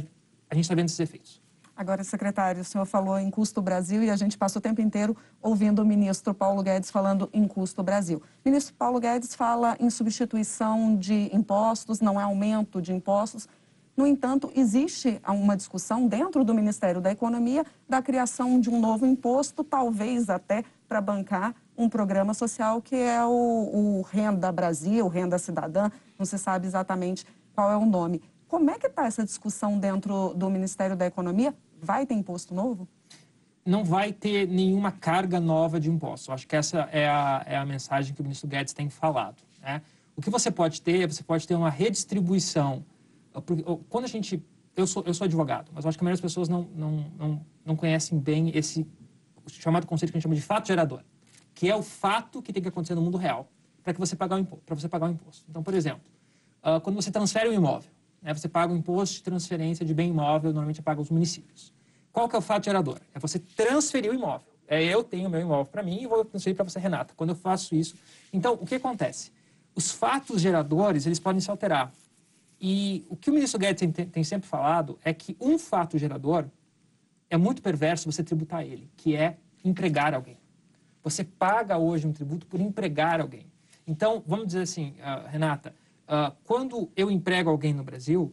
a 0.51 0.55
gente 0.57 0.65
está 0.65 0.75
vendo 0.75 0.87
esses 0.87 0.99
efeitos. 0.99 1.41
Agora, 1.83 2.05
secretário, 2.05 2.63
o 2.63 2.65
senhor 2.65 2.85
falou 2.85 3.19
em 3.19 3.29
custo 3.29 3.61
Brasil 3.61 4.05
e 4.05 4.09
a 4.09 4.15
gente 4.15 4.39
passa 4.39 4.57
o 4.57 4.63
tempo 4.63 4.81
inteiro 4.81 5.17
ouvindo 5.43 5.83
o 5.83 5.85
ministro 5.85 6.33
Paulo 6.33 6.63
Guedes 6.63 6.93
falando 6.93 7.29
em 7.33 7.45
custo 7.49 7.83
Brasil. 7.83 8.19
O 8.19 8.49
ministro 8.49 8.73
Paulo 8.75 9.01
Guedes 9.01 9.35
fala 9.35 9.77
em 9.81 9.91
substituição 9.91 10.97
de 10.97 11.29
impostos, 11.35 12.01
não 12.01 12.21
é 12.21 12.23
aumento 12.23 12.81
de 12.81 12.93
impostos. 12.93 13.49
No 13.97 14.07
entanto, 14.07 14.49
existe 14.55 15.21
uma 15.27 15.57
discussão 15.57 16.07
dentro 16.07 16.45
do 16.45 16.55
Ministério 16.55 17.01
da 17.01 17.11
Economia 17.11 17.67
da 17.89 18.01
criação 18.01 18.61
de 18.61 18.71
um 18.71 18.79
novo 18.79 19.05
imposto, 19.05 19.65
talvez 19.65 20.31
até 20.31 20.63
para 20.89 21.01
bancar 21.01 21.53
um 21.77 21.89
programa 21.89 22.33
social 22.33 22.81
que 22.81 22.95
é 22.95 23.25
o, 23.25 23.29
o 23.99 24.03
Renda 24.03 24.53
Brasil, 24.53 25.09
Renda 25.09 25.37
Cidadã, 25.37 25.91
não 26.17 26.25
se 26.25 26.39
sabe 26.39 26.65
exatamente 26.65 27.27
qual 27.57 27.73
é 27.73 27.77
o 27.77 27.85
nome. 27.85 28.23
Como 28.47 28.71
é 28.71 28.79
que 28.79 28.87
está 28.87 29.07
essa 29.07 29.25
discussão 29.25 29.79
dentro 29.79 30.33
do 30.35 30.49
Ministério 30.49 30.95
da 30.95 31.07
Economia? 31.07 31.53
Vai 31.83 32.07
ter 32.07 32.15
imposto 32.15 32.55
novo? 32.55 32.89
Não 33.65 33.85
vai 33.85 34.13
ter 34.13 34.47
nenhuma 34.49 34.93
carga 34.93 35.41
nova 35.41 35.79
de 35.79 35.91
imposto. 35.91 36.33
Acho 36.33 36.47
que 36.47 36.57
essa 36.57 36.89
é 36.93 37.09
a, 37.09 37.43
é 37.47 37.57
a 37.57 37.67
mensagem 37.67 38.15
que 38.15 38.21
o 38.21 38.25
ministro 38.25 38.49
Guedes 38.49 38.73
tem 38.73 38.89
falado. 38.89 39.43
Né? 39.61 39.83
O 40.17 40.23
que 40.23 40.31
você 40.31 40.51
pode 40.51 40.81
ter, 40.81 41.07
você 41.07 41.23
pode 41.23 41.47
ter 41.47 41.55
uma 41.55 41.71
redistribuição. 41.71 42.85
Quando 43.89 44.05
a 44.05 44.09
gente. 44.09 44.43
Eu 44.75 44.87
sou, 44.87 45.03
eu 45.05 45.13
sou 45.13 45.27
advogado, 45.27 45.71
mas 45.75 45.85
acho 45.85 45.99
que 45.99 46.03
a 46.03 46.07
maioria 46.07 46.23
das 46.23 46.33
pessoas 46.33 46.49
não, 46.49 46.63
não, 46.75 47.05
não, 47.19 47.47
não 47.63 47.77
conhecem 47.77 48.19
bem 48.19 48.51
esse 48.57 48.87
chamado 49.49 49.87
conceito 49.87 50.11
que 50.11 50.17
a 50.17 50.19
gente 50.19 50.23
chama 50.23 50.35
de 50.35 50.41
fato 50.41 50.67
gerador 50.67 51.03
que 51.55 51.71
é 51.71 51.77
o 51.77 51.83
fato 51.83 52.43
que 52.43 52.53
tem 52.53 52.63
que 52.63 52.69
acontecer 52.69 52.95
no 52.95 53.03
mundo 53.03 53.17
real 53.17 53.49
para 53.83 53.93
que 53.93 54.01
você 54.01 54.17
pagar 54.17 54.37
o 54.37 54.39
imposto, 54.39 54.65
para 54.65 54.75
você 54.75 54.89
pagar 54.89 55.09
o 55.09 55.13
imposto. 55.13 55.45
Então, 55.49 55.63
por 55.63 55.75
exemplo, 55.75 56.03
uh, 56.63 56.81
quando 56.81 56.97
você 56.97 57.11
transfere 57.11 57.49
um 57.49 57.53
imóvel, 57.53 57.91
né, 58.23 58.33
você 58.33 58.49
paga 58.49 58.73
o 58.73 58.77
imposto 58.77 59.17
de 59.17 59.23
transferência 59.23 59.85
de 59.85 59.93
bem 59.93 60.11
imóvel, 60.11 60.53
normalmente 60.53 60.81
paga 60.81 61.01
os 61.01 61.11
municípios. 61.11 61.73
Qual 62.13 62.29
que 62.29 62.37
é 62.37 62.39
o 62.39 62.43
fato 62.43 62.65
gerador? 62.65 62.99
É 63.15 63.19
você 63.19 63.39
transferir 63.39 64.11
o 64.11 64.15
imóvel. 64.15 64.47
É 64.69 64.83
eu 64.83 65.03
tenho 65.03 65.29
meu 65.29 65.41
imóvel 65.41 65.67
para 65.67 65.83
mim 65.83 66.03
e 66.03 66.07
vou 66.07 66.25
transferir 66.25 66.57
para 66.57 66.65
você, 66.65 66.79
Renata. 66.79 67.15
Quando 67.17 67.31
eu 67.31 67.37
faço 67.37 67.75
isso, 67.75 67.97
então 68.33 68.55
o 68.55 68.67
que 68.67 68.77
acontece? 68.77 69.33
Os 69.75 69.91
fatos 69.91 70.41
geradores 70.41 71.07
eles 71.07 71.19
podem 71.19 71.41
se 71.41 71.51
alterar. 71.51 71.93
E 72.61 73.05
o 73.09 73.17
que 73.17 73.29
o 73.29 73.35
ministro 73.35 73.59
Guedes 73.59 73.81
tem, 73.93 74.07
tem 74.07 74.25
sempre 74.25 74.49
falado 74.49 74.99
é 75.03 75.13
que 75.13 75.37
um 75.41 75.59
fato 75.59 75.99
gerador 75.99 76.47
é 77.29 77.37
muito 77.37 77.61
perverso 77.61 78.11
você 78.11 78.23
tributar 78.23 78.63
ele, 78.63 78.89
que 78.97 79.17
é 79.17 79.37
empregar 79.65 80.15
alguém. 80.15 80.39
Você 81.03 81.25
paga 81.25 81.77
hoje 81.77 82.07
um 82.07 82.13
tributo 82.13 82.47
por 82.47 82.61
empregar 82.61 83.21
alguém. 83.21 83.47
Então, 83.87 84.23
vamos 84.27 84.47
dizer 84.47 84.63
assim, 84.63 84.95
uh, 85.01 85.29
Renata, 85.29 85.75
uh, 86.13 86.37
quando 86.45 86.91
eu 86.95 87.11
emprego 87.11 87.49
alguém 87.49 87.73
no 87.73 87.83
Brasil, 87.83 88.33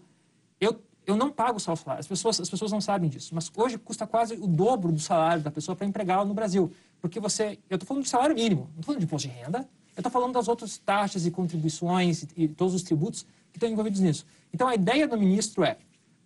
eu, 0.59 0.83
eu 1.07 1.15
não 1.15 1.31
pago 1.31 1.57
o 1.57 1.59
salário. 1.59 1.99
As 1.99 2.07
pessoas, 2.07 2.39
as 2.39 2.49
pessoas 2.49 2.71
não 2.71 2.81
sabem 2.81 3.09
disso, 3.09 3.33
mas 3.33 3.51
hoje 3.55 3.77
custa 3.77 4.05
quase 4.05 4.35
o 4.35 4.47
dobro 4.47 4.91
do 4.91 4.99
salário 4.99 5.41
da 5.41 5.49
pessoa 5.49 5.75
para 5.75 5.87
empregá-la 5.87 6.25
no 6.25 6.33
Brasil. 6.33 6.71
Porque 6.99 7.19
você. 7.19 7.57
Eu 7.69 7.75
estou 7.75 7.87
falando 7.87 8.03
de 8.03 8.09
salário 8.09 8.35
mínimo, 8.35 8.63
não 8.73 8.81
estou 8.81 8.83
falando 8.83 8.99
de 8.99 9.05
imposto 9.05 9.27
de 9.27 9.33
renda, 9.33 9.59
eu 9.95 10.01
estou 10.01 10.11
falando 10.11 10.33
das 10.33 10.47
outras 10.47 10.77
taxas 10.77 11.25
e 11.25 11.31
contribuições 11.31 12.23
e, 12.23 12.43
e 12.43 12.47
todos 12.49 12.73
os 12.73 12.83
tributos 12.83 13.23
que 13.51 13.57
estão 13.57 13.69
envolvidos 13.69 14.01
nisso. 14.01 14.25
Então, 14.53 14.67
a 14.67 14.75
ideia 14.75 15.07
do 15.07 15.17
ministro 15.17 15.63
é: 15.63 15.77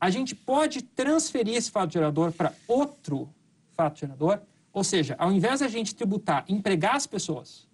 a 0.01 0.09
gente 0.09 0.33
pode 0.35 0.81
transferir 0.81 1.55
esse 1.55 1.69
fato 1.69 1.93
gerador 1.93 2.31
para 2.31 2.51
outro 2.67 3.29
fato 3.75 3.99
gerador 3.99 4.41
ou 4.73 4.83
seja, 4.83 5.15
ao 5.19 5.31
invés 5.31 5.59
de 5.59 5.65
a 5.65 5.67
gente 5.67 5.93
tributar, 5.93 6.43
empregar 6.49 6.95
as 6.95 7.05
pessoas, 7.05 7.67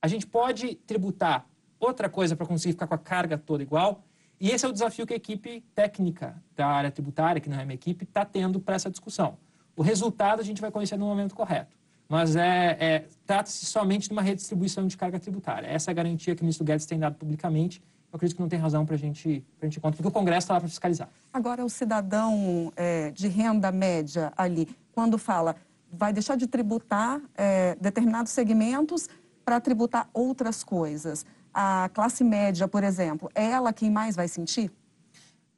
a 0.00 0.06
gente 0.06 0.26
pode 0.26 0.74
tributar 0.74 1.48
outra 1.86 2.08
coisa 2.08 2.36
para 2.36 2.46
conseguir 2.46 2.72
ficar 2.72 2.86
com 2.86 2.94
a 2.94 2.98
carga 2.98 3.36
toda 3.36 3.62
igual. 3.62 4.02
E 4.40 4.50
esse 4.50 4.64
é 4.64 4.68
o 4.68 4.72
desafio 4.72 5.06
que 5.06 5.12
a 5.12 5.16
equipe 5.16 5.64
técnica 5.74 6.34
da 6.56 6.66
área 6.66 6.90
tributária, 6.90 7.40
que 7.40 7.48
não 7.48 7.58
é 7.58 7.64
minha 7.64 7.74
equipe, 7.74 8.04
está 8.04 8.24
tendo 8.24 8.58
para 8.60 8.74
essa 8.74 8.90
discussão. 8.90 9.36
O 9.76 9.82
resultado 9.82 10.40
a 10.40 10.44
gente 10.44 10.60
vai 10.60 10.70
conhecer 10.70 10.96
no 10.96 11.06
momento 11.06 11.34
correto. 11.34 11.76
Mas 12.08 12.36
é, 12.36 12.76
é 12.78 13.04
trata-se 13.24 13.64
somente 13.64 14.08
de 14.08 14.12
uma 14.12 14.22
redistribuição 14.22 14.86
de 14.86 14.96
carga 14.96 15.18
tributária. 15.18 15.66
Essa 15.66 15.90
é 15.90 15.92
a 15.92 15.94
garantia 15.94 16.34
que 16.34 16.42
o 16.42 16.44
ministro 16.44 16.64
Guedes 16.64 16.84
tem 16.84 16.98
dado 16.98 17.14
publicamente. 17.14 17.82
Eu 18.12 18.16
acredito 18.16 18.36
que 18.36 18.42
não 18.42 18.48
tem 18.48 18.58
razão 18.58 18.84
para 18.84 18.96
a 18.96 18.98
gente, 18.98 19.42
a 19.60 19.64
gente 19.64 19.80
contar, 19.80 19.96
porque 19.96 20.08
o 20.08 20.12
Congresso 20.12 20.44
está 20.44 20.54
lá 20.54 20.60
para 20.60 20.68
fiscalizar. 20.68 21.08
Agora, 21.32 21.64
o 21.64 21.70
cidadão 21.70 22.70
é, 22.76 23.10
de 23.12 23.28
renda 23.28 23.72
média 23.72 24.32
ali, 24.36 24.68
quando 24.92 25.16
fala 25.16 25.56
vai 25.90 26.12
deixar 26.12 26.36
de 26.36 26.46
tributar 26.46 27.20
é, 27.34 27.76
determinados 27.80 28.32
segmentos 28.32 29.08
para 29.44 29.60
tributar 29.60 30.08
outras 30.12 30.64
coisas. 30.64 31.24
A 31.52 31.90
classe 31.92 32.24
média, 32.24 32.66
por 32.66 32.82
exemplo, 32.82 33.30
é 33.34 33.50
ela 33.50 33.72
quem 33.72 33.90
mais 33.90 34.16
vai 34.16 34.28
sentir? 34.28 34.70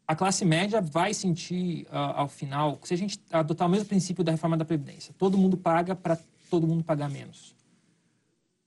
A 0.06 0.14
classe 0.14 0.44
média 0.44 0.80
vai 0.80 1.14
sentir 1.14 1.86
uh, 1.86 2.16
ao 2.16 2.28
final, 2.28 2.78
se 2.82 2.92
a 2.92 2.96
gente 2.96 3.18
adotar 3.32 3.66
o 3.66 3.70
mesmo 3.70 3.86
princípio 3.86 4.22
da 4.22 4.32
reforma 4.32 4.56
da 4.56 4.64
Previdência, 4.64 5.14
todo 5.16 5.38
mundo 5.38 5.56
paga 5.56 5.94
para 5.94 6.18
todo 6.50 6.66
mundo 6.66 6.84
pagar 6.84 7.08
menos. 7.08 7.54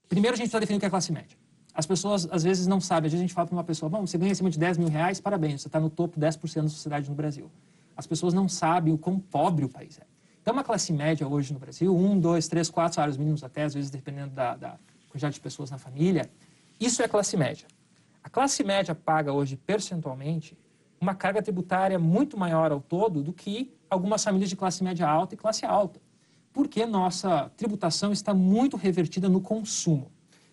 Primeiro, 0.08 0.34
a 0.34 0.36
gente 0.36 0.46
precisa 0.46 0.60
definir 0.60 0.78
o 0.78 0.80
que 0.80 0.86
é 0.86 0.90
classe 0.90 1.12
média. 1.12 1.36
As 1.72 1.86
pessoas, 1.86 2.26
às 2.32 2.42
vezes, 2.42 2.66
não 2.66 2.80
sabem. 2.80 3.06
Às 3.06 3.12
vezes, 3.12 3.22
a 3.22 3.26
gente 3.26 3.34
fala 3.34 3.46
para 3.46 3.54
uma 3.54 3.62
pessoa, 3.62 3.88
bom, 3.88 4.04
você 4.04 4.18
ganha 4.18 4.32
acima 4.32 4.50
de 4.50 4.58
10 4.58 4.78
mil 4.78 4.88
reais, 4.88 5.20
parabéns, 5.20 5.62
você 5.62 5.68
está 5.68 5.78
no 5.78 5.88
topo 5.88 6.18
10% 6.18 6.62
da 6.62 6.68
sociedade 6.68 7.08
no 7.08 7.14
Brasil. 7.14 7.48
As 7.96 8.06
pessoas 8.06 8.34
não 8.34 8.48
sabem 8.48 8.92
o 8.92 8.98
quão 8.98 9.20
pobre 9.20 9.64
o 9.64 9.68
país 9.68 9.98
é. 9.98 10.06
Então, 10.42 10.54
uma 10.54 10.64
classe 10.64 10.92
média 10.92 11.28
hoje 11.28 11.52
no 11.52 11.58
Brasil, 11.60 11.94
um, 11.94 12.18
dois, 12.18 12.48
três, 12.48 12.70
quatro 12.70 12.94
salários 12.94 13.16
mínimos 13.16 13.44
até, 13.44 13.64
às 13.64 13.74
vezes 13.74 13.90
dependendo 13.90 14.34
da, 14.34 14.56
da 14.56 14.78
quantidade 15.08 15.34
de 15.34 15.40
pessoas 15.40 15.70
na 15.70 15.78
família, 15.78 16.28
isso 16.80 17.02
é 17.02 17.08
classe 17.08 17.36
média. 17.36 17.66
A 18.22 18.30
classe 18.30 18.62
média 18.62 18.94
paga 18.94 19.32
hoje, 19.32 19.56
percentualmente, 19.56 20.56
uma 21.00 21.14
carga 21.14 21.42
tributária 21.42 21.98
muito 21.98 22.36
maior 22.36 22.72
ao 22.72 22.80
todo 22.80 23.22
do 23.22 23.32
que 23.32 23.72
algumas 23.88 24.22
famílias 24.22 24.50
de 24.50 24.56
classe 24.56 24.82
média 24.84 25.08
alta 25.08 25.34
e 25.34 25.38
classe 25.38 25.64
alta, 25.64 26.00
porque 26.52 26.84
nossa 26.84 27.50
tributação 27.56 28.12
está 28.12 28.34
muito 28.34 28.76
revertida 28.76 29.28
no 29.28 29.40
consumo. 29.40 30.10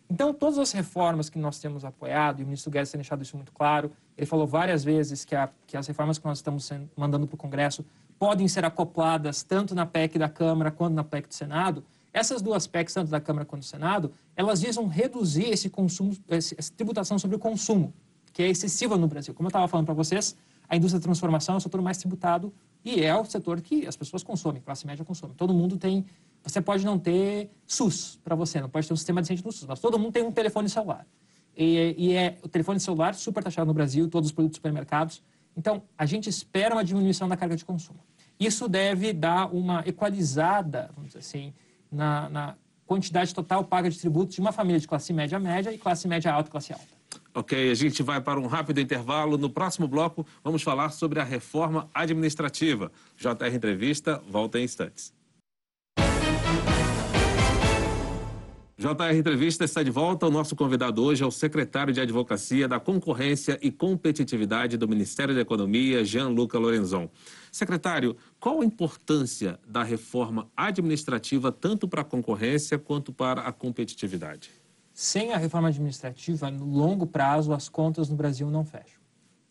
Então, 0.09 0.33
todas 0.33 0.59
as 0.59 0.71
reformas 0.71 1.29
que 1.29 1.39
nós 1.39 1.59
temos 1.59 1.83
apoiado, 1.83 2.39
e 2.39 2.43
o 2.43 2.45
ministro 2.45 2.69
Guedes 2.71 2.91
tem 2.91 2.99
deixado 2.99 3.23
isso 3.23 3.35
muito 3.35 3.51
claro, 3.51 3.91
ele 4.15 4.27
falou 4.27 4.45
várias 4.45 4.83
vezes 4.83 5.25
que, 5.25 5.35
a, 5.35 5.49
que 5.65 5.75
as 5.75 5.87
reformas 5.87 6.19
que 6.19 6.25
nós 6.25 6.37
estamos 6.37 6.69
mandando 6.95 7.25
para 7.25 7.35
o 7.35 7.37
Congresso 7.37 7.83
podem 8.19 8.47
ser 8.47 8.63
acopladas 8.63 9.43
tanto 9.43 9.73
na 9.73 9.85
PEC 9.85 10.19
da 10.19 10.29
Câmara 10.29 10.71
quanto 10.71 10.93
na 10.93 11.03
PEC 11.03 11.27
do 11.27 11.33
Senado, 11.33 11.83
essas 12.15 12.41
duas 12.41 12.65
PECs, 12.65 12.93
tanto 12.93 13.11
da 13.11 13.19
Câmara 13.19 13.45
quanto 13.45 13.63
do 13.63 13.65
Senado, 13.65 14.13
elas 14.37 14.61
visam 14.61 14.87
reduzir 14.87 15.49
esse 15.49 15.69
consumo, 15.69 16.15
essa 16.29 16.55
tributação 16.73 17.19
sobre 17.19 17.35
o 17.35 17.39
consumo, 17.39 17.93
que 18.31 18.41
é 18.41 18.47
excessiva 18.47 18.97
no 18.97 19.05
Brasil. 19.05 19.33
Como 19.33 19.47
eu 19.47 19.49
estava 19.49 19.67
falando 19.67 19.85
para 19.85 19.93
vocês, 19.93 20.33
a 20.69 20.77
indústria 20.77 21.01
da 21.01 21.03
transformação 21.03 21.55
é 21.55 21.57
o 21.57 21.61
setor 21.61 21.81
mais 21.81 21.97
tributado 21.97 22.53
e 22.85 23.03
é 23.03 23.13
o 23.13 23.25
setor 23.25 23.59
que 23.59 23.85
as 23.85 23.97
pessoas 23.97 24.23
consomem, 24.23 24.61
classe 24.61 24.87
média 24.87 25.03
consome. 25.03 25.33
Todo 25.35 25.53
mundo 25.53 25.75
tem. 25.75 26.05
Você 26.41 26.61
pode 26.61 26.85
não 26.85 26.97
ter 26.97 27.51
SUS 27.67 28.17
para 28.23 28.33
você, 28.33 28.61
não 28.61 28.69
pode 28.69 28.87
ter 28.87 28.93
um 28.93 28.97
sistema 28.97 29.21
decente 29.21 29.43
no 29.43 29.51
SUS, 29.51 29.67
mas 29.67 29.81
todo 29.81 29.99
mundo 29.99 30.13
tem 30.13 30.23
um 30.23 30.31
telefone 30.31 30.69
celular. 30.69 31.05
E, 31.57 31.95
e 31.97 32.13
é 32.13 32.37
o 32.41 32.47
telefone 32.47 32.79
celular 32.79 33.13
super 33.13 33.43
taxado 33.43 33.67
no 33.67 33.73
Brasil, 33.73 34.07
todos 34.07 34.29
os 34.29 34.33
produtos 34.33 34.55
supermercados. 34.55 35.21
Então, 35.57 35.83
a 35.97 36.05
gente 36.05 36.29
espera 36.29 36.75
uma 36.75 36.83
diminuição 36.83 37.27
da 37.27 37.35
carga 37.35 37.57
de 37.57 37.65
consumo. 37.65 37.99
Isso 38.39 38.69
deve 38.69 39.11
dar 39.11 39.53
uma 39.53 39.83
equalizada, 39.85 40.91
vamos 40.95 41.09
dizer 41.09 41.19
assim, 41.19 41.53
na, 41.95 42.29
na 42.29 42.55
quantidade 42.85 43.33
total 43.33 43.63
paga 43.63 43.89
de 43.89 43.97
tributos 43.99 44.35
de 44.35 44.41
uma 44.41 44.51
família 44.51 44.79
de 44.79 44.87
classe 44.87 45.11
média 45.11 45.39
média 45.39 45.73
e 45.73 45.77
classe 45.77 46.07
média 46.07 46.31
alta 46.31 46.51
classe 46.51 46.73
alta. 46.73 46.95
Ok, 47.33 47.71
a 47.71 47.73
gente 47.73 48.01
vai 48.01 48.21
para 48.21 48.39
um 48.39 48.47
rápido 48.47 48.79
intervalo. 48.79 49.37
No 49.37 49.49
próximo 49.49 49.87
bloco, 49.87 50.25
vamos 50.43 50.63
falar 50.63 50.89
sobre 50.91 51.19
a 51.19 51.23
reforma 51.23 51.89
administrativa. 51.93 52.91
JR 53.17 53.53
Entrevista 53.53 54.21
volta 54.29 54.59
em 54.59 54.63
instantes. 54.63 55.13
JR 58.77 59.15
Entrevista 59.15 59.63
está 59.63 59.81
de 59.81 59.89
volta. 59.89 60.27
O 60.27 60.29
nosso 60.29 60.53
convidado 60.53 61.01
hoje 61.01 61.23
é 61.23 61.25
o 61.25 61.31
secretário 61.31 61.93
de 61.93 62.01
Advocacia 62.01 62.67
da 62.67 62.77
Concorrência 62.77 63.57
e 63.61 63.71
Competitividade 63.71 64.75
do 64.75 64.85
Ministério 64.85 65.33
da 65.33 65.39
Economia, 65.39 66.03
Jean-Luca 66.03 66.59
Lorenzon. 66.59 67.09
Secretário, 67.49 68.17
qual 68.37 68.59
a 68.59 68.65
importância 68.65 69.57
da 69.65 69.81
reforma 69.81 70.49
administrativa 70.57 71.53
tanto 71.53 71.87
para 71.87 72.01
a 72.01 72.03
concorrência 72.03 72.77
quanto 72.77 73.13
para 73.13 73.43
a 73.43 73.53
competitividade? 73.53 74.51
Sem 74.93 75.31
a 75.31 75.37
reforma 75.37 75.69
administrativa, 75.69 76.51
no 76.51 76.65
longo 76.65 77.07
prazo, 77.07 77.53
as 77.53 77.69
contas 77.69 78.09
no 78.09 78.17
Brasil 78.17 78.51
não 78.51 78.65
fecham. 78.65 78.99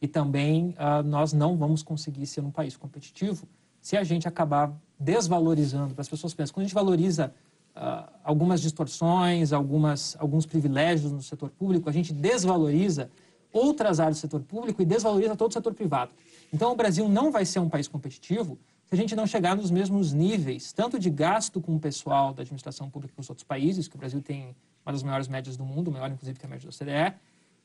E 0.02 0.06
também 0.06 0.76
uh, 0.78 1.02
nós 1.02 1.32
não 1.32 1.56
vamos 1.56 1.82
conseguir 1.82 2.26
ser 2.26 2.42
um 2.42 2.50
país 2.50 2.76
competitivo 2.76 3.48
se 3.80 3.96
a 3.96 4.04
gente 4.04 4.28
acabar 4.28 4.70
desvalorizando, 5.00 5.94
para 5.94 6.02
as 6.02 6.08
pessoas 6.08 6.34
pensam, 6.34 6.54
quando 6.54 6.64
a 6.64 6.68
gente 6.68 6.74
valoriza 6.74 7.34
uh, 7.76 8.10
algumas 8.22 8.60
distorções, 8.60 9.52
algumas, 9.52 10.16
alguns 10.18 10.46
privilégios 10.46 11.12
no 11.12 11.22
setor 11.22 11.50
público, 11.50 11.88
a 11.88 11.92
gente 11.92 12.12
desvaloriza 12.12 13.10
outras 13.52 14.00
áreas 14.00 14.18
do 14.18 14.20
setor 14.20 14.42
público 14.42 14.82
e 14.82 14.84
desvaloriza 14.84 15.36
todo 15.36 15.50
o 15.50 15.54
setor 15.54 15.74
privado. 15.74 16.12
Então, 16.52 16.72
o 16.72 16.76
Brasil 16.76 17.08
não 17.08 17.30
vai 17.30 17.44
ser 17.44 17.60
um 17.60 17.68
país 17.68 17.88
competitivo 17.88 18.58
se 18.86 18.94
a 18.94 18.96
gente 18.96 19.16
não 19.16 19.26
chegar 19.26 19.56
nos 19.56 19.70
mesmos 19.70 20.12
níveis, 20.12 20.72
tanto 20.72 20.98
de 20.98 21.08
gasto 21.08 21.60
com 21.60 21.76
o 21.76 21.80
pessoal 21.80 22.34
da 22.34 22.42
administração 22.42 22.90
pública 22.90 23.14
que 23.14 23.20
os 23.20 23.28
outros 23.28 23.44
países, 23.44 23.88
que 23.88 23.96
o 23.96 23.98
Brasil 23.98 24.20
tem 24.20 24.54
uma 24.84 24.92
das 24.92 25.02
maiores 25.02 25.26
médias 25.26 25.56
do 25.56 25.64
mundo, 25.64 25.90
maior 25.90 26.10
inclusive 26.10 26.38
que 26.38 26.44
a 26.44 26.48
média 26.48 26.68
da 26.68 26.74
OCDE, 26.74 27.16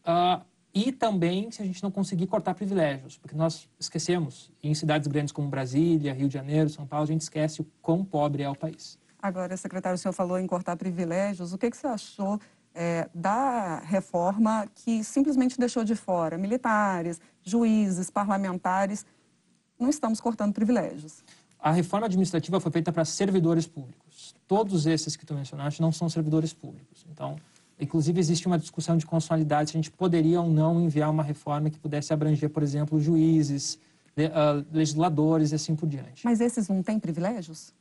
uh, 0.07 0.45
e 0.73 0.91
também 0.91 1.51
se 1.51 1.61
a 1.61 1.65
gente 1.65 1.81
não 1.83 1.91
conseguir 1.91 2.27
cortar 2.27 2.53
privilégios, 2.53 3.17
porque 3.17 3.35
nós 3.35 3.67
esquecemos, 3.79 4.51
em 4.63 4.73
cidades 4.73 5.07
grandes 5.07 5.31
como 5.31 5.47
Brasília, 5.49 6.13
Rio 6.13 6.27
de 6.27 6.33
Janeiro, 6.35 6.69
São 6.69 6.85
Paulo, 6.85 7.03
a 7.03 7.07
gente 7.07 7.21
esquece 7.21 7.61
o 7.61 7.67
quão 7.81 8.05
pobre 8.05 8.43
é 8.43 8.49
o 8.49 8.55
país. 8.55 8.97
Agora, 9.21 9.57
secretário, 9.57 9.95
o 9.95 9.97
senhor 9.97 10.13
falou 10.13 10.39
em 10.39 10.47
cortar 10.47 10.75
privilégios. 10.77 11.51
O 11.53 11.57
que, 11.57 11.69
que 11.69 11.77
você 11.77 11.87
achou 11.87 12.39
é, 12.73 13.09
da 13.13 13.79
reforma 13.79 14.67
que 14.73 15.03
simplesmente 15.03 15.59
deixou 15.59 15.83
de 15.83 15.95
fora 15.95 16.37
militares, 16.37 17.19
juízes, 17.43 18.09
parlamentares? 18.09 19.05
Não 19.77 19.89
estamos 19.89 20.21
cortando 20.21 20.53
privilégios. 20.53 21.23
A 21.59 21.71
reforma 21.71 22.05
administrativa 22.05 22.59
foi 22.59 22.71
feita 22.71 22.91
para 22.91 23.03
servidores 23.03 23.67
públicos. 23.67 24.33
Todos 24.47 24.85
esses 24.85 25.17
que 25.17 25.25
tu 25.25 25.33
mencionaste 25.33 25.81
não 25.81 25.91
são 25.91 26.07
servidores 26.09 26.53
públicos. 26.53 27.05
Então, 27.11 27.35
inclusive, 27.77 28.17
existe 28.17 28.47
uma 28.47 28.57
discussão 28.57 28.95
de 28.95 29.05
constitucionalidade 29.05 29.71
se 29.71 29.77
a 29.77 29.79
gente 29.79 29.91
poderia 29.91 30.39
ou 30.39 30.49
não 30.49 30.79
enviar 30.79 31.09
uma 31.09 31.23
reforma 31.23 31.69
que 31.69 31.77
pudesse 31.77 32.13
abranger, 32.13 32.49
por 32.49 32.63
exemplo, 32.63 32.99
juízes, 33.01 33.77
legisladores 34.71 35.51
e 35.51 35.55
assim 35.55 35.75
por 35.75 35.87
diante. 35.87 36.23
Mas 36.23 36.39
esses 36.39 36.69
não 36.69 36.81
têm 36.81 36.97
privilégios? 36.97 37.73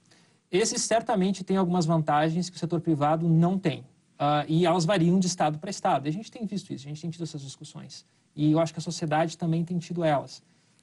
Esses 0.51 0.83
certamente 0.83 1.45
têm 1.45 1.57
algumas 1.57 1.85
vantagens 1.85 2.49
que 2.49 2.57
o 2.57 2.59
setor 2.59 2.81
privado 2.81 3.29
não 3.29 3.59
tem. 3.59 3.81
Uh, 4.19 4.43
e 4.49 4.67
elas 4.67 4.85
variam 4.85 5.19
de 5.19 5.27
estado 5.27 5.59
para 5.59 5.71
estado. 5.71 6.07
E 6.07 6.09
a 6.09 6.13
gente 6.13 6.31
tem 6.31 6.45
visto 6.45 6.73
isso, 6.73 6.87
a 6.87 6.89
gente 6.89 7.01
tem 7.01 7.11
tido 7.11 7.23
essas 7.23 7.43
discussões. 7.43 8.05
E 8.35 8.53
eu 8.53 8.59
acho 8.59 8.73
que 8.73 8.79
a 8.79 8.83
sociedade 8.83 9.39
também 9.39 9.65
tem 9.65 9.79
tido 9.79 10.03
elas. 10.03 10.43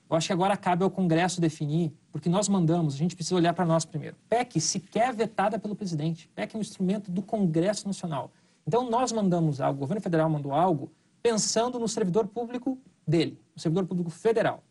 Eu 0.10 0.16
acho 0.16 0.28
que 0.28 0.34
agora 0.34 0.56
cabe 0.56 0.84
ao 0.84 0.90
Congresso 0.90 1.42
definir, 1.42 1.92
porque 2.12 2.30
nós 2.30 2.48
mandamos, 2.48 2.94
a 2.94 2.98
gente 2.98 3.16
precisa 3.16 3.36
olhar 3.36 3.54
para 3.54 3.66
nós 3.66 3.86
primeiro. 3.86 4.16
PEC 4.30 4.62
sequer 4.62 5.14
vetada 5.14 5.58
pelo 5.58 5.76
presidente. 5.76 6.30
PEC 6.36 6.56
é 6.56 6.58
um 6.58 6.62
instrumento 6.62 7.10
do 7.10 7.22
Congresso 7.22 7.88
Nacional. 7.88 8.32
Então 8.68 8.90
nós 8.90 9.12
mandamos 9.12 9.60
algo, 9.60 9.78
o 9.78 9.80
governo 9.82 10.02
federal 10.02 10.30
mandou 10.30 10.54
algo 10.54 10.92
pensando 11.22 11.80
no 11.80 11.88
servidor 11.88 12.28
público 12.28 12.78
dele, 13.06 13.40
no 13.56 13.62
servidor 13.62 13.86
público 13.86 14.12
federal. 14.12 14.64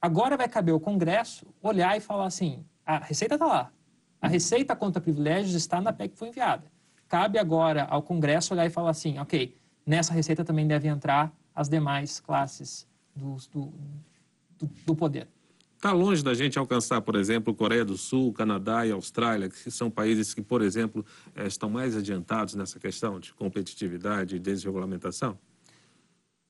Agora 0.00 0.36
vai 0.36 0.48
caber 0.48 0.74
ao 0.74 0.80
Congresso 0.80 1.46
olhar 1.62 1.96
e 1.96 2.00
falar 2.00 2.26
assim: 2.26 2.64
a 2.84 2.98
receita 2.98 3.36
está 3.36 3.46
lá, 3.46 3.72
a 4.22 4.28
receita 4.28 4.76
contra 4.76 5.02
privilégios 5.02 5.54
está 5.54 5.80
na 5.80 5.92
PEC 5.92 6.12
que 6.12 6.18
foi 6.18 6.28
enviada. 6.28 6.70
Cabe 7.08 7.38
agora 7.40 7.84
ao 7.84 8.00
Congresso 8.02 8.54
olhar 8.54 8.64
e 8.64 8.70
falar 8.70 8.90
assim, 8.90 9.18
ok, 9.18 9.54
nessa 9.84 10.14
receita 10.14 10.44
também 10.44 10.66
deve 10.66 10.86
entrar 10.86 11.36
as 11.52 11.68
demais 11.68 12.20
classes 12.20 12.86
do, 13.14 13.36
do, 13.52 13.72
do, 14.58 14.70
do 14.86 14.94
poder. 14.94 15.28
Está 15.74 15.90
longe 15.90 16.22
da 16.22 16.32
gente 16.32 16.56
alcançar, 16.56 17.00
por 17.00 17.16
exemplo, 17.16 17.52
Coreia 17.52 17.84
do 17.84 17.98
Sul, 17.98 18.32
Canadá 18.32 18.86
e 18.86 18.92
Austrália, 18.92 19.48
que 19.48 19.68
são 19.68 19.90
países 19.90 20.32
que, 20.32 20.40
por 20.40 20.62
exemplo, 20.62 21.04
eh, 21.34 21.48
estão 21.48 21.68
mais 21.68 21.96
adiantados 21.96 22.54
nessa 22.54 22.78
questão 22.78 23.18
de 23.18 23.34
competitividade 23.34 24.36
e 24.36 24.38
desregulamentação? 24.38 25.36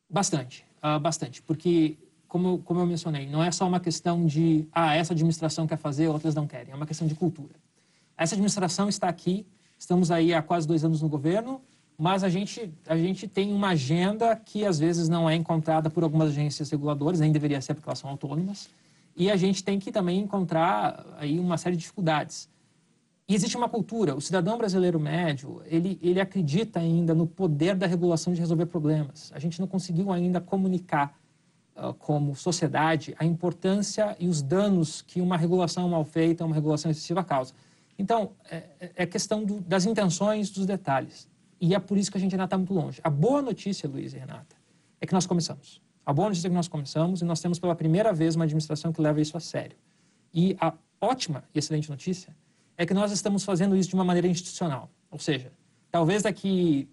Bastante, 0.08 0.66
uh, 0.84 1.00
bastante, 1.00 1.40
porque 1.40 1.96
como, 2.32 2.60
como 2.60 2.80
eu 2.80 2.86
mencionei, 2.86 3.26
não 3.28 3.44
é 3.44 3.50
só 3.50 3.68
uma 3.68 3.78
questão 3.78 4.24
de, 4.24 4.66
ah, 4.72 4.96
essa 4.96 5.12
administração 5.12 5.66
quer 5.66 5.76
fazer, 5.76 6.08
outras 6.08 6.34
não 6.34 6.46
querem. 6.46 6.72
É 6.72 6.74
uma 6.74 6.86
questão 6.86 7.06
de 7.06 7.14
cultura. 7.14 7.54
Essa 8.16 8.34
administração 8.34 8.88
está 8.88 9.06
aqui, 9.06 9.46
estamos 9.78 10.10
aí 10.10 10.32
há 10.32 10.40
quase 10.40 10.66
dois 10.66 10.82
anos 10.82 11.02
no 11.02 11.10
governo, 11.10 11.60
mas 11.98 12.24
a 12.24 12.30
gente, 12.30 12.72
a 12.86 12.96
gente 12.96 13.28
tem 13.28 13.52
uma 13.52 13.68
agenda 13.68 14.34
que 14.34 14.64
às 14.64 14.78
vezes 14.78 15.10
não 15.10 15.28
é 15.28 15.34
encontrada 15.34 15.90
por 15.90 16.02
algumas 16.02 16.30
agências 16.30 16.70
reguladoras, 16.70 17.20
nem 17.20 17.30
deveria 17.30 17.60
ser 17.60 17.74
porque 17.74 17.86
elas 17.86 17.98
são 17.98 18.08
autônomas, 18.08 18.70
e 19.14 19.30
a 19.30 19.36
gente 19.36 19.62
tem 19.62 19.78
que 19.78 19.92
também 19.92 20.18
encontrar 20.18 21.04
aí 21.18 21.38
uma 21.38 21.58
série 21.58 21.76
de 21.76 21.82
dificuldades. 21.82 22.48
E 23.28 23.34
existe 23.34 23.58
uma 23.58 23.68
cultura, 23.68 24.16
o 24.16 24.22
cidadão 24.22 24.56
brasileiro 24.56 24.98
médio, 24.98 25.60
ele, 25.66 25.98
ele 26.00 26.18
acredita 26.18 26.80
ainda 26.80 27.14
no 27.14 27.26
poder 27.26 27.76
da 27.76 27.86
regulação 27.86 28.32
de 28.32 28.40
resolver 28.40 28.64
problemas. 28.64 29.30
A 29.34 29.38
gente 29.38 29.60
não 29.60 29.66
conseguiu 29.66 30.10
ainda 30.10 30.40
comunicar 30.40 31.20
como 31.98 32.34
sociedade, 32.36 33.14
a 33.18 33.24
importância 33.24 34.16
e 34.18 34.28
os 34.28 34.42
danos 34.42 35.02
que 35.02 35.20
uma 35.20 35.36
regulação 35.36 35.88
mal 35.88 36.04
feita, 36.04 36.44
uma 36.44 36.54
regulação 36.54 36.90
excessiva 36.90 37.24
causa. 37.24 37.52
Então, 37.98 38.32
é, 38.50 38.56
é, 38.80 38.92
é 38.96 39.06
questão 39.06 39.44
do, 39.44 39.60
das 39.60 39.86
intenções, 39.86 40.50
dos 40.50 40.66
detalhes. 40.66 41.28
E 41.60 41.74
é 41.74 41.78
por 41.78 41.96
isso 41.96 42.10
que 42.10 42.18
a 42.18 42.20
gente 42.20 42.34
ainda 42.34 42.44
está 42.44 42.58
muito 42.58 42.74
longe. 42.74 43.00
A 43.04 43.10
boa 43.10 43.40
notícia, 43.40 43.88
Luiz 43.88 44.12
e 44.12 44.18
Renata, 44.18 44.56
é 45.00 45.06
que 45.06 45.12
nós 45.12 45.26
começamos. 45.26 45.80
A 46.04 46.12
boa 46.12 46.28
notícia 46.28 46.48
é 46.48 46.50
que 46.50 46.56
nós 46.56 46.68
começamos 46.68 47.22
e 47.22 47.24
nós 47.24 47.40
temos 47.40 47.58
pela 47.58 47.74
primeira 47.74 48.12
vez 48.12 48.34
uma 48.34 48.44
administração 48.44 48.92
que 48.92 49.00
leva 49.00 49.20
isso 49.20 49.36
a 49.36 49.40
sério. 49.40 49.76
E 50.34 50.56
a 50.60 50.72
ótima 51.00 51.44
e 51.54 51.58
excelente 51.58 51.88
notícia 51.88 52.34
é 52.76 52.84
que 52.84 52.94
nós 52.94 53.12
estamos 53.12 53.44
fazendo 53.44 53.76
isso 53.76 53.88
de 53.88 53.94
uma 53.94 54.04
maneira 54.04 54.26
institucional. 54.26 54.90
Ou 55.10 55.18
seja, 55.18 55.52
talvez 55.90 56.22
daqui 56.22 56.88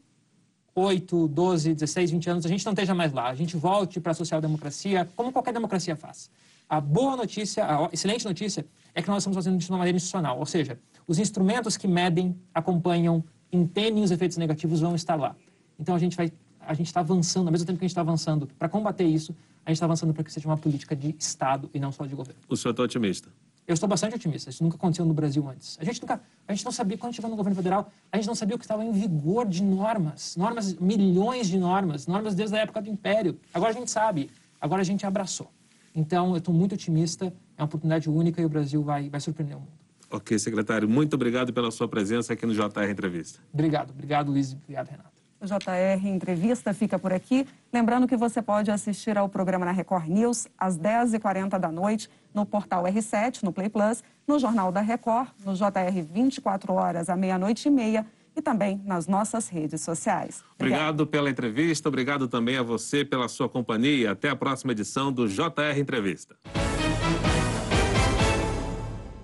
8, 0.75 1.27
12, 1.27 1.73
16, 1.73 2.11
20 2.11 2.29
anos, 2.29 2.45
a 2.45 2.49
gente 2.49 2.65
não 2.65 2.73
esteja 2.73 2.93
mais 2.93 3.11
lá. 3.11 3.29
A 3.29 3.35
gente 3.35 3.57
volte 3.57 3.99
para 3.99 4.11
a 4.11 4.15
social-democracia, 4.15 5.09
como 5.15 5.31
qualquer 5.31 5.53
democracia 5.53 5.95
faz. 5.95 6.29
A 6.67 6.79
boa 6.79 7.17
notícia, 7.17 7.65
a 7.65 7.89
excelente 7.91 8.25
notícia, 8.25 8.65
é 8.93 9.01
que 9.01 9.07
nós 9.07 9.23
estamos 9.23 9.35
fazendo 9.35 9.57
isso 9.57 9.67
de 9.67 9.71
uma 9.71 9.79
maneira 9.79 9.97
institucional. 9.97 10.37
Ou 10.39 10.45
seja, 10.45 10.79
os 11.07 11.17
instrumentos 11.17 11.75
que 11.75 11.87
medem, 11.87 12.35
acompanham, 12.53 13.23
entendem 13.51 14.03
os 14.03 14.11
efeitos 14.11 14.37
negativos 14.37 14.79
vão 14.79 14.95
estar 14.95 15.15
lá. 15.15 15.35
Então, 15.79 15.95
a 15.95 15.99
gente 15.99 16.15
vai 16.15 16.31
a 16.59 16.73
gente 16.75 16.85
está 16.85 16.99
avançando, 16.99 17.47
ao 17.47 17.51
mesmo 17.51 17.65
tempo 17.65 17.79
que 17.79 17.85
a 17.85 17.87
gente 17.87 17.93
está 17.93 18.01
avançando 18.01 18.47
para 18.59 18.69
combater 18.69 19.03
isso, 19.03 19.35
a 19.65 19.71
gente 19.71 19.77
está 19.77 19.85
avançando 19.85 20.13
para 20.13 20.23
que 20.23 20.31
seja 20.31 20.47
uma 20.47 20.57
política 20.57 20.95
de 20.95 21.15
Estado 21.17 21.67
e 21.73 21.79
não 21.79 21.91
só 21.91 22.05
de 22.05 22.13
governo. 22.13 22.39
O 22.47 22.55
senhor 22.55 22.71
está 22.71 22.83
otimista? 22.83 23.29
Eu 23.69 23.75
estou 23.75 23.87
bastante 23.87 24.15
otimista. 24.15 24.49
Isso 24.49 24.63
nunca 24.63 24.77
aconteceu 24.77 25.05
no 25.05 25.13
Brasil 25.13 25.47
antes. 25.47 25.77
A 25.79 25.85
gente 25.85 26.01
nunca, 26.01 26.19
a 26.47 26.53
gente 26.53 26.65
não 26.65 26.71
sabia 26.71 26.97
quando 26.97 27.13
chegou 27.13 27.29
no 27.29 27.37
governo 27.37 27.55
federal, 27.55 27.91
a 28.11 28.17
gente 28.17 28.25
não 28.25 28.33
sabia 28.33 28.55
o 28.55 28.57
que 28.57 28.65
estava 28.65 28.83
em 28.83 28.91
vigor 28.91 29.47
de 29.47 29.61
normas, 29.61 30.35
normas, 30.35 30.73
milhões 30.73 31.47
de 31.47 31.59
normas, 31.59 32.07
normas 32.07 32.33
desde 32.33 32.55
a 32.55 32.61
época 32.61 32.81
do 32.81 32.89
Império. 32.89 33.39
Agora 33.53 33.69
a 33.69 33.75
gente 33.75 33.91
sabe. 33.91 34.31
Agora 34.59 34.81
a 34.81 34.83
gente 34.83 35.05
abraçou. 35.05 35.51
Então 35.93 36.31
eu 36.31 36.37
estou 36.37 36.51
muito 36.51 36.73
otimista. 36.73 37.31
É 37.55 37.61
uma 37.61 37.67
oportunidade 37.67 38.09
única 38.09 38.41
e 38.41 38.45
o 38.45 38.49
Brasil 38.49 38.81
vai, 38.81 39.07
vai 39.07 39.19
surpreender 39.19 39.55
o 39.55 39.59
mundo. 39.59 39.71
Ok, 40.09 40.39
secretário. 40.39 40.89
Muito 40.89 41.13
obrigado 41.13 41.53
pela 41.53 41.69
sua 41.69 41.87
presença 41.87 42.33
aqui 42.33 42.47
no 42.47 42.55
JR 42.55 42.89
Entrevista. 42.89 43.39
Obrigado, 43.53 43.91
obrigado, 43.91 44.31
Luiz. 44.31 44.51
Obrigado, 44.51 44.87
Renato. 44.87 45.18
O 45.41 45.45
JR 45.45 46.05
Entrevista 46.05 46.73
fica 46.73 46.99
por 46.99 47.13
aqui. 47.13 47.47
Lembrando 47.71 48.07
que 48.07 48.17
você 48.17 48.41
pode 48.41 48.69
assistir 48.69 49.17
ao 49.17 49.29
programa 49.29 49.65
na 49.65 49.71
Record 49.71 50.07
News 50.07 50.47
às 50.57 50.77
10h40 50.77 51.57
da 51.57 51.71
noite, 51.71 52.09
no 52.33 52.45
portal 52.45 52.83
R7, 52.83 53.43
no 53.43 53.53
Play 53.53 53.69
Plus, 53.69 54.03
no 54.27 54.37
Jornal 54.37 54.71
da 54.71 54.81
Record, 54.81 55.29
no 55.45 55.53
JR 55.53 56.03
24 56.11 56.73
horas 56.73 57.09
à 57.09 57.15
meia-noite 57.15 57.69
e 57.69 57.71
meia 57.71 58.05
e 58.35 58.41
também 58.41 58.81
nas 58.85 59.07
nossas 59.07 59.47
redes 59.47 59.81
sociais. 59.81 60.43
Obrigado. 60.55 60.79
obrigado 60.79 61.07
pela 61.07 61.29
entrevista, 61.29 61.87
obrigado 61.87 62.27
também 62.27 62.57
a 62.57 62.63
você 62.63 63.05
pela 63.05 63.27
sua 63.27 63.47
companhia. 63.47 64.11
Até 64.11 64.29
a 64.29 64.35
próxima 64.35 64.73
edição 64.73 65.11
do 65.11 65.27
JR 65.27 65.77
Entrevista. 65.77 66.35